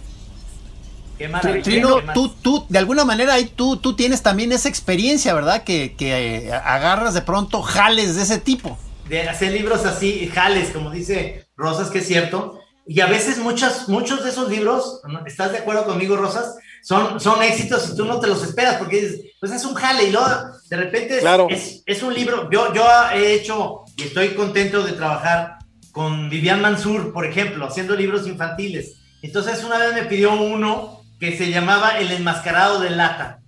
Qué 1.18 1.28
maravilla. 1.28 1.62
Trino, 1.62 2.14
tú, 2.14 2.30
tú, 2.40 2.64
de 2.70 2.78
alguna 2.78 3.04
manera 3.04 3.34
ahí 3.34 3.44
tú, 3.44 3.76
tú 3.76 3.94
tienes 3.94 4.22
también 4.22 4.50
esa 4.52 4.70
experiencia, 4.70 5.34
¿verdad? 5.34 5.62
Que, 5.62 5.94
que 5.94 6.46
eh, 6.46 6.52
agarras 6.52 7.12
de 7.12 7.20
pronto 7.20 7.60
jales 7.60 8.16
de 8.16 8.22
ese 8.22 8.38
tipo. 8.38 8.78
De 9.10 9.28
hacer 9.28 9.52
libros 9.52 9.84
así, 9.84 10.30
jales, 10.32 10.70
como 10.70 10.90
dice 10.90 11.46
Rosas, 11.54 11.90
que 11.90 11.98
es 11.98 12.06
cierto. 12.06 12.60
Y 12.86 13.02
a 13.02 13.06
veces 13.06 13.36
muchas, 13.36 13.90
muchos 13.90 14.24
de 14.24 14.30
esos 14.30 14.48
libros, 14.48 15.02
¿estás 15.26 15.52
de 15.52 15.58
acuerdo 15.58 15.84
conmigo, 15.84 16.16
Rosas? 16.16 16.56
Son, 16.82 17.20
son 17.20 17.42
éxitos 17.42 17.90
y 17.90 17.96
tú 17.96 18.04
no 18.04 18.20
te 18.20 18.26
los 18.26 18.42
esperas 18.42 18.76
porque 18.76 19.00
dices, 19.00 19.20
pues 19.40 19.52
es 19.52 19.64
un 19.64 19.74
jale 19.74 20.04
y 20.04 20.10
luego 20.10 20.28
de 20.68 20.76
repente 20.76 21.18
es, 21.50 21.82
es, 21.84 22.02
un 22.02 22.14
libro. 22.14 22.50
Yo, 22.50 22.72
yo 22.74 22.86
he 23.12 23.34
hecho 23.34 23.84
y 23.96 24.04
estoy 24.04 24.30
contento 24.30 24.82
de 24.82 24.92
trabajar 24.92 25.58
con 25.92 26.30
Vivian 26.30 26.60
Mansur, 26.60 27.12
por 27.12 27.24
ejemplo, 27.26 27.66
haciendo 27.66 27.94
libros 27.94 28.26
infantiles. 28.26 28.96
Entonces 29.22 29.64
una 29.64 29.78
vez 29.78 29.94
me 29.94 30.04
pidió 30.04 30.32
uno 30.32 31.02
que 31.18 31.36
se 31.36 31.50
llamaba 31.50 31.98
El 31.98 32.12
enmascarado 32.12 32.80
de 32.80 32.90
lata. 32.90 33.40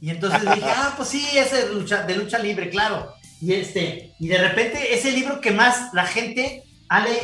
Y 0.00 0.10
entonces 0.10 0.40
dije, 0.40 0.70
ah, 0.76 0.94
pues 0.96 1.08
sí, 1.08 1.26
ese 1.36 1.66
de 1.66 1.74
lucha, 1.74 2.02
de 2.02 2.16
lucha 2.16 2.38
libre, 2.38 2.70
claro. 2.70 3.14
Y, 3.40 3.52
este, 3.52 4.14
y 4.18 4.28
de 4.28 4.38
repente 4.38 4.94
ese 4.94 5.12
libro 5.12 5.40
que 5.40 5.50
más 5.50 5.92
la 5.92 6.06
gente 6.06 6.64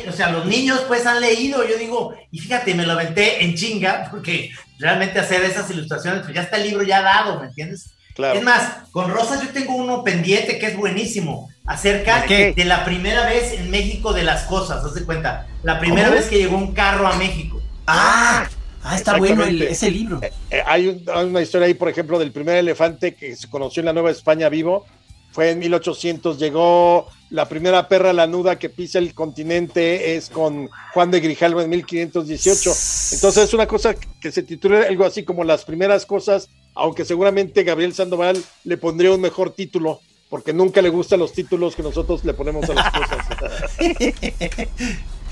o 0.07 0.11
sea, 0.11 0.29
los 0.31 0.45
niños 0.45 0.81
pues 0.87 1.05
han 1.05 1.21
leído, 1.21 1.67
yo 1.67 1.77
digo, 1.77 2.13
y 2.31 2.39
fíjate, 2.39 2.75
me 2.75 2.85
lo 2.85 2.93
aventé 2.93 3.43
en 3.43 3.55
chinga, 3.55 4.07
porque 4.11 4.51
realmente 4.79 5.19
hacer 5.19 5.43
esas 5.43 5.69
ilustraciones, 5.71 6.21
pues 6.23 6.35
ya 6.35 6.41
está 6.41 6.57
el 6.57 6.67
libro 6.67 6.83
ya 6.83 7.01
dado, 7.01 7.39
¿me 7.39 7.47
entiendes? 7.47 7.91
Claro. 8.13 8.37
Es 8.37 8.45
más, 8.45 8.89
con 8.91 9.11
Rosas 9.11 9.41
yo 9.41 9.49
tengo 9.49 9.75
uno 9.75 10.03
pendiente 10.03 10.57
que 10.57 10.67
es 10.67 10.77
buenísimo, 10.77 11.49
acerca 11.65 12.25
¿De, 12.25 12.53
de 12.53 12.65
la 12.65 12.85
primera 12.85 13.25
vez 13.25 13.53
en 13.53 13.69
México 13.69 14.13
de 14.13 14.23
las 14.23 14.43
cosas, 14.43 14.83
haz 14.83 14.93
de 14.93 15.03
cuenta, 15.03 15.47
la 15.63 15.79
primera 15.79 16.09
vez 16.09 16.27
que 16.27 16.37
llegó 16.37 16.57
un 16.57 16.73
carro 16.73 17.07
a 17.07 17.15
México. 17.15 17.61
Ah, 17.87 18.47
ah 18.83 18.95
está 18.95 19.17
bueno 19.17 19.43
el, 19.43 19.63
ese 19.63 19.91
libro. 19.91 20.19
Eh, 20.21 20.31
eh, 20.51 20.61
hay, 20.65 20.87
un, 20.87 21.03
hay, 21.13 21.25
una 21.25 21.41
historia 21.41 21.67
ahí, 21.67 21.73
por 21.73 21.89
ejemplo, 21.89 22.19
del 22.19 22.31
primer 22.31 22.57
elefante 22.57 23.15
que 23.15 23.35
se 23.35 23.49
conoció 23.49 23.81
en 23.81 23.87
la 23.87 23.93
Nueva 23.93 24.11
España 24.11 24.47
vivo, 24.47 24.85
fue 25.31 25.51
en 25.51 25.59
1800, 25.59 26.39
llegó 26.39 27.09
la 27.35 27.49
primera 27.49 27.89
perra 27.89 28.13
lanuda 28.13 28.57
que 28.57 28.69
pisa 28.69 28.97
el 28.97 29.13
continente 29.13 30.15
es 30.15 30.29
con 30.29 30.69
Juan 30.93 31.11
de 31.11 31.19
Grijalva 31.19 31.63
en 31.63 31.69
1518. 31.69 32.69
Entonces 33.15 33.43
es 33.43 33.53
una 33.53 33.67
cosa 33.67 33.93
que 34.21 34.31
se 34.31 34.41
titula 34.41 34.85
algo 34.87 35.03
así 35.03 35.23
como 35.23 35.43
las 35.43 35.65
primeras 35.65 36.05
cosas, 36.05 36.47
aunque 36.73 37.03
seguramente 37.03 37.65
Gabriel 37.65 37.93
Sandoval 37.93 38.41
le 38.63 38.77
pondría 38.77 39.11
un 39.11 39.19
mejor 39.19 39.53
título, 39.53 39.99
porque 40.29 40.53
nunca 40.53 40.81
le 40.81 40.87
gustan 40.87 41.19
los 41.19 41.33
títulos 41.33 41.75
que 41.75 41.83
nosotros 41.83 42.23
le 42.23 42.33
ponemos 42.33 42.69
a 42.69 42.73
las 42.73 42.91
cosas. 42.91 43.25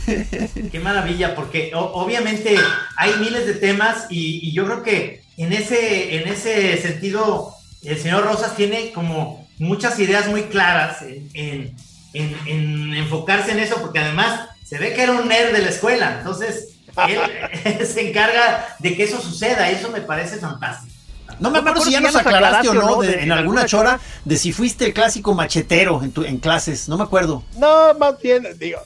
Qué 0.72 0.80
maravilla, 0.82 1.36
porque 1.36 1.72
obviamente 1.74 2.58
hay 2.98 3.14
miles 3.22 3.46
de 3.46 3.54
temas 3.54 4.08
y, 4.10 4.52
yo 4.52 4.66
creo 4.66 4.84
que 4.84 5.24
en 5.38 5.54
ese, 5.54 6.18
en 6.18 6.28
ese 6.28 6.76
sentido 6.82 7.54
el 7.82 7.98
señor 7.98 8.26
Rosas 8.26 8.58
tiene 8.58 8.92
como 8.92 9.48
muchas 9.58 9.98
ideas 10.00 10.28
muy 10.28 10.44
claras 10.44 11.02
en, 11.34 11.74
enfocarse 12.14 13.52
en 13.52 13.60
eso, 13.60 13.76
porque 13.82 14.00
además 14.00 14.50
se 14.64 14.78
ve 14.78 14.94
que 14.94 15.04
era 15.04 15.14
un 15.14 15.28
nerd 15.28 15.54
de 15.54 15.62
la 15.62 15.70
escuela, 15.70 16.18
entonces 16.20 16.76
él 17.08 17.86
se 17.88 18.10
encarga 18.10 18.76
de 18.80 18.96
que 18.96 19.04
eso 19.04 19.22
suceda, 19.22 19.72
y 19.72 19.76
eso 19.76 19.90
me 19.90 20.02
parece 20.02 20.38
fantástico. 20.38 20.94
No 21.40 21.50
me 21.50 21.60
acuerdo 21.60 21.82
si 21.82 21.92
ya 21.92 22.00
nos 22.00 22.16
aclaraste 22.16 22.70
o 22.70 22.74
no, 22.74 23.04
en 23.04 23.32
alguna 23.32 23.66
chora, 23.66 24.00
de 24.24 24.38
si 24.38 24.52
fuiste 24.52 24.86
el 24.86 24.94
clásico 24.94 25.34
machetero 25.34 26.04
en, 26.04 26.12
tu, 26.12 26.24
en 26.24 26.38
clases, 26.38 26.88
no 26.88 26.98
me 26.98 27.04
acuerdo. 27.04 27.44
No, 27.58 27.94
más 27.96 28.20
bien, 28.22 28.48
digo, 28.60 28.80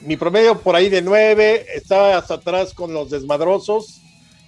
mi 0.00 0.16
promedio 0.16 0.58
por 0.60 0.74
ahí 0.74 0.88
de 0.88 1.02
nueve, 1.02 1.66
estaba 1.74 2.16
hasta 2.16 2.34
atrás 2.34 2.74
con 2.74 2.92
los 2.92 3.10
desmadrosos. 3.10 4.00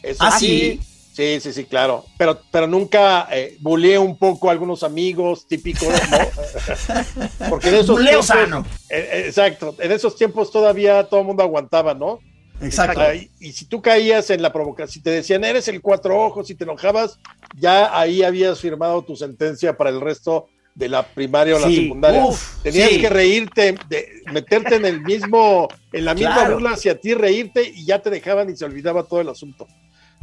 Eso 0.03 0.25
¿Ah, 0.25 0.39
sí? 0.39 0.81
Sí, 1.13 1.41
sí, 1.41 1.53
sí, 1.53 1.65
claro. 1.65 2.07
Pero, 2.17 2.41
pero 2.51 2.67
nunca 2.67 3.29
eh, 3.31 3.57
buleé 3.61 3.99
un 3.99 4.17
poco 4.17 4.49
a 4.49 4.53
algunos 4.53 4.83
amigos 4.83 5.47
típicos, 5.47 5.89
¿no? 6.11 7.49
Porque 7.51 7.69
en 7.69 7.75
esos 7.75 8.01
tiempos. 8.01 8.27
Sano. 8.27 8.65
Eh, 8.89 9.09
eh, 9.13 9.23
exacto. 9.27 9.77
En 9.79 9.93
esos 9.93 10.17
tiempos 10.17 10.51
todavía 10.51 11.05
todo 11.05 11.21
el 11.21 11.27
mundo 11.27 11.43
aguantaba, 11.43 11.93
¿no? 11.93 12.21
Exacto. 12.63 13.03
y, 13.15 13.31
y, 13.41 13.53
si 13.53 13.67
tú 13.67 13.83
caías 13.83 14.31
en 14.31 14.41
la 14.41 14.53
provocación, 14.53 14.93
si 14.93 15.03
te 15.03 15.11
decían 15.11 15.45
eres 15.45 15.67
el 15.67 15.83
cuatro 15.83 16.23
ojos 16.23 16.49
y 16.49 16.55
te 16.55 16.65
enojabas, 16.65 17.19
ya 17.59 17.99
ahí 17.99 18.23
habías 18.23 18.61
firmado 18.61 19.03
tu 19.03 19.17
sentencia 19.17 19.77
para 19.77 19.91
el 19.91 20.01
resto 20.01 20.47
de 20.75 20.89
la 20.89 21.03
primaria 21.03 21.57
o 21.57 21.59
la 21.59 21.69
secundaria. 21.69 22.25
Uf, 22.25 22.63
Tenías 22.63 22.91
sí. 22.91 23.01
que 23.01 23.09
reírte, 23.09 23.75
de, 23.89 24.09
meterte 24.33 24.77
en 24.77 24.87
el 24.87 25.03
mismo, 25.03 25.69
en 25.93 26.05
la 26.05 26.15
misma 26.15 26.35
claro. 26.35 26.55
burla 26.55 26.71
hacia 26.71 26.99
ti, 26.99 27.15
reírte 27.15 27.71
y 27.75 27.85
ya 27.85 28.01
te 28.01 28.11
dejaban 28.11 28.49
y 28.49 28.57
se 28.57 28.65
olvidaba 28.65 29.03
todo 29.05 29.21
el 29.21 29.29
asunto. 29.29 29.67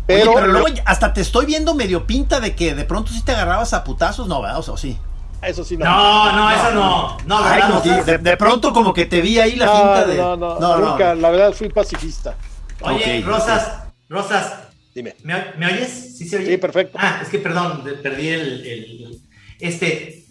Pero, 0.10 0.32
Oye, 0.32 0.42
pero 0.42 0.52
luego 0.52 0.68
hasta 0.86 1.14
te 1.14 1.22
estoy 1.22 1.46
viendo 1.46 1.76
medio 1.76 2.08
pinta 2.08 2.40
de 2.40 2.56
que 2.56 2.74
de 2.74 2.84
pronto 2.84 3.12
sí 3.12 3.22
te 3.24 3.34
agarrabas 3.34 3.76
a 3.76 3.84
putazos, 3.84 4.28
no, 4.28 4.42
¿verdad? 4.42 4.58
O 4.58 4.64
sea, 4.64 4.76
sí. 4.76 4.98
Eso 5.40 5.64
sí, 5.64 5.78
no. 5.78 5.86
No, 5.86 6.36
no, 6.36 6.50
eso 6.50 6.72
no. 6.72 7.18
No, 7.28 7.38
Ay, 7.46 7.62
no 7.70 7.80
de, 7.80 8.18
de, 8.18 8.36
pronto 8.36 8.74
como 8.74 8.92
que 8.92 9.06
te 9.06 9.22
vi 9.22 9.38
ahí 9.38 9.56
la 9.56 9.68
no, 9.68 9.72
pinta 9.74 10.06
de. 10.08 10.18
No, 10.18 10.36
no, 10.36 10.60
no, 10.60 10.78
nunca. 10.80 11.14
La 11.14 11.30
verdad 11.30 11.54
fui 11.54 11.70
pacifista. 11.70 12.36
Oye, 12.82 12.96
okay, 12.96 13.22
Rosas, 13.22 13.68
okay. 13.68 13.92
Rosas. 14.10 14.54
Dime. 14.96 15.16
¿Me, 15.22 15.36
¿Me, 15.60 15.68
oyes? 15.68 16.18
¿Sí 16.18 16.28
se 16.28 16.38
oye? 16.38 16.48
Sí, 16.48 16.58
perfecto. 16.58 16.98
Ah, 17.00 17.20
es 17.22 17.30
que 17.30 17.38
perdón, 17.38 17.84
perdí 18.02 18.30
el. 18.30 18.66
el 18.66 19.22
este. 19.60 20.26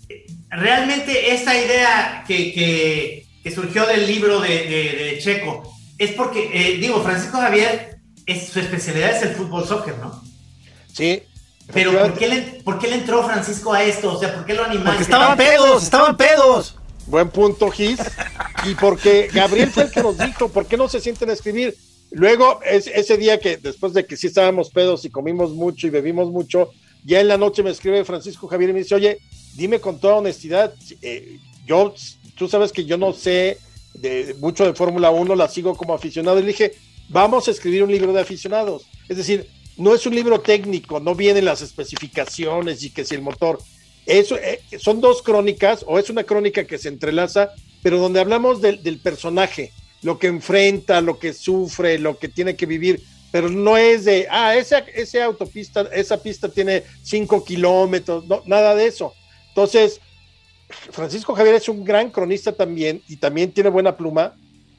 Realmente 0.51 1.35
esta 1.35 1.57
idea 1.57 2.25
que, 2.27 2.53
que, 2.53 3.27
que 3.45 3.51
surgió 3.53 3.87
del 3.87 4.09
libro 4.09 4.41
de, 4.41 4.49
de, 4.49 5.05
de 5.05 5.19
Checo 5.21 5.73
es 5.99 6.13
porque, 6.15 6.51
eh, 6.53 6.79
digo, 6.79 7.01
Francisco 7.01 7.39
Javier 7.39 7.98
es, 8.29 8.49
su 8.49 8.61
especialidad 8.61 9.17
es 9.17 9.23
el 9.23 9.35
fútbol 9.35 9.67
soccer, 9.67 9.97
¿no? 9.99 10.23
Sí. 10.93 11.23
Pero 11.73 11.99
¿por 11.99 12.15
qué, 12.15 12.29
le, 12.29 12.43
¿por 12.63 12.79
qué 12.79 12.89
le 12.89 12.97
entró 12.97 13.25
Francisco 13.25 13.73
a 13.73 13.83
esto? 13.83 14.15
O 14.15 14.19
sea, 14.19 14.35
¿por 14.35 14.45
qué 14.45 14.55
lo 14.55 14.65
animaste? 14.65 14.91
Porque 14.91 15.03
estaban 15.03 15.37
pedos, 15.37 15.83
estaban 15.83 16.17
pedos. 16.17 16.77
Buen 17.07 17.31
punto, 17.31 17.71
Gis. 17.71 17.99
Y 18.65 18.75
porque 18.75 19.29
Gabriel 19.33 19.71
fue 19.71 19.85
el 19.85 19.91
que 19.91 20.03
nos 20.03 20.19
dijo, 20.19 20.49
¿por 20.49 20.67
qué 20.67 20.77
no 20.77 20.89
se 20.89 21.01
sienten 21.01 21.31
a 21.31 21.33
escribir? 21.33 21.75
Luego, 22.11 22.61
es, 22.63 22.87
ese 22.87 23.17
día 23.17 23.41
que 23.41 23.57
después 23.57 23.93
de 23.95 24.07
que 24.07 24.17
sí 24.17 24.27
estábamos 24.27 24.71
pedos 24.71 25.05
y 25.05 25.11
comimos 25.11 25.53
mucho 25.53 25.87
y 25.87 25.91
bebimos 25.91 26.31
mucho, 26.31 26.71
ya 27.05 27.21
en 27.21 27.29
la 27.29 27.39
noche 27.39 27.63
me 27.63 27.71
escribe 27.71 28.05
Francisco 28.05 28.47
Javier 28.47 28.71
y 28.71 28.73
me 28.75 28.79
dice, 28.81 28.95
oye, 28.95 29.19
dime 29.55 29.81
con 29.81 29.99
toda 29.99 30.17
honestidad, 30.17 30.75
eh, 31.01 31.39
yo, 31.67 31.95
tú 32.37 32.49
sabes 32.49 32.73
que 32.73 32.85
yo 32.85 32.97
no 32.97 33.13
sé 33.13 33.59
de, 33.95 34.37
mucho 34.39 34.65
de 34.65 34.75
Fórmula 34.75 35.11
1, 35.11 35.35
la 35.35 35.49
sigo 35.49 35.77
como 35.77 35.95
aficionado. 35.95 36.39
Y 36.39 36.43
le 36.43 36.49
dije, 36.49 36.75
vamos 37.09 37.49
a 37.49 37.51
escribir 37.51 37.83
un 37.83 37.93
libro 37.93 38.13
de 38.13 38.21
aficionados. 38.21 38.87
Es 39.09 39.17
decir, 39.17 39.49
no 39.77 39.95
es 39.95 40.05
un 40.07 40.15
libro 40.15 40.41
técnico, 40.41 41.01
no 41.01 41.15
vienen 41.15 41.45
las 41.45 41.63
especificaciones 41.63 42.83
y 42.83 42.91
que 42.91 43.05
si 43.05 43.15
el 43.15 43.23
motor. 43.23 43.59
Eso, 44.07 44.37
eh, 44.37 44.61
son 44.79 45.01
dos 45.01 45.23
crónicas, 45.23 45.85
o 45.87 45.99
es 45.99 46.11
una 46.11 46.25
crónica 46.25 46.65
que 46.65 46.79
se 46.79 46.89
entrelaza, 46.89 47.53
pero 47.83 47.99
donde 47.99 48.21
hablamos 48.21 48.61
del, 48.61 48.99
personaje, 49.01 49.73
lo 50.03 50.19
que 50.19 50.29
enfrenta, 50.29 51.01
lo 51.01 51.19
que 51.19 51.33
sufre, 51.33 51.99
lo 51.99 52.19
que 52.19 52.29
tiene 52.29 52.57
que 52.57 52.67
vivir, 52.67 53.03
pero 53.31 53.51
no 53.51 53.77
es 53.77 54.07
de, 54.07 54.27
ah, 54.31 54.57
esa, 54.57 54.79
esa 54.79 55.25
autopista, 55.25 55.83
esa 55.93 56.23
pista 56.23 56.49
tiene 56.49 56.85
cinco 57.03 57.45
kilómetros, 57.45 58.27
no, 58.27 58.43
nada 58.47 58.75
de 58.75 58.87
eso. 58.87 59.13
Entonces, 59.49 60.01
Francisco 60.91 61.35
Javier 61.35 61.57
es 61.57 61.69
un 61.69 61.85
gran 61.85 62.11
cronista 62.11 62.53
también 62.53 63.03
y 63.09 63.17
también 63.17 63.53
tiene 63.53 63.69
buena 63.71 63.97
pluma 63.97 64.35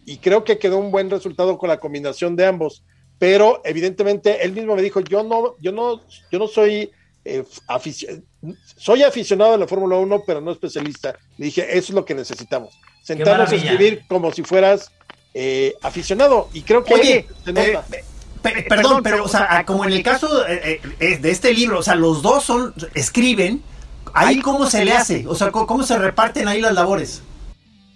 y 0.10 0.18
creo 0.18 0.44
que 0.44 0.58
quedó 0.58 0.80
un 0.80 0.90
buen 0.90 1.08
resultado 1.12 1.60
con 1.60 1.70
la 1.70 1.80
combinación 1.80 2.36
de 2.36 2.48
ambos. 2.48 2.84
Pero 3.20 3.62
evidentemente 3.64 4.44
él 4.44 4.54
mismo 4.54 4.76
me 4.76 4.82
dijo, 4.82 5.02
yo 5.02 5.22
no, 5.22 5.56
yo 5.62 5.72
no, 5.72 6.02
yo 6.32 6.40
no 6.40 6.48
soy 6.48 6.90
eh, 7.26 7.44
aficionado, 7.68 8.24
soy 8.76 9.04
aficionado 9.04 9.52
de 9.52 9.60
la 9.60 9.68
Fórmula 9.68 9.98
1, 9.98 10.24
pero 10.26 10.42
no 10.42 10.52
especialista. 10.52 11.16
Le 11.38 11.46
dije, 11.46 11.62
eso 11.70 11.90
es 11.90 11.90
lo 11.92 12.06
que 12.06 12.16
necesitamos. 12.16 12.74
Sentarnos 13.04 13.52
a 13.52 13.56
escribir 13.56 14.02
como 14.08 14.32
si 14.32 14.42
fueras 14.42 14.92
eh, 15.36 15.76
aficionado. 15.84 16.50
Y 16.54 16.64
creo 16.64 16.84
que 16.84 16.94
Oye, 16.96 17.28
se 17.46 17.54
nota. 17.54 17.86
Eh, 17.92 18.66
perdón, 18.68 19.04
pero, 19.04 19.26
o 19.26 19.28
sea, 19.28 19.64
como 19.64 19.86
en 19.86 19.94
el 19.94 20.02
caso 20.02 20.48
eh, 20.48 20.82
eh, 21.00 21.18
de 21.20 21.30
este 21.30 21.54
libro, 21.54 21.80
o 21.80 21.84
sea, 21.84 21.94
los 21.94 22.24
dos 22.24 22.46
son, 22.46 22.74
escriben, 22.96 23.62
ahí 24.14 24.40
cómo 24.40 24.68
se 24.68 24.84
le 24.86 24.94
hace, 24.94 25.28
o 25.28 25.36
sea, 25.36 25.52
cómo 25.52 25.84
se 25.84 26.00
reparten 26.00 26.48
ahí 26.48 26.62
las 26.62 26.74
labores. 26.74 27.22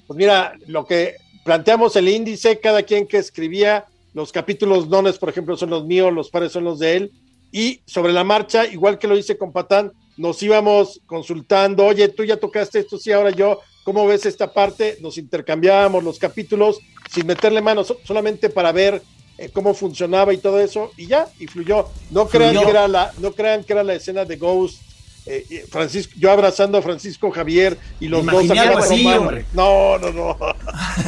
Pues 0.05 0.15
mira, 0.15 0.53
lo 0.67 0.85
que 0.85 1.22
planteamos 1.43 1.95
el 1.95 2.09
índice, 2.09 2.59
cada 2.59 2.83
quien 2.83 3.07
que 3.07 3.17
escribía, 3.17 3.85
los 4.13 4.31
capítulos 4.31 4.89
dones, 4.89 5.17
por 5.17 5.29
ejemplo, 5.29 5.57
son 5.57 5.69
los 5.69 5.85
míos, 5.85 6.13
los 6.13 6.29
pares 6.29 6.51
son 6.51 6.63
los 6.63 6.79
de 6.79 6.95
él, 6.95 7.11
y 7.51 7.81
sobre 7.85 8.13
la 8.13 8.23
marcha, 8.23 8.65
igual 8.65 8.97
que 8.97 9.07
lo 9.07 9.17
hice 9.17 9.37
con 9.37 9.51
Patán, 9.51 9.91
nos 10.17 10.41
íbamos 10.43 11.01
consultando, 11.05 11.85
oye, 11.85 12.07
tú 12.07 12.23
ya 12.23 12.37
tocaste 12.37 12.79
esto, 12.79 12.97
sí, 12.97 13.11
ahora 13.11 13.31
yo, 13.31 13.59
¿cómo 13.83 14.05
ves 14.05 14.25
esta 14.25 14.53
parte? 14.53 14.97
Nos 15.01 15.17
intercambiábamos 15.17 16.03
los 16.03 16.19
capítulos 16.19 16.79
sin 17.11 17.27
meterle 17.27 17.61
manos, 17.61 17.95
solamente 18.03 18.49
para 18.49 18.71
ver 18.71 19.01
eh, 19.37 19.49
cómo 19.51 19.73
funcionaba 19.73 20.33
y 20.33 20.37
todo 20.37 20.59
eso, 20.59 20.91
y 20.97 21.07
ya, 21.07 21.27
y 21.39 21.47
fluyó. 21.47 21.87
No 22.11 22.27
crean, 22.27 22.55
Que, 22.55 22.69
era 22.69 22.87
la, 22.87 23.11
no 23.19 23.33
crean 23.33 23.63
que 23.63 23.73
era 23.73 23.83
la 23.83 23.95
escena 23.95 24.25
de 24.25 24.37
Ghost 24.37 24.81
eh, 25.25 25.65
Francisco, 25.69 26.13
yo 26.17 26.31
abrazando 26.31 26.77
a 26.77 26.81
Francisco 26.81 27.31
Javier 27.31 27.77
y 27.99 28.07
los 28.07 28.25
dos 28.25 28.45
así, 28.77 29.05
No, 29.53 29.97
no, 29.97 30.11
no. 30.11 30.37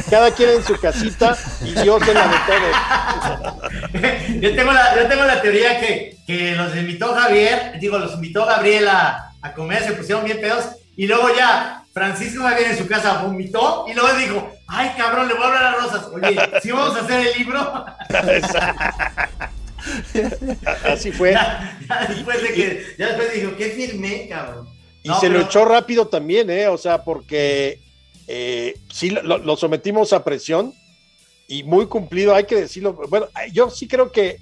Cada 0.08 0.30
quien 0.30 0.50
en 0.50 0.64
su 0.64 0.78
casita 0.78 1.36
y 1.62 1.72
Dios 1.72 2.00
en 2.08 2.14
la 2.14 2.28
de 2.28 2.36
todos. 2.46 4.40
yo, 4.40 4.56
tengo 4.56 4.72
la, 4.72 4.96
yo 4.96 5.08
tengo 5.08 5.24
la 5.24 5.42
teoría 5.42 5.80
que, 5.80 6.16
que 6.26 6.54
los 6.54 6.74
invitó 6.76 7.14
Javier, 7.14 7.78
digo, 7.78 7.98
los 7.98 8.14
invitó 8.14 8.46
Gabriel 8.46 8.88
a, 8.88 9.32
a 9.42 9.52
comer, 9.52 9.84
se 9.84 9.92
pusieron 9.92 10.24
bien 10.24 10.40
pedos 10.40 10.64
y 10.96 11.06
luego 11.06 11.28
ya 11.36 11.84
Francisco 11.92 12.42
Javier 12.42 12.70
en 12.70 12.78
su 12.78 12.86
casa 12.86 13.22
vomitó 13.22 13.84
y 13.88 13.94
luego 13.94 14.16
dijo, 14.18 14.50
ay 14.66 14.92
cabrón, 14.96 15.28
le 15.28 15.34
voy 15.34 15.44
a 15.44 15.46
hablar 15.46 15.64
a 15.64 15.72
Rosas. 15.72 16.06
Oye, 16.12 16.36
si 16.62 16.70
vamos 16.70 16.96
a 16.96 17.00
hacer 17.00 17.26
el 17.26 17.38
libro. 17.38 17.84
Así 20.84 21.12
fue. 21.12 21.32
Ya, 21.32 21.78
después 22.08 22.42
de 22.42 22.52
que, 22.52 22.82
ya 22.98 23.08
después 23.08 23.32
dijo, 23.34 23.56
¿qué 23.56 23.70
firmé, 23.70 24.28
cabrón? 24.28 24.68
Y 25.02 25.10
se 25.20 25.28
lo 25.28 25.40
echó 25.40 25.64
rápido 25.64 26.08
también, 26.08 26.50
¿eh? 26.50 26.66
O 26.66 26.76
sea, 26.76 27.04
porque 27.04 27.80
eh, 28.26 28.74
sí 28.92 29.10
lo, 29.10 29.56
sometimos 29.56 30.12
a 30.12 30.24
presión 30.24 30.74
y 31.46 31.62
muy 31.62 31.86
cumplido, 31.86 32.34
hay 32.34 32.44
que 32.44 32.56
decirlo. 32.56 32.98
Bueno, 33.08 33.28
yo 33.52 33.70
sí 33.70 33.86
creo 33.86 34.10
que 34.10 34.40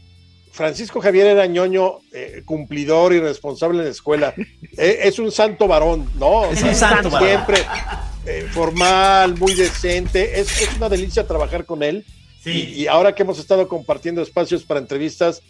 Francisco 0.52 1.02
Javier 1.02 1.26
era 1.26 1.46
ñoño, 1.46 1.98
eh, 2.12 2.42
cumplidor 2.46 3.12
y 3.12 3.20
responsable 3.20 3.80
en 3.80 3.84
la 3.84 3.90
escuela. 3.90 4.34
Eh, 4.76 5.02
es 5.06 5.20
un 5.20 5.30
santo 5.30 5.68
varón, 5.68 6.10
¿no? 6.16 6.50
Es 6.50 6.60
un 6.60 6.74
santo 6.74 7.08
varón. 7.08 7.28
Siempre 7.28 7.58
formal, 8.50 9.36
muy 9.36 9.54
decente. 9.54 10.40
Es, 10.40 10.62
es 10.62 10.76
una 10.76 10.88
delicia 10.88 11.28
trabajar 11.28 11.64
con 11.64 11.84
él 11.84 12.04
y, 12.46 12.86
ahora 12.86 13.14
que 13.14 13.22
hemos 13.22 13.38
estado 13.38 13.68
compartiendo 13.68 14.22
espacios 14.22 14.64
para 14.64 14.80
entrevistas, 14.80 15.42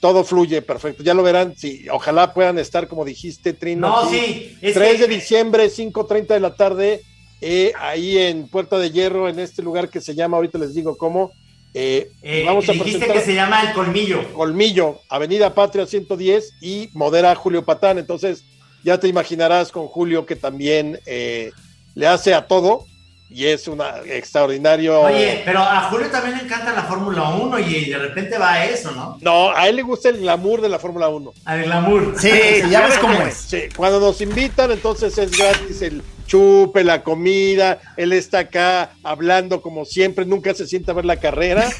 todo 0.00 0.24
fluye 0.24 0.62
perfecto. 0.62 1.02
Ya 1.02 1.14
lo 1.14 1.22
verán, 1.22 1.54
sí, 1.56 1.86
ojalá 1.90 2.32
puedan 2.32 2.58
estar, 2.58 2.88
como 2.88 3.04
dijiste, 3.04 3.52
Trino. 3.52 3.88
No, 3.88 4.10
sí. 4.10 4.56
3 4.60 5.00
de 5.00 5.06
diciembre, 5.06 5.66
5.30 5.66 6.26
de 6.26 6.40
la 6.40 6.54
tarde, 6.54 7.02
eh, 7.40 7.72
ahí 7.78 8.18
en 8.18 8.48
Puerta 8.48 8.78
de 8.78 8.90
Hierro, 8.90 9.28
en 9.28 9.38
este 9.38 9.62
lugar 9.62 9.88
que 9.88 10.00
se 10.00 10.14
llama, 10.14 10.36
ahorita 10.36 10.58
les 10.58 10.74
digo 10.74 10.96
cómo. 10.96 11.32
Eh, 11.76 12.10
eh, 12.22 12.44
vamos 12.46 12.68
a 12.68 12.72
dijiste 12.72 13.06
que 13.06 13.20
se 13.20 13.34
llama 13.34 13.62
El 13.62 13.72
Colmillo. 13.72 14.32
Colmillo, 14.32 15.00
Avenida 15.08 15.54
Patria 15.54 15.86
110 15.86 16.54
y 16.60 16.88
modera 16.92 17.34
Julio 17.34 17.64
Patán. 17.64 17.98
Entonces, 17.98 18.44
ya 18.84 18.98
te 18.98 19.08
imaginarás 19.08 19.72
con 19.72 19.88
Julio 19.88 20.24
que 20.24 20.36
también 20.36 21.00
le 21.06 22.06
hace 22.06 22.34
a 22.34 22.46
todo 22.46 22.86
y 23.30 23.46
es 23.46 23.66
un 23.66 23.82
extraordinario. 24.06 25.00
Oye, 25.00 25.42
pero 25.44 25.60
a 25.60 25.82
Julio 25.90 26.08
también 26.10 26.36
le 26.36 26.44
encanta 26.44 26.72
la 26.72 26.84
Fórmula 26.84 27.30
1 27.30 27.58
y 27.58 27.90
de 27.90 27.98
repente 27.98 28.38
va 28.38 28.52
a 28.52 28.64
eso, 28.66 28.92
¿no? 28.92 29.18
No, 29.20 29.50
a 29.50 29.68
él 29.68 29.76
le 29.76 29.82
gusta 29.82 30.10
el 30.10 30.18
glamour 30.18 30.60
de 30.60 30.68
la 30.68 30.78
Fórmula 30.78 31.08
1. 31.08 31.32
Al 31.44 31.64
glamour. 31.64 32.14
Sí, 32.18 32.30
ya 32.70 32.86
ves 32.86 32.98
cómo 32.98 33.20
es. 33.22 33.34
Sí, 33.34 33.62
cuando 33.76 33.98
nos 33.98 34.20
invitan, 34.20 34.70
entonces 34.70 35.16
es 35.18 35.36
gratis 35.36 35.82
el 35.82 36.02
chupe, 36.26 36.84
la 36.84 37.02
comida, 37.02 37.80
él 37.96 38.12
está 38.12 38.40
acá 38.40 38.90
hablando 39.02 39.60
como 39.60 39.84
siempre, 39.84 40.24
nunca 40.24 40.54
se 40.54 40.66
sienta 40.66 40.92
a 40.92 40.94
ver 40.94 41.04
la 41.04 41.16
carrera. 41.16 41.68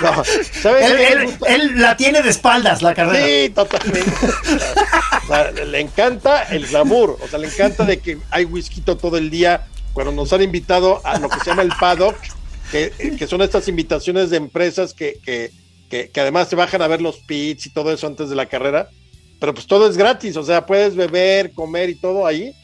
No, 0.00 0.24
¿sabes? 0.24 0.90
Él, 1.46 1.80
la 1.80 1.96
tiene 1.96 2.22
de 2.22 2.30
espaldas, 2.30 2.82
la 2.82 2.92
carrera. 2.92 3.24
Sí, 3.24 3.50
totalmente. 3.50 4.10
le 5.66 5.80
encanta 5.80 6.42
el 6.44 6.66
glamour, 6.66 7.18
o 7.22 7.28
sea, 7.28 7.38
le 7.38 7.46
encanta 7.46 7.84
de 7.84 8.00
que 8.00 8.18
hay 8.30 8.44
whisky 8.44 8.80
todo 8.80 9.16
el 9.16 9.30
día, 9.30 9.66
cuando 9.92 10.12
nos 10.12 10.32
han 10.32 10.42
invitado 10.42 11.00
a 11.04 11.18
lo 11.18 11.28
que 11.28 11.38
se 11.40 11.50
llama 11.50 11.62
el 11.62 11.72
paddock, 11.78 12.16
que, 12.70 12.90
que 13.18 13.26
son 13.26 13.42
estas 13.42 13.68
invitaciones 13.68 14.30
de 14.30 14.38
empresas 14.38 14.94
que, 14.94 15.18
que, 15.22 15.50
que, 15.90 16.20
además 16.20 16.48
se 16.48 16.56
bajan 16.56 16.80
a 16.82 16.88
ver 16.88 17.02
los 17.02 17.18
pits 17.18 17.66
y 17.66 17.70
todo 17.70 17.92
eso 17.92 18.06
antes 18.06 18.30
de 18.30 18.36
la 18.36 18.46
carrera, 18.46 18.88
pero 19.38 19.52
pues 19.52 19.66
todo 19.66 19.88
es 19.88 19.96
gratis, 19.96 20.36
o 20.36 20.42
sea, 20.42 20.64
puedes 20.64 20.96
beber, 20.96 21.52
comer 21.52 21.90
y 21.90 21.96
todo 21.96 22.26
ahí. 22.26 22.54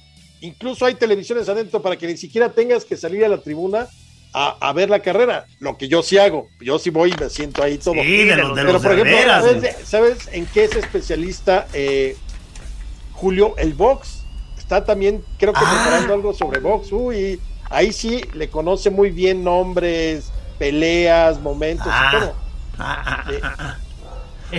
Incluso 0.41 0.87
hay 0.87 0.95
televisiones 0.95 1.49
adentro 1.49 1.83
para 1.83 1.97
que 1.97 2.07
ni 2.07 2.16
siquiera 2.16 2.53
tengas 2.53 2.85
que 2.85 2.97
salir 2.97 3.24
a 3.24 3.29
la 3.29 3.39
tribuna 3.39 3.89
a, 4.33 4.57
a, 4.61 4.72
ver 4.72 4.89
la 4.89 5.01
carrera, 5.01 5.47
lo 5.59 5.76
que 5.76 5.89
yo 5.89 6.03
sí 6.03 6.16
hago. 6.16 6.49
Yo 6.61 6.79
sí 6.79 6.91
voy 6.91 7.11
y 7.11 7.20
me 7.20 7.29
siento 7.29 7.62
ahí 7.62 7.79
todo. 7.79 7.95
Sí, 7.95 8.24
de 8.24 8.37
los, 8.37 8.55
de 8.55 8.64
Pero, 8.64 8.81
por 8.81 8.93
ejemplo, 8.93 9.18
¿sabes, 9.26 9.76
¿sabes, 9.85 10.18
en 10.33 10.47
qué 10.47 10.64
es 10.64 10.76
especialista 10.76 11.66
eh, 11.72 12.16
Julio? 13.12 13.57
El 13.59 13.74
box 13.74 14.17
está 14.68 14.84
también, 14.84 15.24
creo 15.38 15.54
que 15.54 15.60
ah. 15.62 15.80
preparando 15.82 16.12
algo 16.12 16.34
sobre 16.34 16.60
box. 16.60 16.92
Uy, 16.92 17.40
ahí 17.70 17.90
sí 17.90 18.20
le 18.34 18.50
conoce 18.50 18.90
muy 18.90 19.10
bien 19.10 19.42
nombres, 19.42 20.30
peleas, 20.58 21.40
momentos 21.40 21.86
y 21.86 21.90
ah. 21.90 22.10
todo. 22.12 22.34
Ah, 22.78 23.76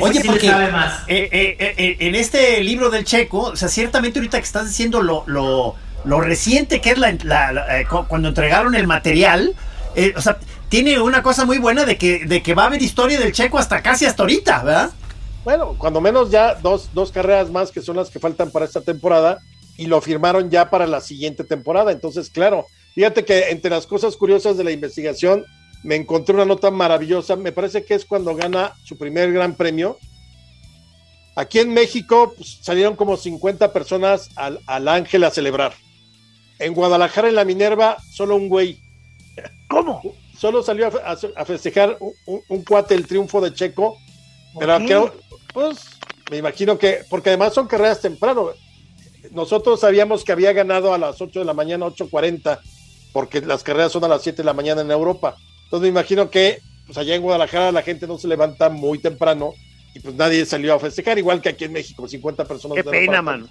Oye, 0.02 0.22
porque 0.26 0.48
eh, 0.48 1.30
eh, 1.32 1.58
eh, 1.60 1.98
en 2.00 2.16
este 2.16 2.62
libro 2.62 2.90
del 2.90 3.06
Checo, 3.06 3.40
o 3.40 3.56
sea, 3.56 3.70
ciertamente 3.70 4.20
ahorita 4.20 4.38
que 4.38 4.44
estás 4.44 4.68
diciendo 4.68 5.02
lo, 5.02 5.24
lo, 5.26 5.76
lo 6.06 6.22
reciente 6.22 6.82
que 6.82 6.92
es 6.92 6.98
la, 6.98 7.16
cuando 8.08 8.28
entregaron 8.28 8.76
el 8.76 8.88
material, 8.88 9.56
o 10.16 10.22
sea, 10.22 10.38
tiene 10.70 11.00
una 11.00 11.24
cosa 11.24 11.46
muy 11.46 11.58
buena 11.58 11.86
de 11.86 11.98
que, 11.98 12.26
de 12.26 12.44
que 12.44 12.54
va 12.54 12.64
a 12.64 12.66
haber 12.68 12.82
historia 12.82 13.20
del 13.20 13.32
Checo 13.32 13.58
hasta 13.58 13.82
casi 13.82 14.06
hasta 14.06 14.24
ahorita, 14.24 14.64
¿verdad? 14.64 14.92
Bueno, 15.44 15.76
cuando 15.78 16.02
menos 16.02 16.30
ya 16.30 16.56
dos, 16.56 16.90
dos 16.94 17.12
carreras 17.12 17.50
más 17.50 17.72
que 17.72 17.82
son 17.82 17.96
las 17.96 18.10
que 18.10 18.20
faltan 18.20 18.52
para 18.52 18.66
esta 18.66 18.82
temporada 18.82 19.40
y 19.80 19.86
lo 19.86 20.02
firmaron 20.02 20.50
ya 20.50 20.70
para 20.70 20.86
la 20.86 21.00
siguiente 21.00 21.46
temporada. 21.46 21.94
Entonces, 21.94 22.30
claro, 22.30 22.68
fíjate 22.96 23.24
que 23.24 23.50
entre 23.50 23.72
las 23.72 23.88
cosas 23.88 24.18
curiosas 24.18 24.58
de 24.58 24.66
la 24.66 24.72
investigación 24.72 25.46
me 25.84 25.96
encontré 25.96 26.36
una 26.36 26.44
nota 26.44 26.70
maravillosa. 26.70 27.38
Me 27.38 27.54
parece 27.54 27.86
que 27.86 27.94
es 27.94 28.04
cuando 28.04 28.36
gana 28.36 28.74
su 28.84 28.98
primer 28.98 29.32
gran 29.32 29.56
premio. 29.56 29.98
Aquí 31.34 31.60
en 31.60 31.74
México 31.74 32.34
pues, 32.36 32.60
salieron 32.62 32.98
como 32.98 33.16
50 33.16 33.72
personas 33.72 34.32
al, 34.36 34.88
Ángel 34.90 35.24
a 35.24 35.32
celebrar. 35.32 35.74
En 36.60 36.74
Guadalajara, 36.74 37.30
en 37.30 37.36
la 37.36 37.46
Minerva, 37.46 37.96
solo 38.12 38.36
un 38.36 38.50
güey. 38.50 38.80
¿Cómo? 39.70 40.02
Solo 40.38 40.62
salió 40.62 40.88
a, 41.06 41.46
festejar 41.46 41.98
un, 42.50 42.66
cuate 42.66 42.96
el 42.96 43.08
triunfo 43.08 43.40
de 43.40 43.54
Checo. 43.54 43.98
Pero 44.60 45.14
pues, 45.54 45.78
me 46.30 46.36
imagino 46.36 46.78
que, 46.78 47.06
porque 47.10 47.30
además 47.30 47.54
son 47.54 47.68
carreras 47.68 48.02
temprano 48.02 48.52
nosotros 49.32 49.80
sabíamos 49.80 50.24
que 50.24 50.32
había 50.32 50.54
ganado 50.54 50.94
a 50.94 50.98
las 50.98 51.22
8 51.22 51.40
de 51.40 51.46
la 51.46 51.54
mañana, 51.54 51.86
8.40, 51.86 52.60
porque 53.14 53.42
las 53.42 53.64
carreras 53.64 53.92
son 53.92 54.04
a 54.04 54.08
las 54.08 54.24
7 54.24 54.38
de 54.38 54.46
la 54.46 54.54
mañana 54.54 54.82
en 54.82 54.92
Europa. 54.92 55.36
Entonces 55.66 55.84
me 55.84 55.90
imagino 55.90 56.30
que 56.30 56.60
pues 56.86 56.98
allá 56.98 57.16
en 57.16 57.22
Guadalajara 57.22 57.72
la 57.72 57.84
gente 57.84 58.08
no 58.08 58.18
se 58.18 58.28
levanta 58.28 58.70
muy 58.70 58.98
temprano 58.98 59.54
y 59.94 60.00
pues 60.00 60.16
nadie 60.16 60.46
salió 60.46 60.74
a 60.74 60.80
festejar, 60.80 61.20
igual 61.20 61.42
que 61.42 61.50
aquí 61.50 61.66
en 61.66 61.74
México, 61.74 62.08
50 62.08 62.46
personas. 62.46 62.78
Qué 62.78 62.84
pena, 62.84 63.22
mano. 63.22 63.48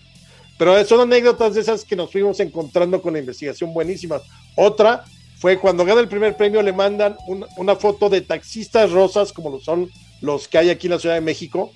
Pero 0.59 0.85
son 0.85 1.01
anécdotas 1.01 1.55
de 1.55 1.61
esas 1.61 1.85
que 1.85 1.95
nos 1.95 2.11
fuimos 2.11 2.41
encontrando 2.41 3.01
con 3.01 3.12
la 3.12 3.21
investigación 3.21 3.73
buenísimas. 3.73 4.23
Otra 4.57 5.05
fue 5.39 5.59
cuando 5.59 5.85
gana 5.85 6.01
el 6.01 6.09
primer 6.09 6.37
premio, 6.37 6.62
le 6.62 6.73
mandan 6.73 7.16
una 7.57 7.77
foto 7.77 8.09
de 8.09 8.23
taxistas 8.23 8.91
rosas, 8.91 9.33
como 9.33 9.51
lo 9.51 9.61
son 9.61 9.89
los 10.21 10.49
que 10.49 10.59
hay 10.59 10.71
aquí 10.71 10.89
en 10.89 10.95
la 10.95 10.99
Ciudad 10.99 11.14
de 11.14 11.21
México, 11.21 11.73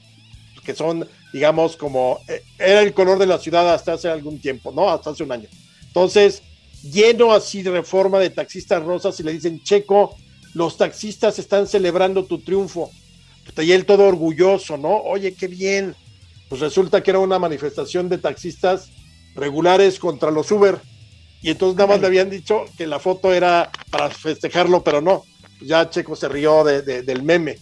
que 0.64 0.74
son 0.74 1.08
digamos, 1.32 1.76
como 1.76 2.20
eh, 2.28 2.42
era 2.58 2.82
el 2.82 2.92
color 2.92 3.18
de 3.18 3.26
la 3.26 3.38
ciudad 3.38 3.72
hasta 3.72 3.94
hace 3.94 4.08
algún 4.08 4.40
tiempo, 4.40 4.72
¿no? 4.72 4.90
Hasta 4.90 5.10
hace 5.10 5.22
un 5.22 5.32
año. 5.32 5.48
Entonces, 5.86 6.42
lleno 6.82 7.32
así 7.32 7.62
de 7.62 7.70
reforma 7.70 8.18
de 8.18 8.30
taxistas 8.30 8.82
rosas 8.82 9.18
y 9.20 9.22
le 9.22 9.32
dicen, 9.32 9.62
Checo, 9.62 10.16
los 10.54 10.76
taxistas 10.76 11.38
están 11.38 11.66
celebrando 11.66 12.24
tu 12.24 12.38
triunfo. 12.38 12.90
Y 13.58 13.72
él 13.72 13.86
todo 13.86 14.06
orgulloso, 14.06 14.76
¿no? 14.76 15.02
Oye, 15.02 15.34
qué 15.34 15.48
bien. 15.48 15.94
Pues 16.48 16.60
resulta 16.60 17.02
que 17.02 17.10
era 17.10 17.18
una 17.18 17.38
manifestación 17.38 18.08
de 18.08 18.18
taxistas 18.18 18.90
regulares 19.34 19.98
contra 19.98 20.30
los 20.30 20.50
Uber. 20.50 20.78
Y 21.40 21.50
entonces 21.50 21.76
nada 21.76 21.88
más 21.88 22.00
le 22.00 22.06
habían 22.06 22.30
dicho 22.30 22.64
que 22.76 22.86
la 22.86 23.00
foto 23.00 23.32
era 23.32 23.70
para 23.90 24.10
festejarlo, 24.10 24.84
pero 24.84 25.00
no. 25.00 25.24
Ya 25.60 25.88
Checo 25.88 26.14
se 26.14 26.28
rió 26.28 26.62
del 26.62 27.22
meme. 27.22 27.58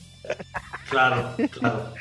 Claro, 0.90 1.36
claro. 1.50 1.94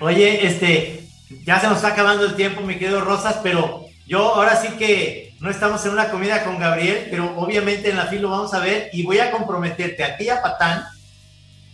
Oye, 0.00 0.46
este, 0.46 1.06
ya 1.44 1.60
se 1.60 1.66
nos 1.66 1.76
está 1.76 1.88
acabando 1.88 2.24
el 2.24 2.34
tiempo, 2.34 2.62
mi 2.62 2.78
querido 2.78 3.02
Rosas, 3.02 3.36
pero 3.42 3.84
yo 4.06 4.34
ahora 4.34 4.56
sí 4.56 4.68
que 4.78 5.34
no 5.40 5.50
estamos 5.50 5.84
en 5.84 5.92
una 5.92 6.10
comida 6.10 6.42
con 6.42 6.58
Gabriel, 6.58 7.08
pero 7.10 7.38
obviamente 7.38 7.90
en 7.90 7.96
la 7.96 8.06
fila 8.06 8.22
lo 8.22 8.30
vamos 8.30 8.54
a 8.54 8.60
ver 8.60 8.88
y 8.94 9.02
voy 9.02 9.18
a 9.18 9.30
comprometerte 9.30 10.02
a 10.02 10.16
ti 10.16 10.30
a 10.30 10.40
Patán 10.40 10.84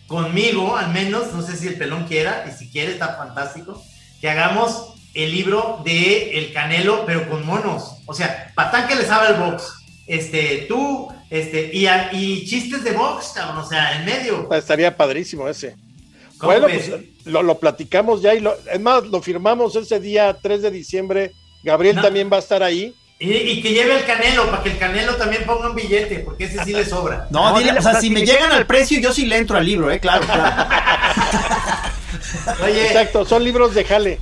conmigo, 0.09 0.77
al 0.77 0.93
menos, 0.93 1.33
no 1.33 1.43
sé 1.43 1.57
si 1.57 1.68
el 1.68 1.77
pelón 1.77 2.05
quiera, 2.07 2.45
y 2.49 2.57
si 2.57 2.68
quiere 2.68 2.93
está 2.93 3.16
fantástico, 3.16 3.83
que 4.20 4.29
hagamos 4.29 4.95
el 5.14 5.33
libro 5.33 5.81
de 5.85 6.39
El 6.39 6.53
Canelo, 6.53 7.07
pero 7.07 7.29
con 7.29 7.47
monos. 7.47 7.99
O 8.07 8.14
sea, 8.14 8.53
Patán 8.55 8.89
que 8.89 8.97
le 8.97 9.05
sabe 9.05 9.29
el 9.29 9.41
box. 9.41 9.72
Este, 10.07 10.66
tú, 10.68 11.09
este, 11.31 11.70
y, 11.72 11.89
y 12.12 12.47
chistes 12.47 12.85
de 12.85 12.93
box, 12.93 13.35
o 13.57 13.68
sea, 13.68 13.97
en 13.97 14.05
medio. 14.05 14.53
Estaría 14.53 14.97
padrísimo 14.97 15.49
ese. 15.49 15.77
Bueno, 16.41 16.66
pues 16.68 16.93
lo, 17.24 17.43
lo, 17.43 17.59
platicamos 17.59 18.20
ya 18.22 18.34
y 18.34 18.41
lo, 18.41 18.55
es 18.70 18.80
más, 18.80 19.05
lo 19.07 19.22
firmamos 19.22 19.74
ese 19.76 20.01
día 20.01 20.37
3 20.41 20.62
de 20.62 20.70
diciembre. 20.70 21.32
Gabriel 21.62 22.01
también 22.01 22.30
va 22.30 22.37
a 22.37 22.41
estar 22.41 22.62
ahí. 22.62 22.95
Y, 23.18 23.62
que 23.62 23.72
lleve 23.72 23.97
el 23.97 24.05
canelo, 24.05 24.51
para 24.51 24.62
que 24.62 24.72
el 24.72 24.78
canelo 24.78 25.16
también 25.16 25.45
ponga 25.47 25.70
un 25.70 25.74
billete, 25.74 26.18
porque 26.18 26.45
ese 26.45 26.62
sí 26.64 26.74
le 26.74 26.84
sobra. 26.84 27.26
No, 27.30 27.59
dile, 27.59 27.72
o 27.72 27.82
sea, 27.82 27.99
si, 27.99 28.11
me 28.11 28.20
llegan 28.26 28.53
al 28.53 28.66
precio, 28.66 29.01
yo 29.01 29.11
sí 29.12 29.24
le 29.24 29.39
entro 29.39 29.57
al 29.57 29.64
libro, 29.64 29.91
¿eh? 29.91 29.99
Claro, 29.99 30.26
claro. 30.26 30.70
Oye, 32.62 32.87
Exacto, 32.89 33.24
son 33.24 33.43
libros 33.43 33.74
de 33.74 33.84
jale. 33.84 34.20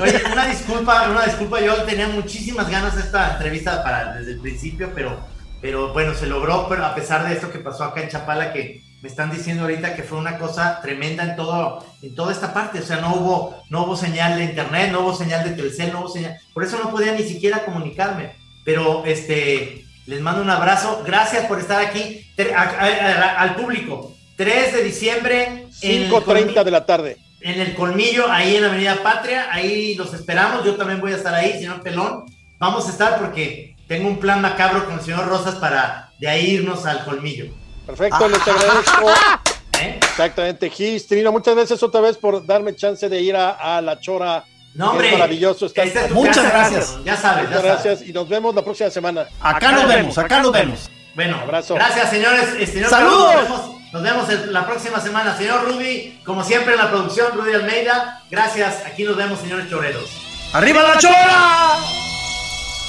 Oye, 0.00 0.22
una 0.30 0.46
disculpa, 0.46 1.08
una 1.10 1.24
disculpa, 1.24 1.60
yo 1.60 1.82
tenía 1.82 2.08
muchísimas 2.08 2.70
ganas 2.70 2.94
de 2.94 3.02
esta 3.02 3.32
entrevista 3.32 3.82
para 3.82 4.14
desde 4.14 4.32
el 4.32 4.40
principio, 4.40 4.92
pero, 4.94 5.18
pero 5.60 5.92
bueno, 5.92 6.14
se 6.14 6.26
logró, 6.26 6.68
pero 6.68 6.84
a 6.84 6.94
pesar 6.94 7.26
de 7.26 7.34
esto 7.34 7.50
que 7.50 7.58
pasó 7.58 7.84
acá 7.84 8.02
en 8.02 8.08
Chapala, 8.08 8.52
que 8.52 8.82
me 9.00 9.08
están 9.08 9.30
diciendo 9.30 9.62
ahorita 9.62 9.94
que 9.94 10.02
fue 10.02 10.18
una 10.18 10.38
cosa 10.38 10.80
tremenda 10.80 11.22
en 11.22 11.36
todo 11.36 11.84
en 12.02 12.14
toda 12.14 12.32
esta 12.32 12.52
parte, 12.52 12.80
o 12.80 12.82
sea, 12.82 13.00
no 13.00 13.14
hubo 13.14 13.56
no 13.70 13.84
hubo 13.84 13.96
señal 13.96 14.36
de 14.36 14.44
internet, 14.44 14.90
no 14.92 15.00
hubo 15.00 15.14
señal 15.14 15.44
de 15.44 15.50
Telcel, 15.50 15.92
no 15.92 16.00
hubo 16.00 16.08
señal, 16.08 16.36
por 16.52 16.64
eso 16.64 16.78
no 16.82 16.90
podía 16.90 17.12
ni 17.12 17.22
siquiera 17.22 17.64
comunicarme, 17.64 18.32
pero 18.64 19.04
este 19.04 19.84
les 20.06 20.20
mando 20.20 20.42
un 20.42 20.50
abrazo, 20.50 21.02
gracias 21.04 21.46
por 21.46 21.60
estar 21.60 21.84
aquí 21.84 22.24
al 22.56 23.54
público. 23.56 24.14
3 24.36 24.72
de 24.72 24.84
diciembre 24.84 25.66
5:30 25.82 26.64
de 26.64 26.70
la 26.70 26.86
tarde. 26.86 27.16
En 27.40 27.60
el 27.60 27.74
Colmillo, 27.74 28.30
ahí 28.30 28.56
en 28.56 28.64
Avenida 28.64 29.02
Patria, 29.02 29.48
ahí 29.50 29.94
los 29.96 30.14
esperamos, 30.14 30.64
yo 30.64 30.76
también 30.76 31.00
voy 31.00 31.12
a 31.12 31.16
estar 31.16 31.34
ahí, 31.34 31.52
señor 31.52 31.82
Pelón. 31.82 32.24
Vamos 32.58 32.86
a 32.86 32.90
estar 32.90 33.18
porque 33.18 33.76
tengo 33.86 34.08
un 34.08 34.18
plan 34.18 34.40
macabro 34.40 34.86
con 34.86 34.94
el 34.94 35.00
señor 35.00 35.26
Rosas 35.26 35.56
para 35.56 36.10
de 36.18 36.28
ahí 36.28 36.52
irnos 36.52 36.86
al 36.86 37.04
Colmillo. 37.04 37.46
Perfecto, 37.88 38.28
les 38.28 38.46
agradezco. 38.46 39.10
¿Eh? 39.80 39.98
Exactamente, 40.02 40.68
Gis, 40.68 41.06
Trino, 41.06 41.32
muchas 41.32 41.54
gracias 41.54 41.82
otra 41.82 42.02
vez 42.02 42.18
por 42.18 42.44
darme 42.44 42.76
chance 42.76 43.08
de 43.08 43.20
ir 43.20 43.34
a, 43.34 43.80
La 43.80 43.98
Chora. 43.98 44.44
No, 44.74 44.90
hombre, 44.90 45.08
es 45.08 45.12
maravilloso 45.14 45.66
estar. 45.66 46.10
muchas 46.10 46.44
gracias. 46.44 46.98
Ya 47.02 47.16
sabes, 47.16 47.48
muchas 47.48 47.62
gracias 47.62 48.02
y 48.02 48.12
nos 48.12 48.28
vemos 48.28 48.54
la 48.54 48.62
próxima 48.62 48.90
semana. 48.90 49.26
Acá, 49.40 49.72
nos 49.72 49.88
vemos, 49.88 50.18
acá 50.18 50.42
nos 50.42 50.52
vemos. 50.52 50.90
Bueno, 51.14 51.38
abrazo. 51.38 51.76
Gracias, 51.76 52.10
señores. 52.10 52.50
Eh, 52.58 52.66
señor 52.66 52.90
Saludos. 52.90 53.72
Nos 53.90 54.02
vemos, 54.02 54.28
la 54.48 54.66
próxima 54.66 55.00
semana. 55.00 55.34
Señor 55.34 55.64
Rudy, 55.64 56.20
como 56.26 56.44
siempre 56.44 56.74
en 56.74 56.78
la 56.78 56.90
producción, 56.90 57.32
Rudy 57.34 57.54
Almeida. 57.54 58.22
Gracias. 58.30 58.84
Aquí 58.84 59.04
nos 59.04 59.16
vemos, 59.16 59.40
señores 59.40 59.70
choreros. 59.70 60.10
¡Arriba 60.52 60.82
la 60.82 60.98
chora! 60.98 61.78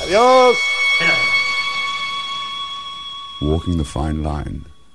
Adiós. 0.03 0.57
Walking 3.41 3.77
the 3.77 3.85
fine 3.85 4.21
line 4.21 4.68